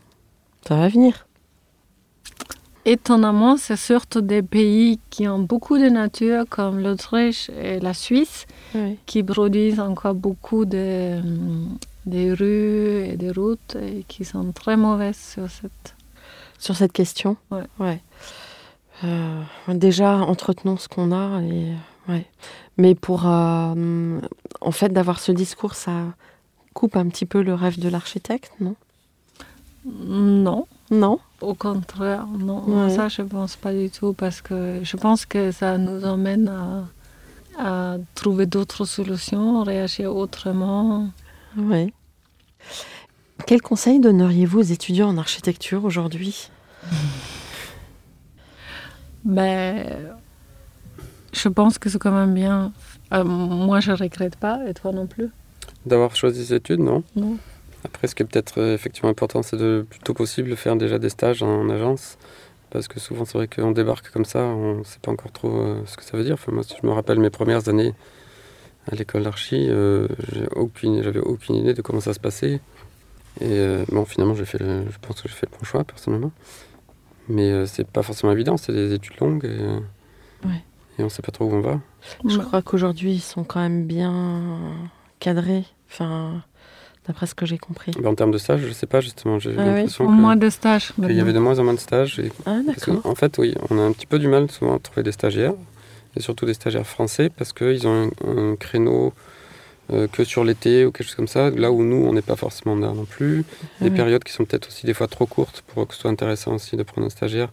Ça 0.67 0.75
va 0.75 0.87
venir. 0.87 1.27
Étonnamment, 2.85 3.57
c'est 3.57 3.77
surtout 3.77 4.21
des 4.21 4.43
pays 4.43 4.99
qui 5.09 5.27
ont 5.27 5.39
beaucoup 5.39 5.77
de 5.79 5.89
nature, 5.89 6.43
comme 6.47 6.79
l'Autriche 6.79 7.49
et 7.49 7.79
la 7.79 7.93
Suisse, 7.95 8.45
qui 9.07 9.23
produisent 9.23 9.79
encore 9.79 10.13
beaucoup 10.13 10.65
de, 10.65 11.19
des 12.05 12.31
rues 12.31 13.05
et 13.05 13.17
des 13.17 13.31
routes 13.31 13.75
et 13.81 14.05
qui 14.07 14.23
sont 14.23 14.51
très 14.51 14.77
mauvaises 14.77 15.17
sur 15.17 15.49
cette. 15.49 15.95
Sur 16.59 16.75
cette 16.75 16.93
question. 16.93 17.37
Ouais. 17.51 17.63
Ouais. 17.79 18.01
Euh, 19.03 19.41
déjà, 19.67 20.17
entretenons 20.17 20.77
ce 20.77 20.87
qu'on 20.87 21.11
a. 21.11 21.41
Et, 21.41 21.73
ouais. 22.07 22.25
Mais 22.77 22.95
pour. 22.95 23.27
euh, 23.27 24.19
en 24.61 24.71
fait, 24.71 24.89
d'avoir 24.89 25.19
ce 25.19 25.31
discours, 25.31 25.73
ça 25.73 26.05
coupe 26.73 26.95
un 26.95 27.07
petit 27.07 27.25
peu 27.25 27.41
le 27.41 27.53
rêve 27.53 27.79
de 27.79 27.89
l'architecte, 27.89 28.51
non? 28.59 28.75
Non, 29.85 30.67
Non 30.89 31.19
au 31.41 31.53
contraire, 31.53 32.25
non. 32.25 32.63
Ouais. 32.65 32.89
Ça, 32.95 33.07
je 33.07 33.21
pense 33.21 33.55
pas 33.55 33.71
du 33.73 33.89
tout 33.91 34.13
parce 34.13 34.41
que 34.41 34.79
je 34.83 34.97
pense 34.97 35.25
que 35.25 35.51
ça 35.51 35.77
nous 35.77 36.03
emmène 36.05 36.47
à, 36.47 37.93
à 37.93 37.97
trouver 38.15 38.47
d'autres 38.47 38.85
solutions, 38.85 39.63
réagir 39.63 40.15
autrement. 40.15 41.09
Ouais. 41.55 41.93
Quel 43.45 43.61
conseil 43.61 43.99
donneriez-vous 43.99 44.59
aux 44.59 44.63
étudiants 44.63 45.09
en 45.09 45.17
architecture 45.17 45.85
aujourd'hui? 45.85 46.49
Mais 49.23 49.85
je 51.33 51.49
pense 51.49 51.77
que 51.77 51.89
c'est 51.89 51.99
quand 51.99 52.11
même 52.11 52.33
bien. 52.33 52.71
Euh, 53.13 53.23
moi, 53.23 53.81
je 53.81 53.91
regrette 53.91 54.37
pas, 54.37 54.59
et 54.67 54.73
toi 54.73 54.91
non 54.91 55.05
plus? 55.05 55.29
D'avoir 55.85 56.15
choisi 56.15 56.45
ces 56.45 56.55
études, 56.55 56.79
non? 56.79 57.03
Non. 57.15 57.37
Après, 57.85 58.07
ce 58.07 58.15
qui 58.15 58.23
est 58.23 58.25
peut-être 58.25 58.59
euh, 58.59 58.73
effectivement 58.73 59.09
important, 59.09 59.41
c'est 59.43 59.57
de 59.57 59.63
le 59.79 59.83
plus 59.83 59.99
tôt 59.99 60.13
possible 60.13 60.55
faire 60.55 60.75
déjà 60.75 60.97
des 60.99 61.09
stages 61.09 61.43
en 61.43 61.69
agence. 61.69 62.17
Parce 62.71 62.87
que 62.87 62.99
souvent, 62.99 63.23
c'est 63.25 63.37
vrai 63.37 63.47
qu'on 63.47 63.71
débarque 63.71 64.09
comme 64.11 64.25
ça, 64.25 64.39
on 64.43 64.79
ne 64.79 64.83
sait 64.83 64.99
pas 65.01 65.11
encore 65.11 65.31
trop 65.31 65.55
euh, 65.61 65.81
ce 65.85 65.95
que 65.95 66.03
ça 66.03 66.17
veut 66.17 66.23
dire. 66.23 66.33
Enfin, 66.33 66.51
moi, 66.51 66.63
si 66.63 66.75
je 66.81 66.85
me 66.85 66.91
rappelle 66.91 67.19
mes 67.19 67.29
premières 67.29 67.69
années 67.69 67.93
à 68.91 68.95
l'école 68.95 69.23
d'archi, 69.23 69.67
euh, 69.69 70.07
aucune, 70.55 71.01
j'avais 71.03 71.19
aucune 71.19 71.55
idée 71.55 71.73
de 71.73 71.81
comment 71.81 72.01
ça 72.01 72.13
se 72.13 72.19
passait. 72.19 72.59
Et 73.41 73.45
euh, 73.51 73.85
bon, 73.89 74.03
finalement, 74.05 74.35
j'ai 74.35 74.45
fait 74.45 74.59
le- 74.59 74.85
je 74.89 74.97
pense 74.99 75.21
que 75.21 75.29
j'ai 75.29 75.35
fait 75.35 75.47
le 75.51 75.57
bon 75.57 75.63
choix, 75.63 75.83
personnellement. 75.83 76.31
Mais 77.29 77.49
euh, 77.51 77.65
c'est 77.65 77.87
pas 77.87 78.03
forcément 78.03 78.31
évident, 78.33 78.57
c'est 78.57 78.73
des 78.73 78.93
études 78.93 79.19
longues 79.19 79.45
et, 79.45 80.45
Ouais. 80.47 80.63
et 80.99 81.03
on 81.03 81.09
sait 81.09 81.21
pas 81.21 81.31
trop 81.31 81.45
où 81.45 81.53
on 81.53 81.61
va. 81.61 81.79
Je 82.27 82.37
crois 82.39 82.61
qu'aujourd'hui, 82.61 83.13
ils 83.13 83.19
sont 83.21 83.43
quand 83.43 83.59
même 83.61 83.85
bien 83.85 84.59
cadrés. 85.19 85.65
Enfin, 85.89 86.43
d'après 87.07 87.25
ce 87.27 87.35
que 87.35 87.45
j'ai 87.45 87.57
compris. 87.57 87.91
Ben, 87.99 88.07
en 88.09 88.15
termes 88.15 88.31
de 88.31 88.37
stage, 88.37 88.61
je 88.61 88.71
sais 88.73 88.87
pas 88.87 89.01
justement, 89.01 89.39
j'ai 89.39 89.51
Ah 89.57 89.61
oui 89.61 89.65
l'impression 89.65 90.05
Au 90.05 90.07
que- 90.07 90.13
moins 90.13 90.35
de 90.35 90.49
stages. 90.49 90.93
qu'il 90.93 91.11
y 91.15 91.19
avait 91.21 91.33
de 91.33 91.39
moins 91.39 91.59
en 91.59 91.63
moins 91.63 91.73
de 91.73 91.79
stages. 91.79 92.19
Et 92.19 92.31
Ah, 92.45 92.59
que, 92.81 92.91
en 93.07 93.15
fait, 93.15 93.37
oui, 93.37 93.53
on 93.69 93.77
a 93.77 93.81
un 93.81 93.91
petit 93.91 94.07
peu 94.07 94.19
du 94.19 94.27
mal 94.27 94.49
souvent 94.49 94.75
à 94.75 94.79
trouver 94.79 95.03
des 95.03 95.11
stagiaires, 95.11 95.53
et 96.15 96.21
surtout 96.21 96.45
des 96.45 96.53
stagiaires 96.53 96.87
français, 96.87 97.29
parce 97.29 97.53
qu'ils 97.53 97.87
ont 97.87 98.09
un, 98.25 98.51
un 98.51 98.55
créneau 98.55 99.13
euh, 99.93 100.07
que 100.07 100.23
sur 100.23 100.43
l'été 100.43 100.83
ou 100.83 100.91
quelque 100.91 101.05
chose 101.05 101.15
comme 101.15 101.27
ça, 101.27 101.51
là 101.51 101.71
où 101.71 101.83
nous, 101.83 101.97
on 102.07 102.13
n'est 102.13 102.23
pas 102.23 102.35
forcément 102.35 102.75
là 102.75 102.87
non 102.93 103.05
plus. 103.05 103.45
Des 103.81 103.89
Ouais. 103.89 103.95
périodes 103.95 104.23
qui 104.23 104.33
sont 104.33 104.43
peut-être 104.45 104.67
aussi 104.69 104.87
des 104.87 104.95
fois 104.95 105.07
trop 105.07 105.27
courtes 105.27 105.63
pour 105.67 105.87
que 105.87 105.93
ce 105.93 106.01
soit 106.01 106.09
intéressant 106.09 106.55
aussi 106.55 106.75
de 106.75 106.81
prendre 106.81 107.05
un 107.05 107.11
stagiaire, 107.11 107.49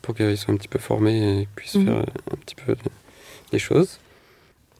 pour 0.00 0.14
qu'il 0.14 0.34
soit 0.38 0.54
un 0.54 0.56
petit 0.56 0.68
peu 0.68 0.78
formé 0.78 1.40
et 1.42 1.48
puisse 1.56 1.74
Mhm. 1.74 1.84
faire 1.84 1.96
un 1.98 2.36
petit 2.36 2.54
peu 2.54 2.74
les 3.52 3.58
choses. 3.58 3.98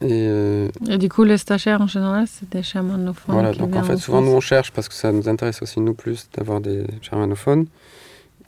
Et, 0.01 0.26
euh, 0.28 0.68
Et 0.88 0.99
du 0.99 1.09
coup, 1.09 1.24
les 1.24 1.38
stagiaires 1.38 1.80
en 1.80 1.86
général, 1.86 2.26
c'est 2.26 2.49
des 2.51 2.62
germanophones. 2.62 3.34
voilà, 3.34 3.53
donc 3.53 3.74
en 3.76 3.82
fait, 3.84 3.97
souvent 3.97 4.18
France. 4.18 4.30
nous 4.30 4.36
on 4.36 4.40
cherche 4.40 4.72
parce 4.72 4.88
que 4.88 4.95
ça 4.95 5.12
nous 5.12 5.28
intéresse 5.28 5.62
aussi 5.62 5.80
nous 5.80 5.95
plus 5.95 6.28
d'avoir 6.36 6.61
des 6.61 6.84
germanophones. 7.01 7.66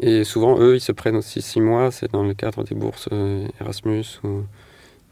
Et 0.01 0.25
souvent 0.25 0.59
eux, 0.59 0.75
ils 0.77 0.81
se 0.81 0.93
prennent 0.93 1.17
aussi 1.17 1.41
six 1.41 1.61
mois, 1.61 1.91
c'est 1.91 2.11
dans 2.13 2.23
le 2.25 2.35
cadre 2.35 2.65
des 2.65 2.75
bourses 2.75 3.09
euh, 3.13 3.47
Erasmus 3.61 4.05
ou 4.25 4.43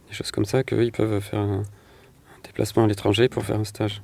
des 0.09 0.14
choses 0.14 0.30
comme 0.30 0.45
ça 0.45 0.62
qu'eux, 0.62 0.85
ils 0.85 0.93
peuvent 0.93 1.20
faire 1.20 1.41
un, 1.41 1.61
un 1.62 2.41
déplacement 2.45 2.85
à 2.85 2.87
l'étranger 2.87 3.28
pour 3.28 3.45
faire 3.45 3.59
un 3.59 3.64
stage. 3.64 4.03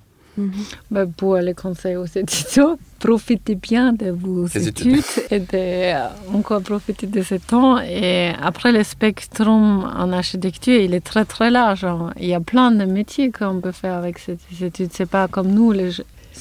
Bah, 0.91 1.07
pour 1.07 1.37
les 1.37 1.55
conseils 1.55 1.97
aux 1.97 2.07
étudiants, 2.07 2.79
profitez 2.99 3.55
bien 3.57 3.93
de 3.93 4.11
vos 4.11 4.47
Les 4.55 4.69
études, 4.69 4.97
études. 4.99 5.25
et 5.31 5.39
de 5.41 5.47
euh, 5.53 6.09
encore 6.33 6.63
profiter 6.63 7.07
de 7.07 7.23
ce 7.23 7.35
temps. 7.35 7.79
Et 7.81 8.31
après, 8.41 8.73
le 8.73 8.83
spectre 8.83 9.47
en 9.47 10.13
architecture, 10.13 10.81
il 10.81 10.95
est 10.95 11.05
très 11.05 11.25
très 11.25 11.51
large. 11.51 11.87
Il 12.19 12.27
y 12.27 12.35
a 12.35 12.41
plein 12.41 12.71
de 12.71 12.85
métiers 12.85 13.31
qu'on 13.31 13.61
peut 13.61 13.73
faire 13.73 13.95
avec 13.95 14.19
ces 14.19 14.39
ces 14.51 14.65
études. 14.67 14.91
C'est 14.93 15.11
pas 15.11 15.29
comme 15.29 15.49
nous, 15.49 15.73
les, 15.73 15.91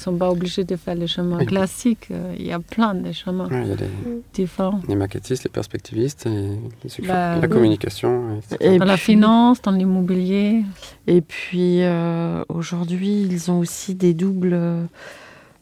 ils 0.00 0.04
sont 0.04 0.16
pas 0.16 0.30
obligés 0.30 0.64
de 0.64 0.76
faire 0.76 0.94
les 0.94 1.06
chemins 1.06 1.36
Oui. 1.38 1.46
classiques. 1.46 2.08
Euh, 2.10 2.34
Il 2.38 2.46
y 2.46 2.52
a 2.52 2.58
plein 2.58 2.94
de 2.94 3.12
chemins 3.12 3.48
Ouais, 3.48 3.62
Il 3.64 3.68
y 3.68 3.72
a 3.72 3.76
les, 3.76 3.88
différents. 4.32 4.80
les 4.88 4.96
maquettistes, 4.96 5.44
les 5.44 5.50
perspectivistes, 5.50 6.24
et 6.26 6.30
les 6.82 6.88
succès- 6.88 7.08
Bah, 7.08 7.36
la 7.36 7.42
oui. 7.42 7.48
communication. 7.48 8.40
Et 8.60 8.78
Dans 8.78 8.86
la 8.86 8.96
finance, 8.96 9.60
dans 9.60 9.72
l'immobilier. 9.72 10.62
Et 11.06 11.20
puis 11.20 11.82
euh, 11.82 12.42
aujourd'hui, 12.48 13.22
ils 13.28 13.50
ont 13.50 13.58
aussi 13.58 13.94
des 13.94 14.14
doubles, 14.14 14.54
euh, 14.54 14.84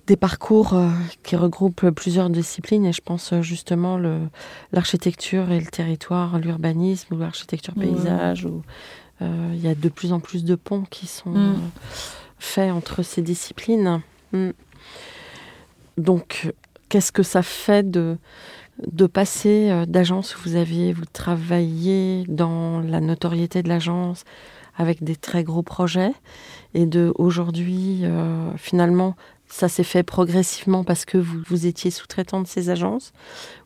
des 0.07 0.17
parcours 0.17 0.75
euh, 0.75 0.89
qui 1.25 1.35
regroupent 1.35 1.91
plusieurs 1.91 2.31
disciplines. 2.31 2.87
Et 2.87 2.93
je 2.93 3.01
pense 3.03 3.35
justement 3.41 3.99
le 3.99 4.19
l'architecture 4.73 5.51
et 5.51 5.59
le 5.59 5.67
territoire, 5.67 6.39
l'urbanisme 6.39 7.13
ou 7.15 7.19
l'architecture 7.19 7.75
Ouais. 7.77 7.87
paysage. 7.87 8.45
Où, 8.45 8.63
euh, 9.21 9.51
il 9.55 9.61
y 9.61 9.69
a 9.69 9.75
de 9.75 9.89
plus 9.89 10.13
en 10.13 10.21
plus 10.21 10.45
de 10.45 10.55
ponts 10.55 10.85
qui 10.89 11.09
sont 11.09 11.31
Mm. 11.31 11.37
euh, 11.37 11.55
faits 12.39 12.71
entre 12.73 13.03
ces 13.03 13.21
disciplines. 13.21 14.01
Mm. 14.33 14.51
Donc, 15.97 16.53
qu'est-ce 16.89 17.13
que 17.13 17.23
ça 17.23 17.43
fait 17.43 17.91
de 17.91 18.17
passer 19.07 19.71
euh, 19.71 19.87
d'agence 19.87 20.37
où 20.37 20.41
vous 20.45 20.57
aviez 20.57 20.93
vous 20.93 21.05
travaillez 21.05 22.25
dans 22.29 22.81
la 22.81 23.01
notoriété 23.01 23.63
de 23.63 23.69
l'agence 23.69 24.25
avec 24.77 25.03
des 25.03 25.17
très 25.17 25.43
gros 25.43 25.63
projets 25.63 26.13
et 26.75 26.87
de 26.87 27.13
aujourd'hui 27.17 28.03
euh, 28.05 28.57
finalement 28.57 29.17
ça 29.51 29.69
s'est 29.69 29.83
fait 29.83 30.03
progressivement 30.03 30.85
parce 30.85 31.05
que 31.05 31.19
vous, 31.19 31.41
vous 31.49 31.67
étiez 31.67 31.91
sous-traitant 31.91 32.43
de 32.43 32.47
ces 32.47 32.69
agences? 32.69 33.13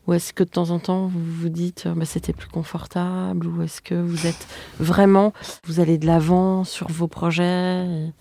Ou 0.07 0.13
est-ce 0.15 0.33
que 0.33 0.45
de 0.45 0.49
temps 0.49 0.71
en 0.71 0.79
temps 0.79 1.07
vous 1.09 1.21
vous 1.21 1.49
dites 1.49 1.85
euh, 1.87 1.95
bah, 1.95 2.05
c'était 2.05 2.33
plus 2.33 2.49
confortable? 2.49 3.47
Ou 3.47 3.63
est-ce 3.63 3.81
que 3.83 3.95
vous 3.95 4.27
êtes 4.27 4.47
vraiment 4.79 5.33
vous 5.67 5.81
allez 5.81 5.99
de 5.99 6.07
l'avant 6.07 6.65
sur 6.65 6.89
vos 6.89 7.09
projets 7.09 7.85
et- 7.87 8.13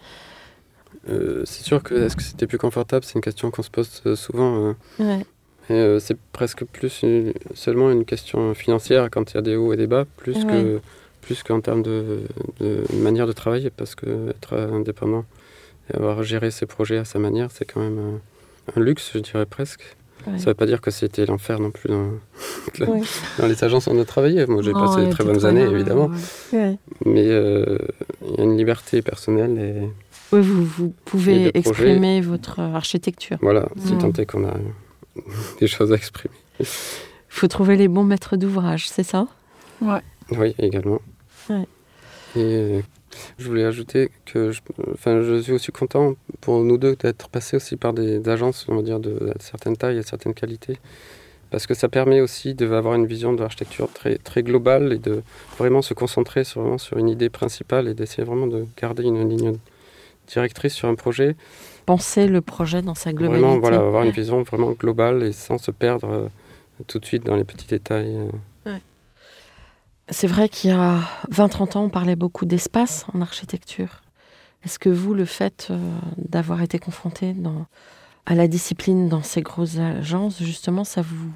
Euh, 1.09 1.41
c'est 1.45 1.63
sûr 1.63 1.81
que 1.81 1.95
est-ce 1.95 2.15
que 2.15 2.21
c'était 2.23 2.47
plus 2.47 2.57
confortable? 2.59 3.03
C'est 3.05 3.15
une 3.15 3.21
question 3.21 3.49
qu'on 3.51 3.63
se 3.63 3.69
pose 3.71 4.01
euh, 4.05 4.15
souvent. 4.15 4.73
euh, 4.99 5.03
Ouais. 5.03 5.25
et 5.69 5.99
c'est 5.99 6.17
presque 6.31 6.63
plus 6.65 7.01
une- 7.03 7.33
seulement 7.55 7.89
une 7.91 8.05
question 8.05 8.53
financière 8.53 9.09
quand 9.11 9.31
il 9.31 9.35
y 9.35 9.37
a 9.37 9.41
des 9.41 9.55
hauts 9.55 9.73
et 9.73 9.77
des 9.77 9.87
bas, 9.87 10.05
plus 10.17 10.35
Ouais. 10.37 10.51
que 10.51 10.79
plus 11.21 11.43
qu'en 11.43 11.61
termes 11.61 11.83
de, 11.83 12.21
de 12.59 12.83
manière 12.95 13.27
de 13.27 13.31
travailler, 13.31 13.69
parce 13.69 13.93
que 13.95 14.29
être 14.29 14.53
indépendant 14.57 15.23
et 15.91 15.95
avoir 15.97 16.23
géré 16.23 16.49
ses 16.51 16.65
projets 16.65 16.97
à 16.97 17.05
sa 17.05 17.19
manière, 17.19 17.49
c'est 17.51 17.63
quand 17.65 17.79
même 17.79 18.19
un 18.75 18.79
luxe, 18.79 19.11
je 19.13 19.19
dirais 19.19 19.45
presque. 19.45 19.95
Ouais. 20.27 20.33
Ça 20.37 20.45
ne 20.45 20.49
veut 20.49 20.53
pas 20.55 20.65
dire 20.67 20.81
que 20.81 20.91
c'était 20.91 21.25
l'enfer 21.25 21.59
non 21.59 21.69
plus 21.71 21.89
dans, 21.89 22.11
Ouais. 22.87 23.01
dans 23.39 23.47
les 23.47 23.63
agences 23.63 23.87
où 23.87 23.91
on 23.91 23.99
a 23.99 24.05
travaillé. 24.05 24.45
Moi, 24.47 24.61
j'ai 24.63 24.71
passé 24.73 25.05
de 25.05 25.11
très 25.11 25.23
bonnes 25.23 25.45
années, 25.45 25.61
évidemment. 25.63 26.09
Mais 27.05 27.27
euh, 27.27 27.77
il 28.27 28.35
y 28.37 28.41
a 28.41 28.43
une 28.43 28.57
liberté 28.57 29.01
personnelle 29.01 29.57
et 29.59 29.89
Oui, 30.31 30.41
vous, 30.41 30.93
pouvez 31.05 31.51
exprimer 31.57 32.21
votre 32.21 32.59
architecture. 32.59 33.37
voilà, 33.41 33.67
si 33.77 33.97
tant 33.97 34.11
est 34.13 34.25
qu'on 34.25 34.47
a 34.47 34.53
des 35.59 35.67
choses 35.67 35.91
à 35.91 35.95
exprimer. 35.95 36.33
Il 36.59 36.65
faut 37.29 37.47
trouver 37.47 37.75
les 37.75 37.87
bons 37.87 38.03
maîtres 38.03 38.37
d'ouvrage, 38.37 38.89
c'est 38.89 39.03
ça? 39.03 39.27
Oui, 39.81 40.55
également. 40.59 41.01
Ouais. 41.49 41.67
Et 42.35 42.81
je 43.37 43.47
voulais 43.47 43.65
ajouter 43.65 44.09
que 44.25 44.51
je, 44.51 44.61
enfin, 44.93 45.21
je 45.21 45.41
suis 45.41 45.51
aussi 45.51 45.71
content 45.71 46.13
pour 46.39 46.63
nous 46.63 46.77
deux 46.77 46.95
d'être 46.95 47.29
passés 47.29 47.57
aussi 47.57 47.75
par 47.75 47.93
des, 47.93 48.27
agences, 48.29 48.65
on 48.69 48.75
va 48.75 48.81
dire, 48.81 48.99
de, 48.99 49.11
de 49.11 49.33
certaines 49.39 49.75
tailles 49.75 49.97
et 49.97 50.01
de 50.01 50.05
certaines 50.05 50.33
qualités. 50.33 50.77
Parce 51.49 51.67
que 51.67 51.73
ça 51.73 51.89
permet 51.89 52.21
aussi 52.21 52.53
d'avoir 52.53 52.95
une 52.95 53.05
vision 53.05 53.33
de 53.33 53.41
l'architecture 53.41 53.91
très, 53.91 54.17
très 54.17 54.41
globale 54.41 54.93
et 54.93 54.97
de 54.97 55.21
vraiment 55.57 55.81
se 55.81 55.93
concentrer 55.93 56.45
sur, 56.45 56.61
vraiment 56.61 56.77
sur 56.77 56.97
une 56.97 57.09
idée 57.09 57.29
principale 57.29 57.89
et 57.89 57.93
d'essayer 57.93 58.23
vraiment 58.23 58.47
de 58.47 58.65
garder 58.81 59.03
une 59.03 59.27
ligne 59.27 59.57
directrice 60.31 60.73
sur 60.73 60.87
un 60.87 60.95
projet. 60.95 61.35
Penser 61.85 62.27
le 62.27 62.41
projet 62.41 62.81
dans 62.81 62.95
sa 62.95 63.13
globalité. 63.13 63.41
Vraiment, 63.41 63.59
voilà, 63.59 63.77
avoir 63.77 64.03
une 64.03 64.11
vision 64.11 64.41
vraiment 64.43 64.71
globale 64.71 65.23
et 65.23 65.31
sans 65.31 65.57
se 65.57 65.71
perdre 65.71 66.09
euh, 66.09 66.27
tout 66.87 66.99
de 66.99 67.05
suite 67.05 67.25
dans 67.25 67.35
les 67.35 67.43
petits 67.43 67.67
détails. 67.67 68.15
euh. 68.67 68.77
C'est 70.09 70.27
vrai 70.27 70.49
qu'il 70.49 70.71
y 70.71 70.73
a 70.73 70.99
20-30 71.31 71.77
ans, 71.77 71.83
on 71.83 71.89
parlait 71.89 72.17
beaucoup 72.17 72.45
d'espace 72.45 73.05
en 73.13 73.21
architecture. 73.21 74.01
Est-ce 74.65 74.77
que 74.77 74.89
vous, 74.89 75.13
le 75.13 75.25
fait 75.25 75.67
euh, 75.69 75.77
d'avoir 76.17 76.61
été 76.61 76.79
confronté 76.79 77.33
dans, 77.33 77.65
à 78.25 78.35
la 78.35 78.47
discipline 78.47 79.07
dans 79.07 79.23
ces 79.23 79.41
grosses 79.41 79.77
agences, 79.77 80.43
justement, 80.43 80.83
ça 80.83 81.01
vous 81.01 81.31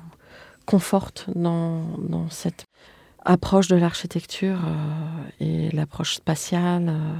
conforte 0.66 1.26
dans, 1.36 1.84
dans 2.00 2.30
cette 2.30 2.66
approche 3.24 3.68
de 3.68 3.76
l'architecture 3.76 4.60
euh, 4.66 5.24
et 5.40 5.72
l'approche 5.72 6.16
spatiale 6.16 6.90
euh, 6.90 7.14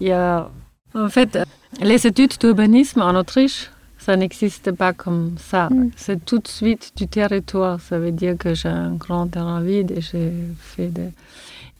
Il 0.00 0.08
y 0.08 0.12
a, 0.12 0.48
en 0.94 1.08
fait, 1.08 1.38
les 1.80 2.06
études 2.06 2.38
d'urbanisme 2.38 3.02
en 3.02 3.14
Autriche, 3.14 3.70
ça 3.98 4.16
n'existe 4.16 4.72
pas 4.72 4.92
comme 4.92 5.34
ça. 5.38 5.68
Mm. 5.70 5.90
C'est 5.96 6.24
tout 6.24 6.38
de 6.38 6.48
suite 6.48 6.92
du 6.96 7.06
territoire. 7.08 7.80
Ça 7.80 7.98
veut 7.98 8.12
dire 8.12 8.36
que 8.38 8.54
j'ai 8.54 8.68
un 8.68 8.92
grand 8.92 9.26
terrain 9.26 9.60
vide 9.60 9.90
et 9.90 10.00
j'ai 10.00 10.32
fait 10.58 10.88
des... 10.88 11.10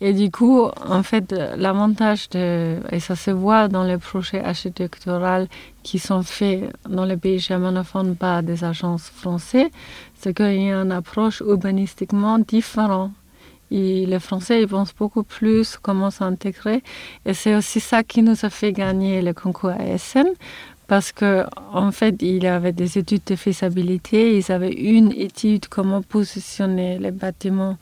Et 0.00 0.12
du 0.12 0.30
coup, 0.30 0.62
en 0.62 1.02
fait, 1.02 1.34
l'avantage 1.56 2.28
de... 2.30 2.76
Et 2.92 3.00
ça 3.00 3.16
se 3.16 3.32
voit 3.32 3.66
dans 3.66 3.82
les 3.82 3.98
projets 3.98 4.44
architecturaux 4.44 5.46
qui 5.82 5.98
sont 5.98 6.22
faits 6.22 6.70
dans 6.88 7.04
les 7.04 7.16
pays 7.16 7.40
germanophones 7.40 8.14
par 8.14 8.42
des 8.42 8.62
agences 8.62 9.08
françaises, 9.08 9.70
c'est 10.16 10.34
qu'il 10.36 10.62
y 10.62 10.70
a 10.70 10.82
une 10.82 10.92
approche 10.92 11.40
urbanistiquement 11.40 12.38
différente. 12.38 13.10
Les 13.70 14.18
Français, 14.18 14.62
ils 14.62 14.68
pensent 14.68 14.94
beaucoup 14.94 15.22
plus 15.22 15.76
comment 15.76 16.10
s'intégrer. 16.10 16.82
Et 17.26 17.34
c'est 17.34 17.54
aussi 17.54 17.80
ça 17.80 18.02
qui 18.02 18.22
nous 18.22 18.44
a 18.44 18.50
fait 18.50 18.72
gagner 18.72 19.22
le 19.22 19.32
concours 19.32 19.70
ASN. 19.70 20.28
Parce 20.86 21.12
que, 21.12 21.44
en 21.72 21.92
fait, 21.92 22.16
il 22.22 22.42
y 22.42 22.46
avait 22.46 22.72
des 22.72 22.96
études 22.96 23.24
de 23.26 23.36
faisabilité. 23.36 24.38
Ils 24.38 24.50
avaient 24.50 24.72
une 24.72 25.12
étude 25.12 25.68
comment 25.68 26.00
positionner 26.00 26.98
les 26.98 27.10
bâtiments 27.10 27.76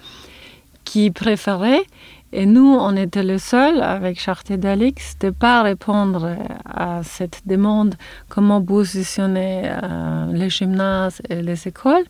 qu'ils 0.87 1.13
préféraient. 1.13 1.85
Et 2.33 2.45
nous, 2.45 2.75
on 2.79 2.97
était 2.97 3.23
le 3.23 3.39
seul, 3.39 3.81
avec 3.81 4.21
Chartier 4.21 4.57
d'Alix, 4.57 5.17
de 5.21 5.29
ne 5.29 5.33
pas 5.33 5.63
répondre 5.63 6.37
à 6.65 7.03
cette 7.03 7.43
demande, 7.47 7.95
comment 8.29 8.61
positionner 8.61 9.63
euh, 9.65 10.33
les 10.33 10.51
gymnases 10.51 11.23
et 11.31 11.41
les 11.41 11.69
écoles. 11.69 12.05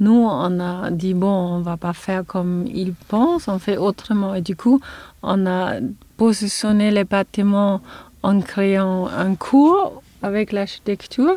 Nous, 0.00 0.26
on 0.28 0.60
a 0.60 0.90
dit, 0.90 1.14
bon, 1.14 1.28
on 1.54 1.58
ne 1.58 1.62
va 1.62 1.76
pas 1.76 1.92
faire 1.92 2.24
comme 2.26 2.66
ils 2.66 2.94
pensent, 2.94 3.48
on 3.48 3.58
fait 3.58 3.76
autrement. 3.76 4.34
Et 4.34 4.42
du 4.42 4.56
coup, 4.56 4.80
on 5.22 5.46
a 5.46 5.74
positionné 6.16 6.90
les 6.90 7.04
bâtiments 7.04 7.80
en 8.22 8.40
créant 8.40 9.06
un 9.06 9.34
cours 9.34 10.02
avec 10.22 10.52
l'architecture. 10.52 11.36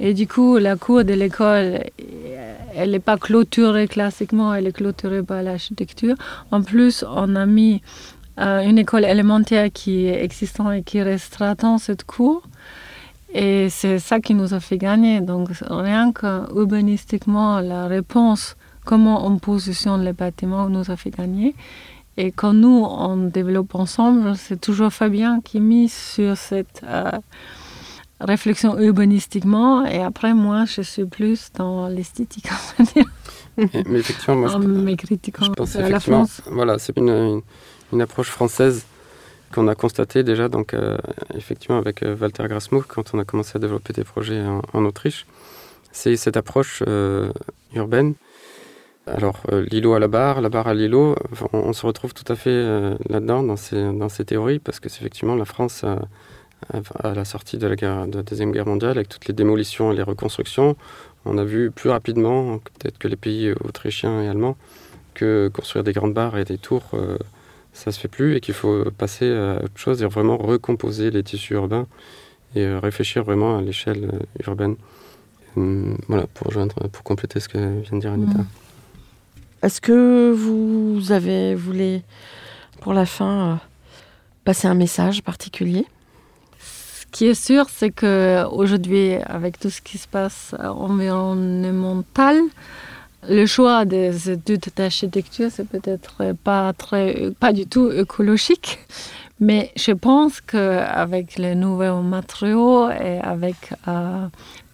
Et 0.00 0.14
du 0.14 0.26
coup, 0.26 0.58
la 0.58 0.76
cour 0.76 1.04
de 1.04 1.12
l'école, 1.12 1.84
elle 2.74 2.90
n'est 2.90 2.98
pas 2.98 3.16
clôturée 3.16 3.86
classiquement, 3.88 4.54
elle 4.54 4.66
est 4.66 4.72
clôturée 4.72 5.22
par 5.22 5.42
l'architecture. 5.42 6.16
En 6.50 6.62
plus, 6.62 7.04
on 7.08 7.36
a 7.36 7.46
mis 7.46 7.82
euh, 8.38 8.62
une 8.62 8.78
école 8.78 9.04
élémentaire 9.04 9.70
qui 9.72 10.06
est 10.06 10.24
existante 10.24 10.72
et 10.72 10.82
qui 10.82 11.02
restera 11.02 11.54
dans 11.54 11.78
cette 11.78 12.04
cour. 12.04 12.42
Et 13.34 13.68
c'est 13.70 13.98
ça 13.98 14.20
qui 14.20 14.34
nous 14.34 14.54
a 14.54 14.60
fait 14.60 14.78
gagner. 14.78 15.20
Donc, 15.20 15.48
rien 15.68 16.12
qu'urbanistiquement, 16.12 17.60
la 17.60 17.86
réponse, 17.86 18.56
comment 18.84 19.26
on 19.26 19.38
positionne 19.38 20.04
les 20.04 20.12
bâtiments, 20.12 20.68
nous 20.68 20.90
a 20.90 20.96
fait 20.96 21.10
gagner. 21.10 21.54
Et 22.16 22.30
quand 22.30 22.52
nous, 22.52 22.84
on 22.84 23.16
développe 23.16 23.74
ensemble, 23.74 24.36
c'est 24.36 24.60
toujours 24.60 24.92
Fabien 24.92 25.40
qui 25.42 25.60
mise 25.60 25.94
sur 25.94 26.36
cette 26.36 26.82
euh, 26.84 27.10
réflexion 28.24 28.78
urbanistiquement. 28.78 29.84
Et 29.86 30.02
après, 30.02 30.34
moi, 30.34 30.64
je 30.66 30.82
suis 30.82 31.04
plus 31.04 31.50
dans 31.54 31.88
l'esthétique, 31.88 32.48
on 32.78 32.82
va 32.84 32.90
dire, 32.92 33.06
Et- 33.74 33.84
mais 33.88 33.98
effectivement, 34.00 34.36
moi, 34.36 34.48
je, 34.48 34.54
en 34.56 34.58
me 34.60 34.94
critiquant 34.96 35.44
je 35.46 35.50
pense 35.52 35.76
à 35.76 35.80
la 35.82 35.88
effectivement, 35.88 36.26
France. 36.26 36.42
voilà, 36.50 36.78
c'est 36.78 36.96
une, 36.96 37.08
une, 37.10 37.42
une 37.92 38.00
approche 38.02 38.28
française 38.28 38.84
qu'on 39.52 39.68
a 39.68 39.74
constatée 39.74 40.22
déjà, 40.22 40.48
donc 40.48 40.72
euh, 40.72 40.96
effectivement 41.34 41.76
avec 41.78 42.02
euh, 42.02 42.16
Walter 42.18 42.44
Grasmuch, 42.48 42.86
quand 42.88 43.12
on 43.14 43.18
a 43.18 43.24
commencé 43.24 43.52
à 43.56 43.58
développer 43.58 43.92
des 43.92 44.04
projets 44.04 44.40
en, 44.42 44.62
en 44.72 44.84
Autriche, 44.86 45.26
c'est 45.92 46.16
cette 46.16 46.38
approche 46.38 46.82
euh, 46.88 47.30
urbaine 47.74 48.14
Alors, 49.06 49.40
euh, 49.52 49.66
l'îlot 49.70 49.92
à 49.92 49.98
la 49.98 50.08
barre, 50.08 50.40
la 50.40 50.48
barre 50.48 50.68
à 50.68 50.74
l'îlot, 50.74 51.16
on, 51.52 51.58
on 51.58 51.72
se 51.74 51.84
retrouve 51.84 52.14
tout 52.14 52.24
à 52.32 52.36
fait 52.36 52.48
euh, 52.50 52.94
là-dedans, 53.10 53.42
dans 53.42 53.56
ces, 53.56 53.92
dans 53.92 54.08
ces 54.08 54.24
théories, 54.24 54.58
parce 54.58 54.80
que 54.80 54.88
c'est 54.88 55.00
effectivement 55.02 55.34
la 55.34 55.44
France, 55.44 55.84
a- 55.84 56.00
à 57.02 57.14
la 57.14 57.24
sortie 57.24 57.58
de 57.58 57.66
la, 57.66 58.06
Deuxième 58.06 58.52
Guerre 58.52 58.66
mondiale, 58.66 58.92
avec 58.92 59.08
toutes 59.08 59.26
les 59.26 59.34
démolitions 59.34 59.92
et 59.92 59.96
les 59.96 60.02
reconstructions, 60.02 60.76
on 61.24 61.38
a 61.38 61.44
vu 61.44 61.70
plus 61.70 61.90
rapidement, 61.90 62.58
peut-être 62.58 62.98
que 62.98 63.08
les 63.08 63.16
pays 63.16 63.52
autrichiens 63.64 64.22
et 64.22 64.28
allemands, 64.28 64.56
que 65.14 65.50
construire 65.52 65.84
des 65.84 65.92
grandes 65.92 66.14
barres 66.14 66.38
et 66.38 66.44
des 66.44 66.58
tours, 66.58 66.90
euh, 66.94 67.18
ça 67.72 67.92
se 67.92 68.00
fait 68.00 68.08
plus, 68.08 68.36
et 68.36 68.40
qu'il 68.40 68.54
faut 68.54 68.84
passer 68.96 69.30
à 69.30 69.62
autre 69.64 69.76
chose 69.76 70.02
et 70.02 70.06
vraiment 70.06 70.36
recomposer 70.36 71.10
les 71.10 71.22
tissus 71.22 71.54
urbains 71.54 71.86
et 72.54 72.64
euh, 72.64 72.78
réfléchir 72.78 73.24
vraiment 73.24 73.58
à 73.58 73.62
l'échelle 73.62 74.10
euh, 74.12 74.46
urbaine. 74.46 74.76
Hum, 75.56 75.96
voilà, 76.08 76.26
pour, 76.34 76.46
rejoindre, 76.48 76.74
pour 76.88 77.02
compléter 77.02 77.40
ce 77.40 77.48
que 77.48 77.58
vient 77.58 77.96
de 77.96 78.00
dire 78.00 78.12
Anita. 78.12 78.40
Est-ce 79.62 79.80
que 79.80 80.32
vous 80.32 81.12
avez 81.12 81.54
voulu, 81.54 82.00
pour 82.80 82.94
la 82.94 83.06
fin, 83.06 83.52
euh, 83.52 83.54
passer 84.44 84.66
un 84.66 84.74
message 84.74 85.22
particulier? 85.22 85.86
Qui 87.12 87.26
est 87.26 87.34
sûr, 87.34 87.66
c'est 87.68 87.90
que 87.90 88.44
aujourd'hui, 88.50 89.14
avec 89.26 89.60
tout 89.60 89.70
ce 89.70 89.80
qui 89.80 89.98
se 89.98 90.08
passe 90.08 90.54
environnemental, 90.58 92.40
le 93.28 93.46
choix 93.46 93.84
des 93.84 94.30
études 94.30 94.66
d'architecture, 94.74 95.48
c'est 95.52 95.68
peut-être 95.68 96.34
pas 96.42 96.72
très, 96.72 97.30
pas 97.38 97.52
du 97.52 97.66
tout 97.66 97.90
écologique, 97.92 98.80
mais 99.38 99.70
je 99.76 99.92
pense 99.92 100.40
qu'avec 100.40 101.38
les 101.38 101.54
nouveaux 101.54 102.02
matériaux 102.02 102.90
et 102.90 103.20
avec 103.20 103.74
euh, 103.86 104.26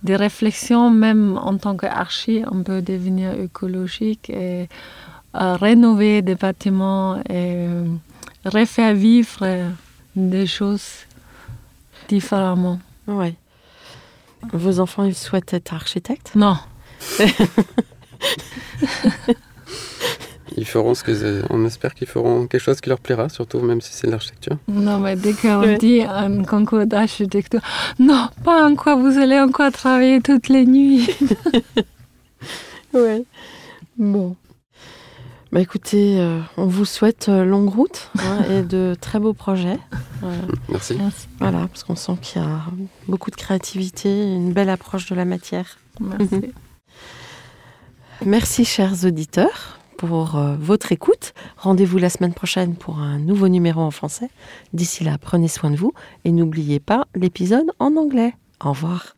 des 0.02 0.16
réflexions, 0.16 0.90
même 0.90 1.38
en 1.42 1.56
tant 1.58 1.76
qu'archi, 1.76 2.42
on 2.50 2.62
peut 2.62 2.82
devenir 2.82 3.32
écologique 3.38 4.30
et 4.30 4.68
euh, 5.34 5.56
rénover 5.56 6.22
des 6.22 6.36
bâtiments 6.36 7.16
et 7.28 7.66
euh, 7.68 7.84
refaire 8.46 8.94
vivre 8.94 9.40
euh, 9.42 9.68
des 10.16 10.46
choses 10.46 11.06
différemment. 12.08 12.80
Oui. 13.06 13.34
Vos 14.52 14.80
enfants, 14.80 15.04
ils 15.04 15.14
souhaitent 15.14 15.52
être 15.54 15.72
architectes? 15.74 16.32
Non, 16.34 16.56
Ils 20.56 20.64
feront 20.64 20.94
ce 20.94 21.04
que 21.04 21.42
on 21.50 21.64
espère 21.66 21.94
qu'ils 21.94 22.06
feront 22.08 22.46
quelque 22.46 22.60
chose 22.62 22.80
qui 22.80 22.88
leur 22.88 22.98
plaira, 22.98 23.28
surtout 23.28 23.60
même 23.60 23.80
si 23.80 23.92
c'est 23.92 24.06
de 24.06 24.12
l'architecture. 24.12 24.56
non, 24.66 24.98
mais 24.98 25.14
dès 25.14 25.34
qu'on 25.34 25.60
Ouais. 25.60 25.76
dit 25.78 26.00
un 26.02 26.42
concours 26.42 26.86
d'architecture, 26.86 27.60
non, 27.98 28.28
pas 28.44 28.64
encore, 28.68 28.98
vous 28.98 29.18
allez 29.18 29.38
encore 29.38 29.70
travailler 29.72 30.20
toutes 30.20 30.48
les 30.48 30.66
nuits. 30.66 31.08
Oui. 32.94 33.26
Bon. 33.98 34.34
Bah 35.50 35.60
écoutez, 35.60 36.20
euh, 36.20 36.40
on 36.58 36.66
vous 36.66 36.84
souhaite 36.84 37.28
euh, 37.30 37.44
longue 37.44 37.70
route 37.70 38.10
hein, 38.18 38.44
et 38.50 38.62
de 38.62 38.94
très 39.00 39.18
beaux 39.18 39.32
projets. 39.32 39.78
Euh, 40.22 40.36
Merci. 40.68 40.94
Merci. 40.98 41.28
voilà, 41.38 41.66
parce 41.68 41.84
qu'on 41.84 41.96
sent 41.96 42.16
qu'il 42.20 42.42
y 42.42 42.44
a 42.44 42.60
beaucoup 43.06 43.30
de 43.30 43.36
créativité 43.36 44.08
et 44.10 44.34
une 44.34 44.52
belle 44.52 44.68
approche 44.68 45.08
de 45.08 45.14
la 45.14 45.24
matière. 45.24 45.78
Merci. 46.00 46.52
Merci 48.26 48.64
chers 48.64 49.04
auditeurs 49.04 49.78
pour 49.96 50.36
euh, 50.36 50.56
votre 50.58 50.92
écoute. 50.92 51.34
Rendez-vous 51.56 51.98
la 51.98 52.10
semaine 52.10 52.34
prochaine 52.34 52.74
pour 52.74 52.98
un 52.98 53.18
nouveau 53.18 53.48
numéro 53.48 53.80
en 53.80 53.90
français. 53.90 54.30
D'ici 54.72 55.04
là, 55.04 55.18
prenez 55.18 55.48
soin 55.48 55.70
de 55.70 55.76
vous 55.76 55.92
et 56.24 56.32
n'oubliez 56.32 56.80
pas 56.80 57.06
l'épisode 57.14 57.70
en 57.78 57.96
anglais. 57.96 58.34
Au 58.64 58.70
revoir. 58.70 59.17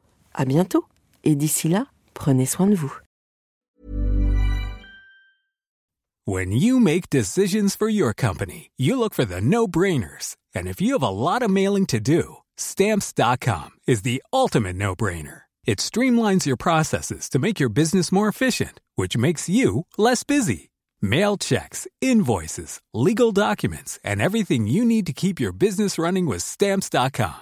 À 0.33 0.45
bientôt, 0.45 0.85
et 1.23 1.35
d'ici 1.35 1.67
là, 1.67 1.87
prenez 2.13 2.45
soin 2.45 2.67
de 2.67 2.75
vous. 2.75 2.93
When 6.25 6.51
you 6.51 6.79
make 6.79 7.09
decisions 7.09 7.75
for 7.75 7.89
your 7.89 8.13
company, 8.13 8.69
you 8.77 8.95
look 8.95 9.13
for 9.13 9.25
the 9.25 9.41
no 9.41 9.67
brainers. 9.67 10.37
And 10.53 10.67
if 10.67 10.79
you 10.79 10.93
have 10.93 11.03
a 11.03 11.09
lot 11.09 11.41
of 11.41 11.49
mailing 11.49 11.87
to 11.87 11.99
do, 11.99 12.37
stamps.com 12.57 13.71
is 13.87 14.03
the 14.03 14.21
ultimate 14.31 14.75
no 14.75 14.95
brainer. 14.95 15.41
It 15.65 15.79
streamlines 15.79 16.45
your 16.45 16.57
processes 16.57 17.27
to 17.29 17.39
make 17.39 17.59
your 17.59 17.69
business 17.69 18.11
more 18.11 18.27
efficient, 18.27 18.79
which 18.95 19.17
makes 19.17 19.49
you 19.49 19.87
less 19.97 20.23
busy. 20.23 20.69
Mail 21.01 21.37
checks, 21.37 21.87
invoices, 22.01 22.79
legal 22.93 23.31
documents, 23.31 23.99
and 24.03 24.21
everything 24.21 24.67
you 24.67 24.85
need 24.85 25.07
to 25.07 25.13
keep 25.13 25.39
your 25.39 25.51
business 25.51 25.97
running 25.97 26.27
with 26.27 26.43
stamps.com. 26.43 27.41